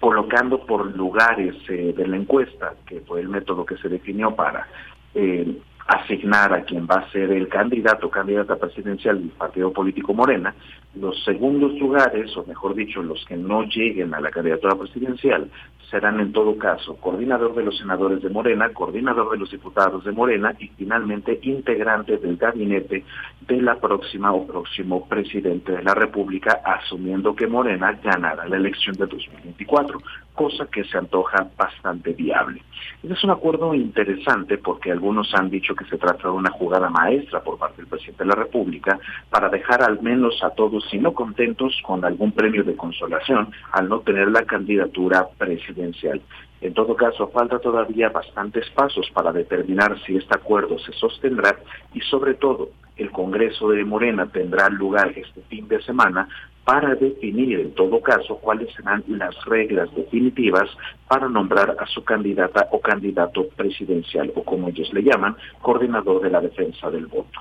[0.00, 4.66] colocando por lugares eh, de la encuesta, que fue el método que se definió para
[5.14, 10.14] eh, asignar a quien va a ser el candidato o candidata presidencial del partido político
[10.14, 10.54] Morena,
[10.94, 15.50] los segundos lugares, o mejor dicho, los que no lleguen a la candidatura presidencial,
[15.90, 20.12] serán en todo caso coordinador de los senadores de Morena, coordinador de los diputados de
[20.12, 23.04] Morena y finalmente integrante del gabinete
[23.40, 28.94] de la próxima o próximo presidente de la República, asumiendo que Morena ganará la elección
[28.96, 30.00] de 2024,
[30.34, 32.62] cosa que se antoja bastante viable.
[33.02, 37.42] es un acuerdo interesante porque algunos han dicho que se trata de una jugada maestra
[37.42, 38.98] por parte del presidente de la República
[39.28, 43.88] para dejar al menos a todos, si no contentos, con algún premio de consolación al
[43.88, 46.20] no tener la candidatura presidencial.
[46.60, 51.56] En todo caso, falta todavía bastantes pasos para determinar si este acuerdo se sostendrá
[51.94, 56.28] y sobre todo el Congreso de Morena tendrá lugar este fin de semana
[56.70, 60.70] para definir en todo caso cuáles serán las reglas definitivas
[61.08, 66.30] para nombrar a su candidata o candidato presidencial o como ellos le llaman, coordinador de
[66.30, 67.40] la defensa del voto.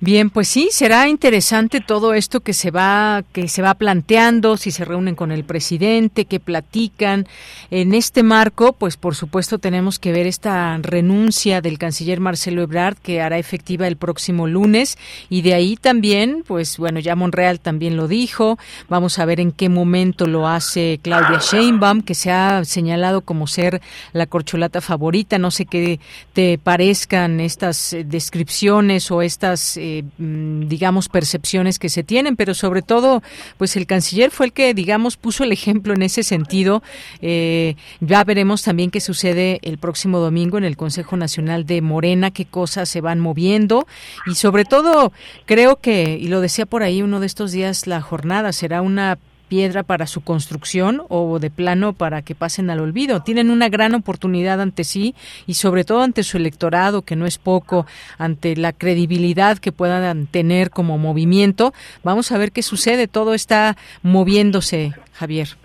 [0.00, 4.70] Bien, pues sí, será interesante todo esto que se va que se va planteando, si
[4.70, 7.26] se reúnen con el presidente, que platican.
[7.72, 12.96] En este marco, pues por supuesto tenemos que ver esta renuncia del canciller Marcelo Ebrard
[12.96, 14.98] que hará efectiva el próximo lunes
[15.30, 18.56] y de ahí también, pues bueno, ya Monreal también lo dijo.
[18.88, 23.48] Vamos a ver en qué momento lo hace Claudia Sheinbaum, que se ha señalado como
[23.48, 25.38] ser la corcholata favorita.
[25.38, 25.98] No sé qué
[26.34, 32.82] te parezcan estas descripciones o estas eh, mm, digamos, percepciones que se tienen, pero sobre
[32.82, 33.22] todo,
[33.56, 36.82] pues el canciller fue el que, digamos, puso el ejemplo en ese sentido.
[37.22, 42.30] Eh, ya veremos también qué sucede el próximo domingo en el Consejo Nacional de Morena,
[42.30, 43.86] qué cosas se van moviendo
[44.26, 45.12] y sobre todo,
[45.46, 49.18] creo que, y lo decía por ahí uno de estos días, la jornada será una
[49.48, 53.22] piedra para su construcción o de plano para que pasen al olvido.
[53.22, 55.14] Tienen una gran oportunidad ante sí
[55.46, 57.86] y sobre todo ante su electorado, que no es poco,
[58.18, 61.72] ante la credibilidad que puedan tener como movimiento.
[62.04, 63.08] Vamos a ver qué sucede.
[63.08, 65.56] Todo está moviéndose, Javier.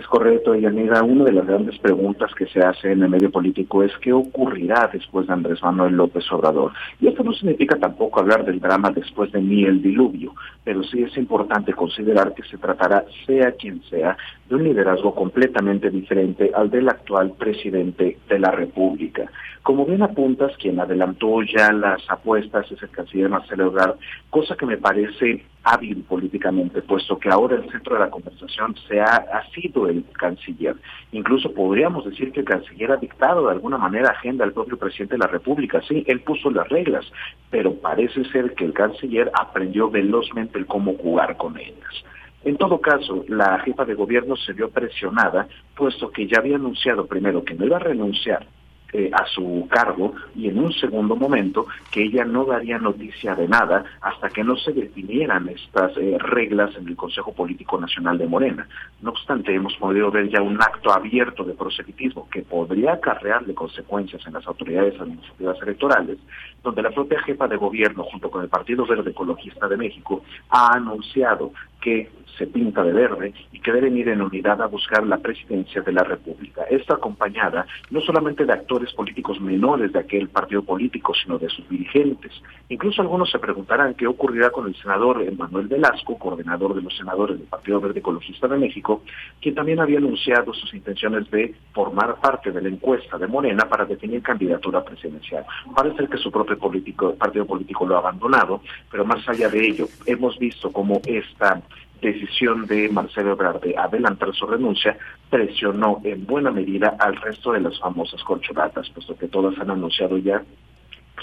[0.00, 1.02] Es correcto, Yanira.
[1.02, 4.88] Una de las grandes preguntas que se hace en el medio político es qué ocurrirá
[4.90, 6.72] después de Andrés Manuel López Obrador.
[7.02, 11.02] Y esto no significa tampoco hablar del drama después de mí el diluvio, pero sí
[11.02, 14.16] es importante considerar que se tratará, sea quien sea,
[14.50, 19.30] de un liderazgo completamente diferente al del actual presidente de la República.
[19.62, 23.94] Como bien apuntas, quien adelantó ya las apuestas es el canciller Marcelo Ebrard,
[24.28, 29.00] cosa que me parece hábil políticamente, puesto que ahora el centro de la conversación se
[29.00, 30.74] ha, ha sido el canciller.
[31.12, 35.14] Incluso podríamos decir que el canciller ha dictado de alguna manera agenda al propio presidente
[35.14, 35.80] de la República.
[35.86, 37.04] Sí, él puso las reglas,
[37.50, 42.04] pero parece ser que el canciller aprendió velozmente el cómo jugar con ellas.
[42.42, 45.46] En todo caso, la jefa de gobierno se vio presionada,
[45.76, 48.46] puesto que ya había anunciado primero que no iba a renunciar
[48.92, 53.46] eh, a su cargo y en un segundo momento que ella no daría noticia de
[53.46, 58.26] nada hasta que no se definieran estas eh, reglas en el Consejo Político Nacional de
[58.26, 58.66] Morena.
[59.00, 64.26] No obstante, hemos podido ver ya un acto abierto de proselitismo que podría acarrearle consecuencias
[64.26, 66.18] en las autoridades administrativas electorales,
[66.60, 70.74] donde la propia jefa de gobierno, junto con el Partido Verde Ecologista de México, ha
[70.74, 72.10] anunciado que
[72.40, 75.92] se pinta de verde y que deben ir en unidad a buscar la presidencia de
[75.92, 76.62] la República.
[76.70, 81.68] Está acompañada no solamente de actores políticos menores de aquel partido político, sino de sus
[81.68, 82.32] dirigentes.
[82.70, 87.38] Incluso algunos se preguntarán qué ocurrirá con el senador Manuel Velasco, coordinador de los senadores
[87.38, 89.02] del Partido Verde Ecologista de México,
[89.42, 93.84] quien también había anunciado sus intenciones de formar parte de la encuesta de Morena para
[93.84, 95.44] definir candidatura presidencial.
[95.76, 99.86] Parece que su propio político, partido político lo ha abandonado, pero más allá de ello,
[100.06, 101.60] hemos visto cómo esta
[102.00, 104.96] decisión de Marcelo Ebrard de adelantar su renuncia
[105.28, 110.18] presionó en buena medida al resto de las famosas corcholatas, puesto que todas han anunciado
[110.18, 110.42] ya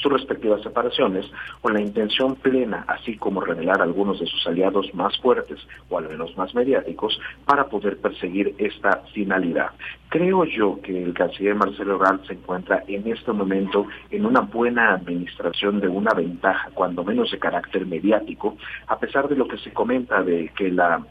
[0.02, 1.26] sus respectivas separaciones,
[1.61, 5.60] con la intención plena, así como revelar algunos de sus aliados más fuertes
[5.90, 9.72] o al menos más mediáticos, para poder perseguir esta finalidad.
[10.10, 14.94] Creo yo que el canciller Marcelo Ebrard se encuentra en este momento en una buena
[14.94, 18.57] administración de una ventaja, cuando menos de carácter mediático,
[18.88, 21.02] a pesar de lo que se comenta de que la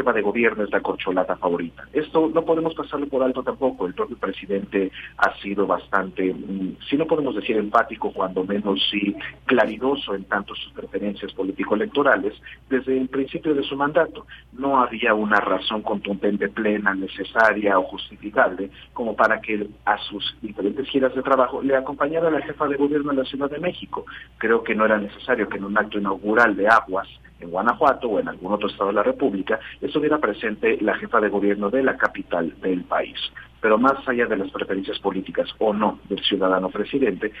[0.00, 1.86] tema de gobierno es la corcholata favorita.
[1.92, 3.86] Esto no podemos pasarlo por alto tampoco.
[3.86, 9.14] El propio presidente ha sido bastante, mm, si no podemos decir empático, cuando menos sí
[9.44, 12.32] claridoso en tanto sus preferencias político-electorales
[12.70, 14.26] desde el principio de su mandato.
[14.54, 20.88] No había una razón contundente, plena, necesaria o justificable como para que a sus diferentes
[20.88, 24.06] giras de trabajo le acompañara la jefa de gobierno en la Ciudad de México.
[24.38, 27.08] Creo que no era necesario que en un acto inaugural de aguas
[27.40, 31.28] en Guanajuato o en algún otro estado de la República, estuviera presente la jefa de
[31.28, 33.18] gobierno de la capital del país.
[33.60, 37.32] Pero más allá de las preferencias políticas o no del ciudadano presidente,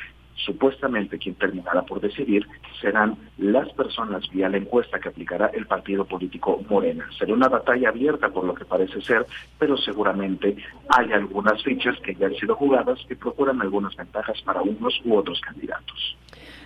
[0.44, 2.46] supuestamente quien terminará por decidir
[2.80, 7.06] serán las personas vía la encuesta que aplicará el partido político Morena.
[7.18, 9.26] Será una batalla abierta por lo que parece ser,
[9.58, 10.56] pero seguramente
[10.88, 15.16] hay algunas fichas que ya han sido jugadas que procuran algunas ventajas para unos u
[15.16, 16.16] otros candidatos.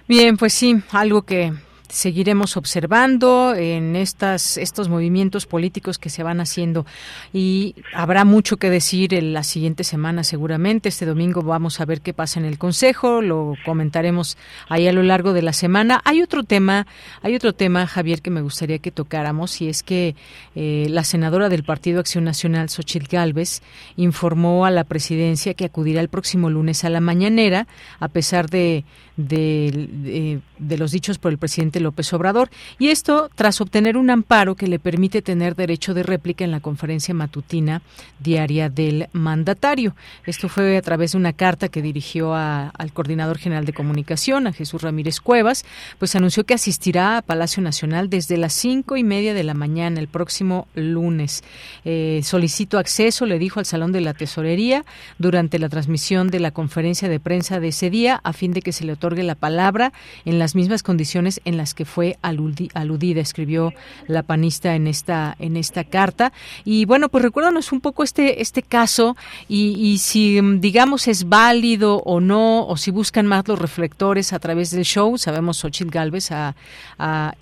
[0.06, 1.52] Bien, pues sí, algo que
[1.94, 6.86] seguiremos observando en estas estos movimientos políticos que se van haciendo.
[7.32, 10.88] Y habrá mucho que decir en la siguiente semana seguramente.
[10.88, 14.36] Este domingo vamos a ver qué pasa en el consejo lo comentaremos
[14.68, 16.00] ahí a lo largo de la semana.
[16.04, 16.88] Hay otro tema
[17.22, 20.16] hay otro tema Javier que me gustaría que tocáramos y es que
[20.56, 23.62] eh, la senadora del Partido Acción Nacional Xochitl Gálvez
[23.96, 27.68] informó a la presidencia que acudirá el próximo lunes a la mañanera
[28.00, 28.84] a pesar de
[29.16, 32.50] de, de, los dichos por el presidente López Obrador.
[32.78, 36.60] Y esto tras obtener un amparo que le permite tener derecho de réplica en la
[36.60, 37.82] conferencia matutina
[38.20, 39.94] diaria del mandatario.
[40.26, 44.52] Esto fue a través de una carta que dirigió al coordinador general de comunicación, a
[44.52, 45.64] Jesús Ramírez Cuevas,
[45.98, 50.00] pues anunció que asistirá a Palacio Nacional desde las cinco y media de la mañana
[50.00, 51.44] el próximo lunes.
[51.84, 54.84] Eh, solicito acceso, le dijo al Salón de la Tesorería
[55.18, 58.72] durante la transmisión de la conferencia de prensa de ese día a fin de que
[58.72, 59.92] se le otorgue la palabra
[60.24, 63.74] en las mismas condiciones en las que fue aludida, escribió
[64.06, 66.32] la panista en esta, en esta carta.
[66.64, 69.14] Y bueno, pues recuérdanos un poco este, este caso
[69.46, 74.70] y, si digamos es válido o no, o si buscan más los reflectores a través
[74.70, 75.18] del show.
[75.18, 76.54] Sabemos Xochitl Galvez a,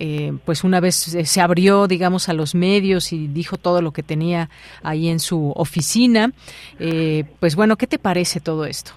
[0.00, 4.02] eh, pues una vez se abrió, digamos, a los medios y dijo todo lo que
[4.02, 4.50] tenía
[4.82, 6.32] ahí en su oficina.
[6.80, 8.92] Eh, pues bueno, ¿qué te parece todo esto?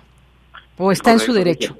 [0.77, 1.77] ¿O está en su derecho?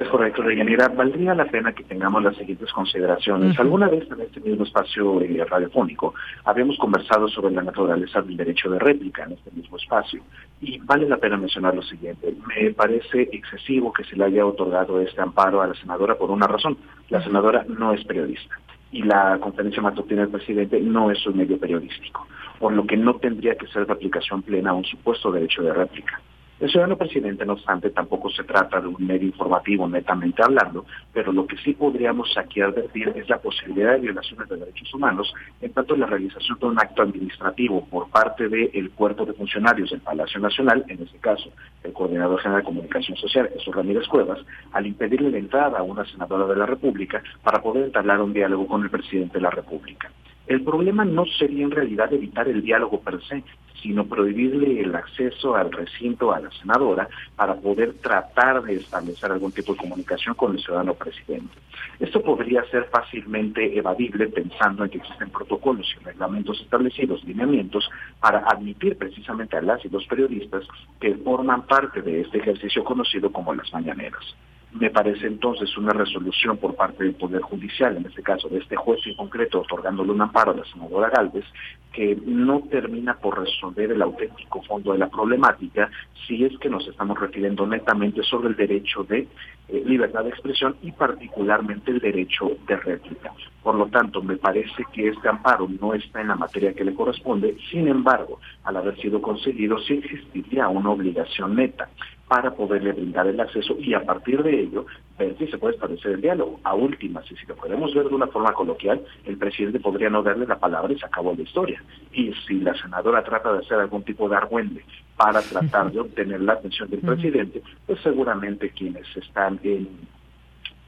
[0.00, 0.88] Es correcto, Deyanira.
[0.88, 3.60] Valdría la pena que tengamos las siguientes consideraciones.
[3.60, 6.14] Alguna vez en este mismo espacio eh, radiofónico
[6.46, 10.22] habíamos conversado sobre la naturaleza del derecho de réplica en este mismo espacio.
[10.62, 12.34] Y vale la pena mencionar lo siguiente.
[12.48, 16.46] Me parece excesivo que se le haya otorgado este amparo a la senadora por una
[16.46, 16.78] razón.
[17.10, 18.58] La senadora no es periodista
[18.92, 22.26] y la conferencia matutina del presidente no es un medio periodístico.
[22.58, 26.20] por lo que no tendría que ser de aplicación plena un supuesto derecho de réplica.
[26.60, 31.32] El ciudadano presidente, no obstante, tampoco se trata de un medio informativo netamente hablando, pero
[31.32, 35.32] lo que sí podríamos aquí advertir es la posibilidad de violaciones de derechos humanos
[35.62, 40.02] en tanto la realización de un acto administrativo por parte del cuerpo de funcionarios del
[40.02, 41.50] Palacio Nacional, en este caso
[41.82, 44.40] el Coordinador General de Comunicación Social, Jesús Ramírez Cuevas,
[44.72, 48.66] al impedirle la entrada a una senadora de la República para poder entablar un diálogo
[48.66, 50.10] con el presidente de la República.
[50.50, 53.44] El problema no sería en realidad evitar el diálogo per se,
[53.80, 59.52] sino prohibirle el acceso al recinto a la senadora para poder tratar de establecer algún
[59.52, 61.54] tipo de comunicación con el ciudadano presidente.
[62.00, 68.40] Esto podría ser fácilmente evadible pensando en que existen protocolos y reglamentos establecidos, lineamientos, para
[68.40, 70.64] admitir precisamente a las y los periodistas
[70.98, 74.34] que forman parte de este ejercicio conocido como las mañaneras.
[74.72, 78.76] Me parece entonces una resolución por parte del Poder Judicial, en este caso de este
[78.76, 81.44] juez en concreto, otorgándole un amparo a la senadora Galvez,
[81.92, 85.90] que no termina por resolver el auténtico fondo de la problemática
[86.26, 89.26] si es que nos estamos refiriendo netamente sobre el derecho de
[89.68, 93.32] eh, libertad de expresión y particularmente el derecho de réplica.
[93.64, 96.94] Por lo tanto, me parece que este amparo no está en la materia que le
[96.94, 101.88] corresponde, sin embargo, al haber sido concedido, sí existiría una obligación neta
[102.30, 104.86] para poderle brindar el acceso y a partir de ello
[105.18, 106.60] ver si se puede establecer el diálogo.
[106.62, 110.22] A últimas, y si lo podemos ver de una forma coloquial, el presidente podría no
[110.22, 111.82] darle la palabra y se acabó la historia.
[112.12, 114.84] Y si la senadora trata de hacer algún tipo de argüende
[115.16, 119.88] para tratar de obtener la atención del presidente, pues seguramente quienes están en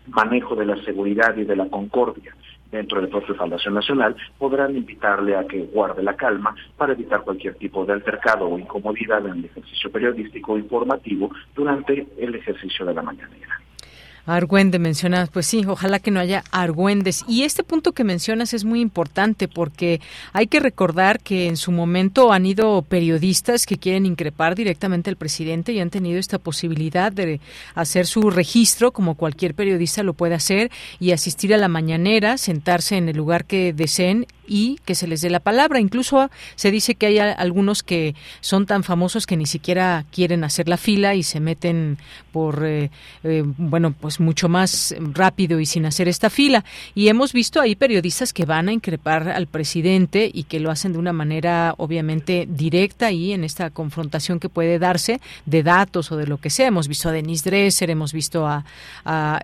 [0.06, 2.36] manejo de la seguridad y de la concordia
[2.72, 7.54] dentro del propio Palacio Nacional, podrán invitarle a que guarde la calma para evitar cualquier
[7.54, 12.94] tipo de altercado o incomodidad en el ejercicio periodístico o informativo durante el ejercicio de
[12.94, 13.60] la mañanera.
[14.26, 17.24] Argüende mencionas, pues sí, ojalá que no haya argüendes.
[17.26, 20.00] Y este punto que mencionas es muy importante porque
[20.32, 25.16] hay que recordar que en su momento han ido periodistas que quieren increpar directamente al
[25.16, 27.40] presidente y han tenido esta posibilidad de
[27.74, 30.70] hacer su registro, como cualquier periodista lo puede hacer,
[31.00, 35.20] y asistir a la mañanera, sentarse en el lugar que deseen y que se les
[35.20, 35.80] dé la palabra.
[35.80, 40.68] Incluso se dice que hay algunos que son tan famosos que ni siquiera quieren hacer
[40.68, 41.98] la fila y se meten
[42.32, 42.90] por, eh,
[43.24, 46.64] eh, bueno, pues mucho más rápido y sin hacer esta fila.
[46.94, 50.92] Y hemos visto ahí periodistas que van a increpar al presidente y que lo hacen
[50.92, 56.16] de una manera obviamente directa y en esta confrontación que puede darse de datos o
[56.16, 56.68] de lo que sea.
[56.68, 58.64] Hemos visto a Denis Dresser, hemos visto a,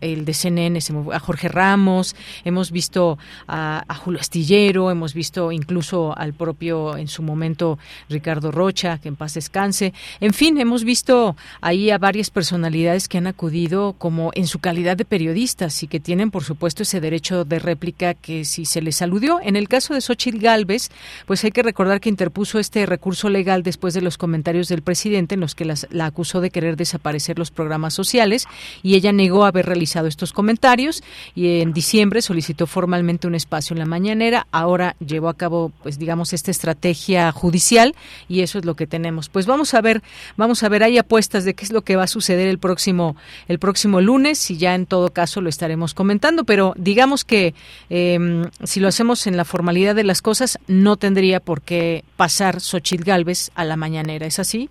[0.00, 0.78] el de CNN,
[1.12, 7.08] a Jorge Ramos, hemos visto a, a Julio Astillero, hemos visto incluso al propio en
[7.08, 7.78] su momento
[8.08, 9.92] Ricardo Rocha, que en paz descanse.
[10.20, 14.96] En fin, hemos visto ahí a varias personalidades que han acudido como en su calidad
[14.96, 19.02] de periodistas y que tienen, por supuesto, ese derecho de réplica que si se les
[19.02, 19.40] aludió.
[19.42, 20.90] En el caso de Xochitl Galvez,
[21.26, 25.34] pues hay que recordar que interpuso este recurso legal después de los comentarios del presidente
[25.34, 28.46] en los que la acusó de querer desaparecer los programas sociales
[28.82, 31.02] y ella negó haber realizado estos comentarios
[31.34, 34.46] y en diciembre solicitó formalmente un espacio en la mañanera.
[34.52, 37.94] Ahora llevó a cabo, pues digamos, esta estrategia judicial
[38.28, 39.28] y eso es lo que tenemos.
[39.28, 40.02] Pues vamos a ver,
[40.36, 43.16] vamos a ver, hay apuestas de qué es lo que va a suceder el próximo,
[43.48, 47.54] el próximo lunes y ya en todo caso lo estaremos comentando, pero digamos que
[47.90, 52.60] em, si lo hacemos en la formalidad de las cosas, no tendría por qué pasar
[52.60, 54.70] Xochitl Galvez a la mañanera, ¿es así?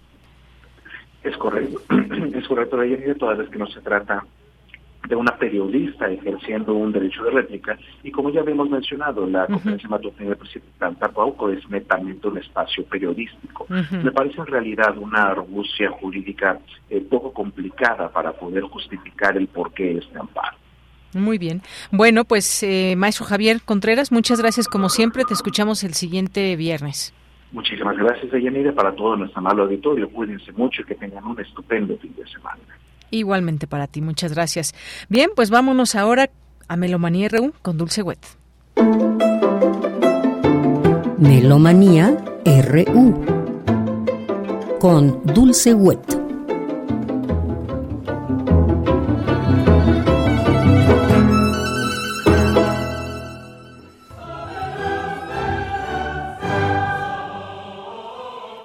[1.24, 1.82] Es correcto,
[2.34, 4.24] es correcto, de toda vez que no se trata
[5.08, 9.90] de una periodista ejerciendo un derecho de réplica y como ya habíamos mencionado, la conferencia
[9.90, 13.66] matutina del presidente tampoco es netamente un espacio periodístico.
[13.70, 16.60] Me parece en realidad una argucia jurídica
[16.90, 20.58] eh, poco complicada para poder justificar el porqué de este amparo.
[21.14, 21.62] Muy bien.
[21.92, 25.24] Bueno, pues eh, maestro Javier Contreras, muchas gracias como siempre.
[25.24, 27.14] Te escuchamos el siguiente viernes.
[27.52, 30.10] Muchísimas gracias, Deyanira, para todo nuestro amable auditorio.
[30.10, 32.60] Cuídense mucho y que tengan un estupendo fin de semana.
[33.12, 34.74] Igualmente para ti, muchas gracias.
[35.10, 36.30] Bien, pues vámonos ahora
[36.68, 38.20] a Melomanía RU con Dulce Wet.
[41.18, 43.26] Melomanía RU
[44.80, 46.28] con Dulce Wet.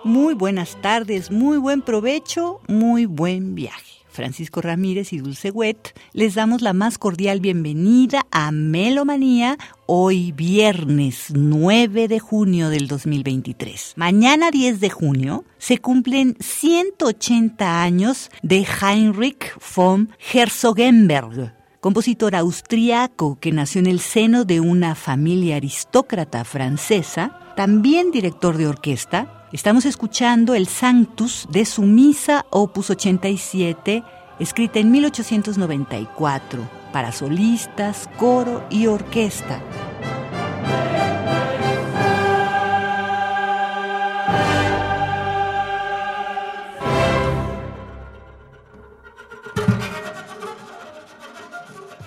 [0.04, 4.01] Muy buenas tardes, muy buen provecho, muy buen viaje.
[4.12, 9.56] Francisco Ramírez y Dulce Wet, les damos la más cordial bienvenida a Melomanía
[9.86, 13.94] hoy viernes 9 de junio del 2023.
[13.96, 23.50] Mañana 10 de junio se cumplen 180 años de Heinrich von Herzogenberg compositor austriaco que
[23.50, 29.41] nació en el seno de una familia aristócrata francesa, también director de orquesta.
[29.52, 34.02] Estamos escuchando el Sanctus de su misa opus 87,
[34.38, 39.60] escrita en 1894 para solistas, coro y orquesta.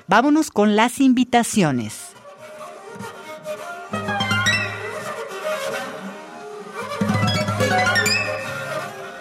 [0.07, 2.04] Vámonos con las invitaciones.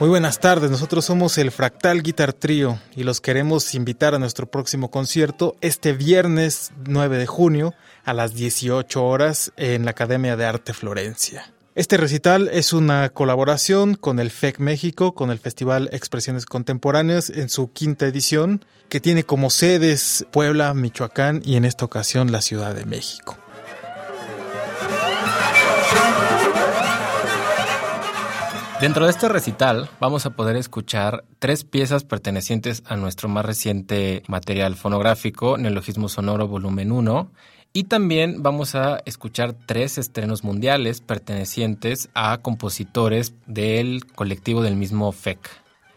[0.00, 4.46] Muy buenas tardes, nosotros somos el Fractal Guitar Trio y los queremos invitar a nuestro
[4.46, 10.46] próximo concierto este viernes 9 de junio a las 18 horas en la Academia de
[10.46, 11.54] Arte Florencia.
[11.76, 17.48] Este recital es una colaboración con el FEC México, con el Festival Expresiones Contemporáneas en
[17.48, 22.74] su quinta edición, que tiene como sedes Puebla, Michoacán y en esta ocasión la Ciudad
[22.74, 23.36] de México.
[28.80, 34.24] Dentro de este recital vamos a poder escuchar tres piezas pertenecientes a nuestro más reciente
[34.26, 37.30] material fonográfico, Neologismo Sonoro Volumen 1,
[37.72, 45.10] y también vamos a escuchar tres estrenos mundiales pertenecientes a compositores del colectivo del mismo
[45.12, 45.38] FEC.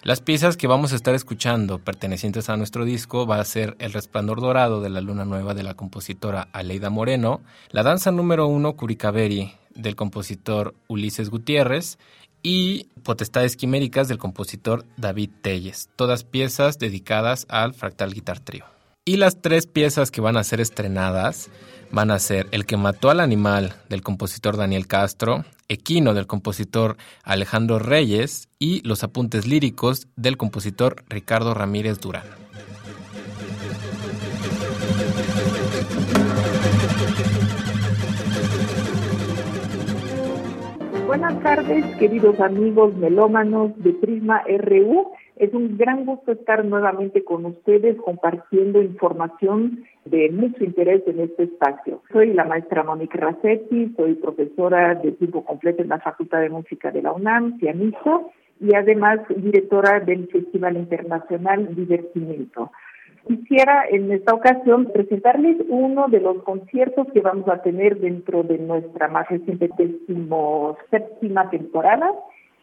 [0.04, 3.92] Las piezas que vamos a estar escuchando pertenecientes a nuestro disco va a ser El
[3.92, 7.42] Resplandor Dorado de la Luna Nueva de la compositora Aleida Moreno,
[7.72, 11.98] la danza número uno Curicaveri del compositor Ulises Gutiérrez
[12.44, 18.66] y Potestades Quiméricas del compositor David Telles, todas piezas dedicadas al Fractal Guitar Trio.
[19.06, 21.50] Y las tres piezas que van a ser estrenadas
[21.92, 26.98] van a ser El que mató al animal del compositor Daniel Castro, Equino del compositor
[27.24, 32.26] Alejandro Reyes y Los apuntes líricos del compositor Ricardo Ramírez Durán.
[41.08, 45.10] Buenas tardes, queridos amigos melómanos de Prisma RU.
[45.38, 51.44] Es un gran gusto estar nuevamente con ustedes compartiendo información de mucho interés en este
[51.44, 52.04] espacio.
[52.12, 56.92] Soy la maestra Mónica Racetti, soy profesora de tiempo completo en la Facultad de Música
[56.92, 58.24] de la UNAM, pianista,
[58.60, 62.72] y además directora del Festival Internacional Divertimiento.
[63.28, 68.58] Quisiera en esta ocasión presentarles uno de los conciertos que vamos a tener dentro de
[68.58, 69.70] nuestra más reciente
[70.90, 72.10] séptima temporada.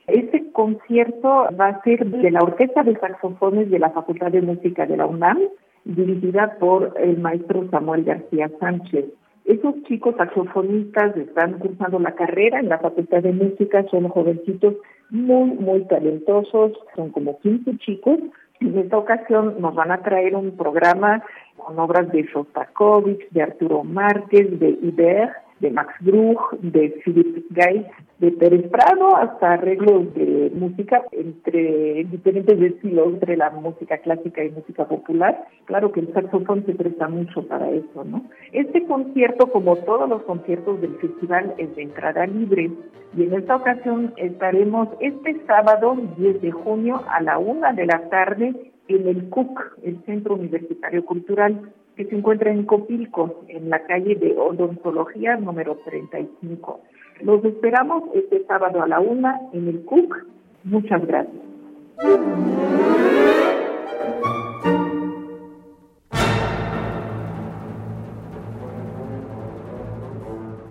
[0.06, 4.86] Este concierto va a ser de la Orquesta de Saxofones de la Facultad de Música
[4.86, 5.38] de la UNAM,
[5.84, 9.04] dirigida por el maestro Samuel García Sánchez.
[9.44, 14.76] Esos chicos saxofonistas están cursando la carrera en la Facultad de Música, son jovencitos
[15.10, 18.18] muy, muy talentosos, son como 15 chicos,
[18.64, 21.22] en esta ocasión nos van a traer un programa
[21.56, 25.30] con obras de Shostakovich, de Arturo Márquez, de Iber,
[25.60, 27.86] de Max Bruch, de Philip Geis,
[28.18, 34.50] de Pérez Prado, hasta arreglos de música entre diferentes estilos, entre la música clásica y
[34.50, 35.46] música popular.
[35.66, 38.24] Claro que el saxofón se presta mucho para eso, ¿no?
[38.52, 42.70] Este concierto, como todos los conciertos del festival, es de entrada libre
[43.16, 48.08] y en esta ocasión estaremos este sábado 10 de junio a la una de la
[48.08, 53.84] tarde en el CUC, el Centro Universitario Cultural que se encuentra en Copilco, en la
[53.84, 56.80] calle de Odontología número 35.
[57.20, 60.26] Los esperamos este sábado a la una en el CUC.
[60.64, 61.42] Muchas gracias.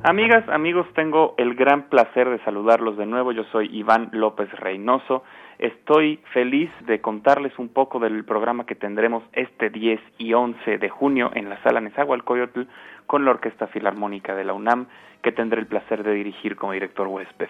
[0.06, 3.32] Amigas, amigos, tengo el gran placer de saludarlos de nuevo.
[3.32, 5.24] Yo soy Iván López Reynoso.
[5.64, 10.90] Estoy feliz de contarles un poco del programa que tendremos este 10 y 11 de
[10.90, 12.64] junio en la sala Nezahualcóyotl
[13.08, 14.88] con la Orquesta Filarmónica de la UNAM,
[15.22, 17.48] que tendré el placer de dirigir como director huésped.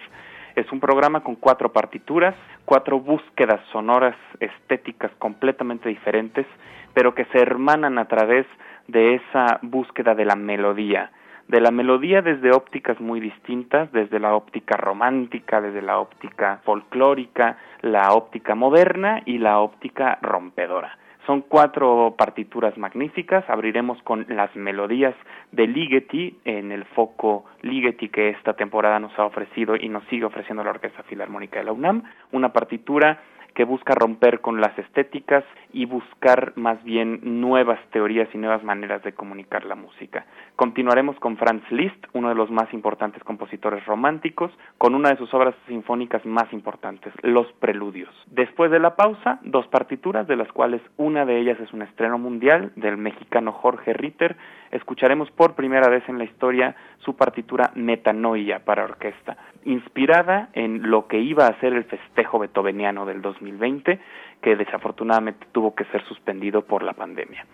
[0.54, 6.46] Es un programa con cuatro partituras, cuatro búsquedas sonoras estéticas completamente diferentes,
[6.92, 8.46] pero que se hermanan a través
[8.86, 11.10] de esa búsqueda de la melodía
[11.48, 17.58] de la melodía desde ópticas muy distintas, desde la óptica romántica, desde la óptica folclórica,
[17.82, 20.98] la óptica moderna y la óptica rompedora.
[21.26, 23.48] Son cuatro partituras magníficas.
[23.48, 25.14] Abriremos con las melodías
[25.52, 30.26] de Ligeti en el foco Ligeti que esta temporada nos ha ofrecido y nos sigue
[30.26, 32.02] ofreciendo la Orquesta Filarmónica de la UNAM.
[32.32, 33.22] Una partitura
[33.54, 39.02] que busca romper con las estéticas y buscar más bien nuevas teorías y nuevas maneras
[39.02, 40.26] de comunicar la música.
[40.56, 45.32] Continuaremos con Franz Liszt, uno de los más importantes compositores románticos, con una de sus
[45.34, 48.14] obras sinfónicas más importantes, Los Preludios.
[48.26, 52.18] Después de la pausa, dos partituras, de las cuales una de ellas es un estreno
[52.18, 54.36] mundial del mexicano Jorge Ritter.
[54.70, 61.06] Escucharemos por primera vez en la historia su partitura Metanoia para orquesta, inspirada en lo
[61.06, 63.98] que iba a ser el festejo beethoveniano del 2020,
[64.40, 67.46] que desafortunadamente tuvo que ser suspendido por la pandemia.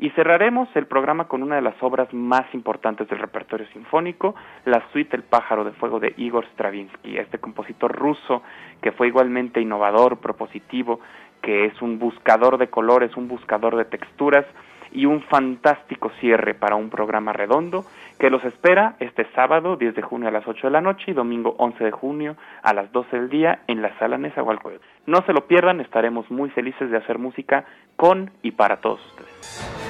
[0.00, 4.84] Y cerraremos el programa con una de las obras más importantes del repertorio sinfónico, la
[4.92, 8.42] suite El pájaro de fuego de Igor Stravinsky, este compositor ruso
[8.80, 11.00] que fue igualmente innovador, propositivo,
[11.42, 14.46] que es un buscador de colores, un buscador de texturas
[14.92, 17.84] y un fantástico cierre para un programa redondo
[18.18, 21.14] que los espera este sábado 10 de junio a las 8 de la noche y
[21.14, 24.84] domingo 11 de junio a las 12 del día en la sala Nezahualcóyotl.
[25.06, 27.64] No se lo pierdan, estaremos muy felices de hacer música
[27.96, 29.87] con y para todos ustedes.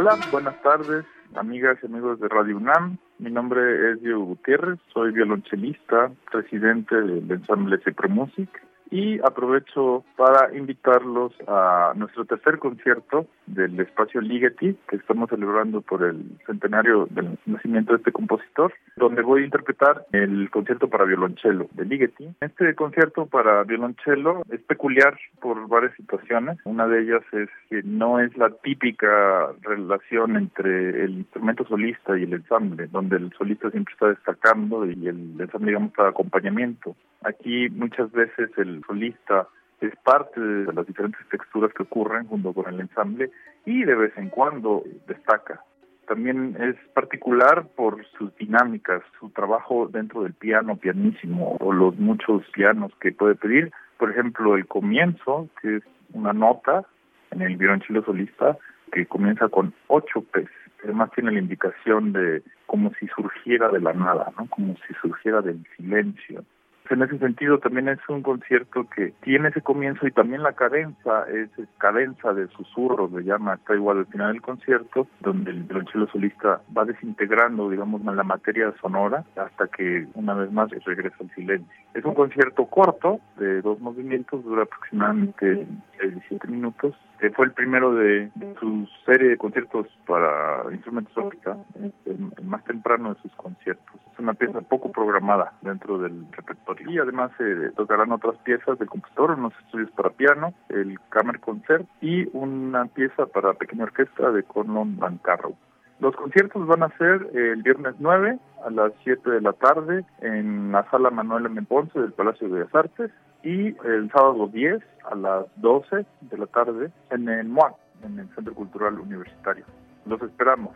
[0.00, 1.04] Hola, buenas tardes,
[1.34, 2.98] amigas y amigos de Radio UNAM.
[3.18, 8.48] Mi nombre es Diego Gutiérrez, soy violonchelista, presidente del ensamble Music
[8.90, 16.02] y aprovecho para invitarlos a nuestro tercer concierto del espacio Ligeti que estamos celebrando por
[16.02, 21.68] el centenario del nacimiento de este compositor, donde voy a interpretar el concierto para violonchelo
[21.72, 22.28] de Ligeti.
[22.40, 26.58] Este concierto para violonchelo es peculiar por varias situaciones.
[26.64, 32.24] Una de ellas es que no es la típica relación entre el instrumento solista y
[32.24, 36.96] el ensamble, donde el solista siempre está destacando y el ensamble digamos de acompañamiento.
[37.24, 39.48] Aquí muchas veces el solista
[39.80, 43.30] es parte de las diferentes texturas que ocurren junto con el ensamble
[43.64, 45.60] y de vez en cuando destaca.
[46.06, 52.42] También es particular por sus dinámicas, su trabajo dentro del piano pianísimo o los muchos
[52.52, 53.70] pianos que puede pedir.
[53.98, 55.82] Por ejemplo, el comienzo, que es
[56.12, 56.84] una nota
[57.30, 58.56] en el violonchelo solista
[58.90, 60.48] que comienza con ocho P's.
[60.82, 64.46] Además tiene la indicación de como si surgiera de la nada, ¿no?
[64.46, 66.44] como si surgiera del silencio
[66.90, 71.26] en ese sentido también es un concierto que tiene ese comienzo y también la cadenza,
[71.28, 76.06] es cadenza de susurro, le llama, está igual al final del concierto, donde el violonchelo
[76.08, 81.68] solista va desintegrando, digamos, la materia sonora hasta que una vez más regresa al silencio.
[81.94, 85.66] Es un concierto corto, de dos movimientos, dura aproximadamente
[86.00, 86.94] 17 minutos.
[87.20, 91.56] Eh, fue el primero de, su serie de conciertos para instrumentos óptica,
[92.04, 94.00] el, más temprano de sus conciertos.
[94.12, 96.77] Es una pieza poco programada dentro del repertorio.
[96.86, 102.28] Y además se tocarán otras piezas del compositor, unos estudios para piano, el Kammerkonzert y
[102.32, 105.56] una pieza para pequeña orquesta de Conlon Van Carrow.
[106.00, 110.70] Los conciertos van a ser el viernes 9 a las 7 de la tarde en
[110.70, 111.60] la sala Manuel M.
[111.62, 113.10] Ponce del Palacio de Bellas Artes
[113.42, 114.80] y el sábado 10
[115.10, 117.74] a las 12 de la tarde en el MOAC,
[118.04, 119.64] en el Centro Cultural Universitario.
[120.06, 120.74] Los esperamos.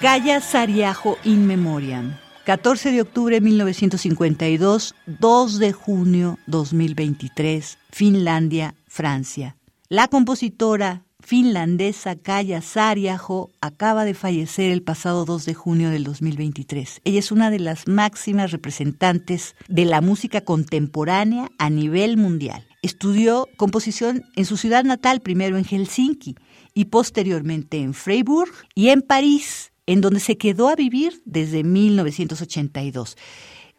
[0.00, 2.16] Gaya Sariajo in Memoriam.
[2.44, 9.56] 14 de octubre de 1952, 2 de junio 2023, Finlandia, Francia.
[9.88, 17.00] La compositora finlandesa Kaya Sariajo acaba de fallecer el pasado 2 de junio del 2023.
[17.02, 22.64] Ella es una de las máximas representantes de la música contemporánea a nivel mundial.
[22.82, 26.36] Estudió composición en su ciudad natal, primero en Helsinki
[26.72, 33.16] y posteriormente en Freiburg y en París en donde se quedó a vivir desde 1982.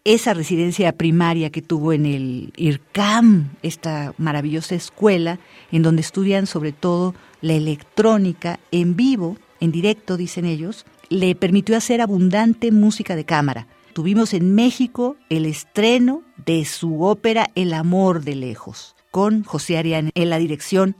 [0.03, 5.39] Esa residencia primaria que tuvo en el IRCAM, esta maravillosa escuela,
[5.71, 11.77] en donde estudian sobre todo la electrónica en vivo, en directo, dicen ellos, le permitió
[11.77, 13.67] hacer abundante música de cámara.
[13.93, 20.09] Tuvimos en México el estreno de su ópera El amor de lejos, con José Arián
[20.15, 20.95] en la dirección.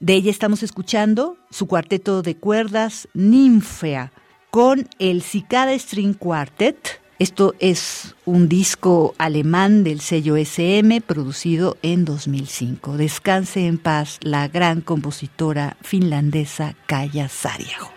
[0.00, 4.10] De ella estamos escuchando su cuarteto de cuerdas Ninfea,
[4.50, 7.00] con el Cicada String Quartet.
[7.18, 12.96] Esto es un disco alemán del sello SM producido en 2005.
[12.96, 17.90] Descanse en paz la gran compositora finlandesa Kaya Sarjaho.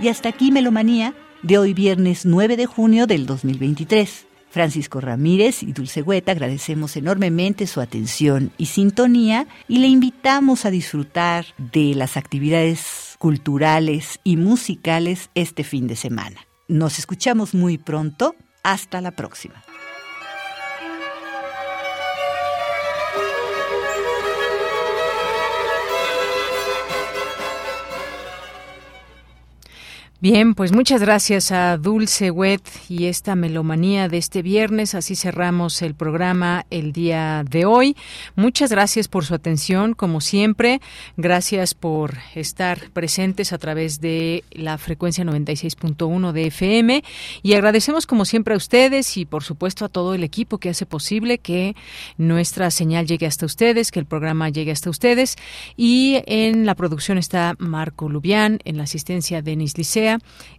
[0.00, 4.26] Y hasta aquí Melomanía de hoy viernes 9 de junio del 2023.
[4.54, 10.70] Francisco Ramírez y Dulce Hueta agradecemos enormemente su atención y sintonía y le invitamos a
[10.70, 16.46] disfrutar de las actividades culturales y musicales este fin de semana.
[16.68, 18.36] Nos escuchamos muy pronto.
[18.62, 19.62] Hasta la próxima.
[30.24, 34.94] Bien, pues muchas gracias a Dulce Wet y esta melomanía de este viernes.
[34.94, 37.94] Así cerramos el programa el día de hoy.
[38.34, 40.80] Muchas gracias por su atención, como siempre.
[41.18, 47.04] Gracias por estar presentes a través de la frecuencia 96.1 de FM.
[47.42, 50.86] Y agradecemos, como siempre, a ustedes y, por supuesto, a todo el equipo que hace
[50.86, 51.76] posible que
[52.16, 55.36] nuestra señal llegue hasta ustedes, que el programa llegue hasta ustedes.
[55.76, 60.13] Y en la producción está Marco Lubián, en la asistencia Denis Licea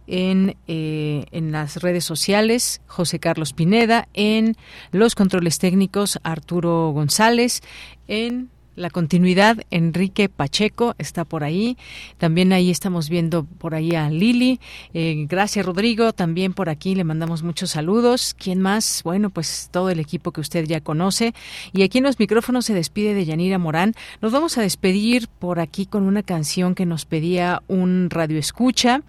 [0.06, 4.56] en, eh, en las redes sociales, José Carlos Pineda, en
[4.92, 7.62] los controles técnicos, Arturo González,
[8.08, 11.78] en la continuidad, Enrique Pacheco está por ahí.
[12.18, 14.60] También ahí estamos viendo por ahí a Lili.
[14.92, 16.12] Eh, gracias, Rodrigo.
[16.12, 18.36] También por aquí le mandamos muchos saludos.
[18.38, 19.00] ¿Quién más?
[19.02, 21.32] Bueno, pues todo el equipo que usted ya conoce.
[21.72, 23.94] Y aquí en los micrófonos se despide de Yanira Morán.
[24.20, 29.02] Nos vamos a despedir por aquí con una canción que nos pedía un radio escucha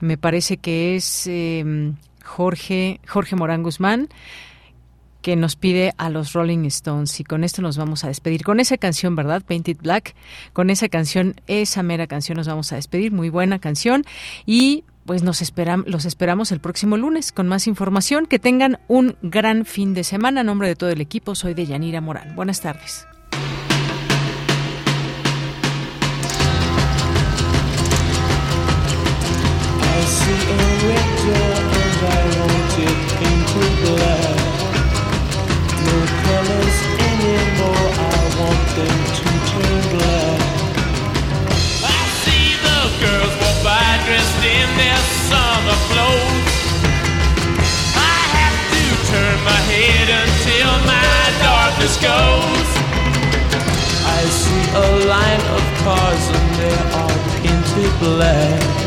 [0.00, 4.08] me parece que es em, Jorge, Jorge Morán Guzmán
[5.26, 8.44] que nos pide a los Rolling Stones y con esto nos vamos a despedir.
[8.44, 9.42] Con esa canción, ¿verdad?
[9.44, 10.14] Painted Black.
[10.52, 13.10] Con esa canción, esa mera canción nos vamos a despedir.
[13.10, 14.04] Muy buena canción.
[14.46, 18.26] Y pues nos esperamos, los esperamos el próximo lunes con más información.
[18.26, 20.42] Que tengan un gran fin de semana.
[20.42, 22.36] A nombre de todo el equipo, soy de Yanira Morán.
[22.36, 23.04] Buenas tardes.
[33.86, 33.94] No
[36.26, 40.42] colors anymore, I want them to turn black.
[41.86, 46.56] I see the girls walk by dressed in their summer clothes.
[47.94, 52.70] I have to turn my head until my darkness goes.
[54.02, 58.85] I see a line of cars and they are painted black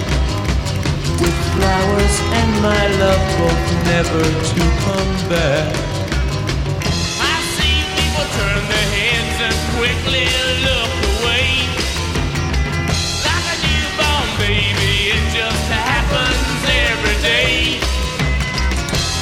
[1.22, 5.76] with flowers and my love both never to come back.
[7.20, 10.28] I see people turn their heads and quickly
[10.64, 11.48] look away.
[13.28, 17.84] Like a newborn baby, it just happens every day.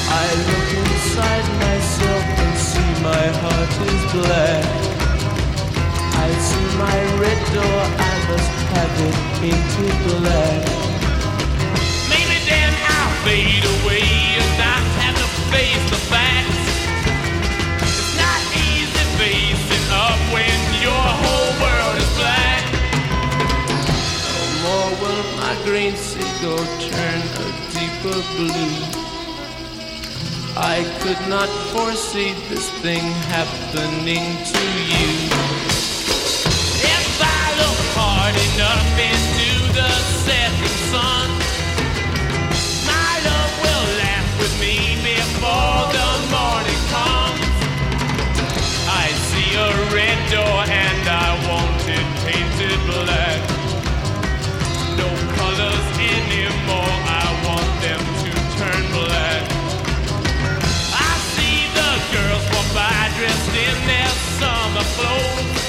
[0.06, 4.66] I look inside myself and see my heart is black.
[6.14, 10.97] I see my red door, I must have it painted black
[13.28, 14.08] fade away
[14.40, 14.50] and
[15.04, 16.64] have to face the facts.
[17.84, 22.64] It's not easy facing up when your whole world is black.
[24.32, 25.94] No more will my green
[26.88, 28.76] turn a deeper blue.
[30.56, 33.04] I could not foresee this thing
[33.36, 35.10] happening to you.
[36.96, 39.90] If I look hard enough into the
[40.24, 41.37] setting sun.
[49.58, 53.40] A red door and I want it painted black.
[55.00, 55.08] No
[55.38, 59.42] colors anymore, I want them to turn black.
[61.08, 65.62] I see the girls walk by dressed in their summer clothes.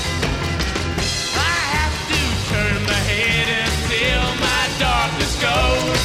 [1.33, 2.21] I have to
[2.51, 6.01] turn my head until my darkness goes.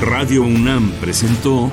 [0.00, 1.72] Radio UNAM presentó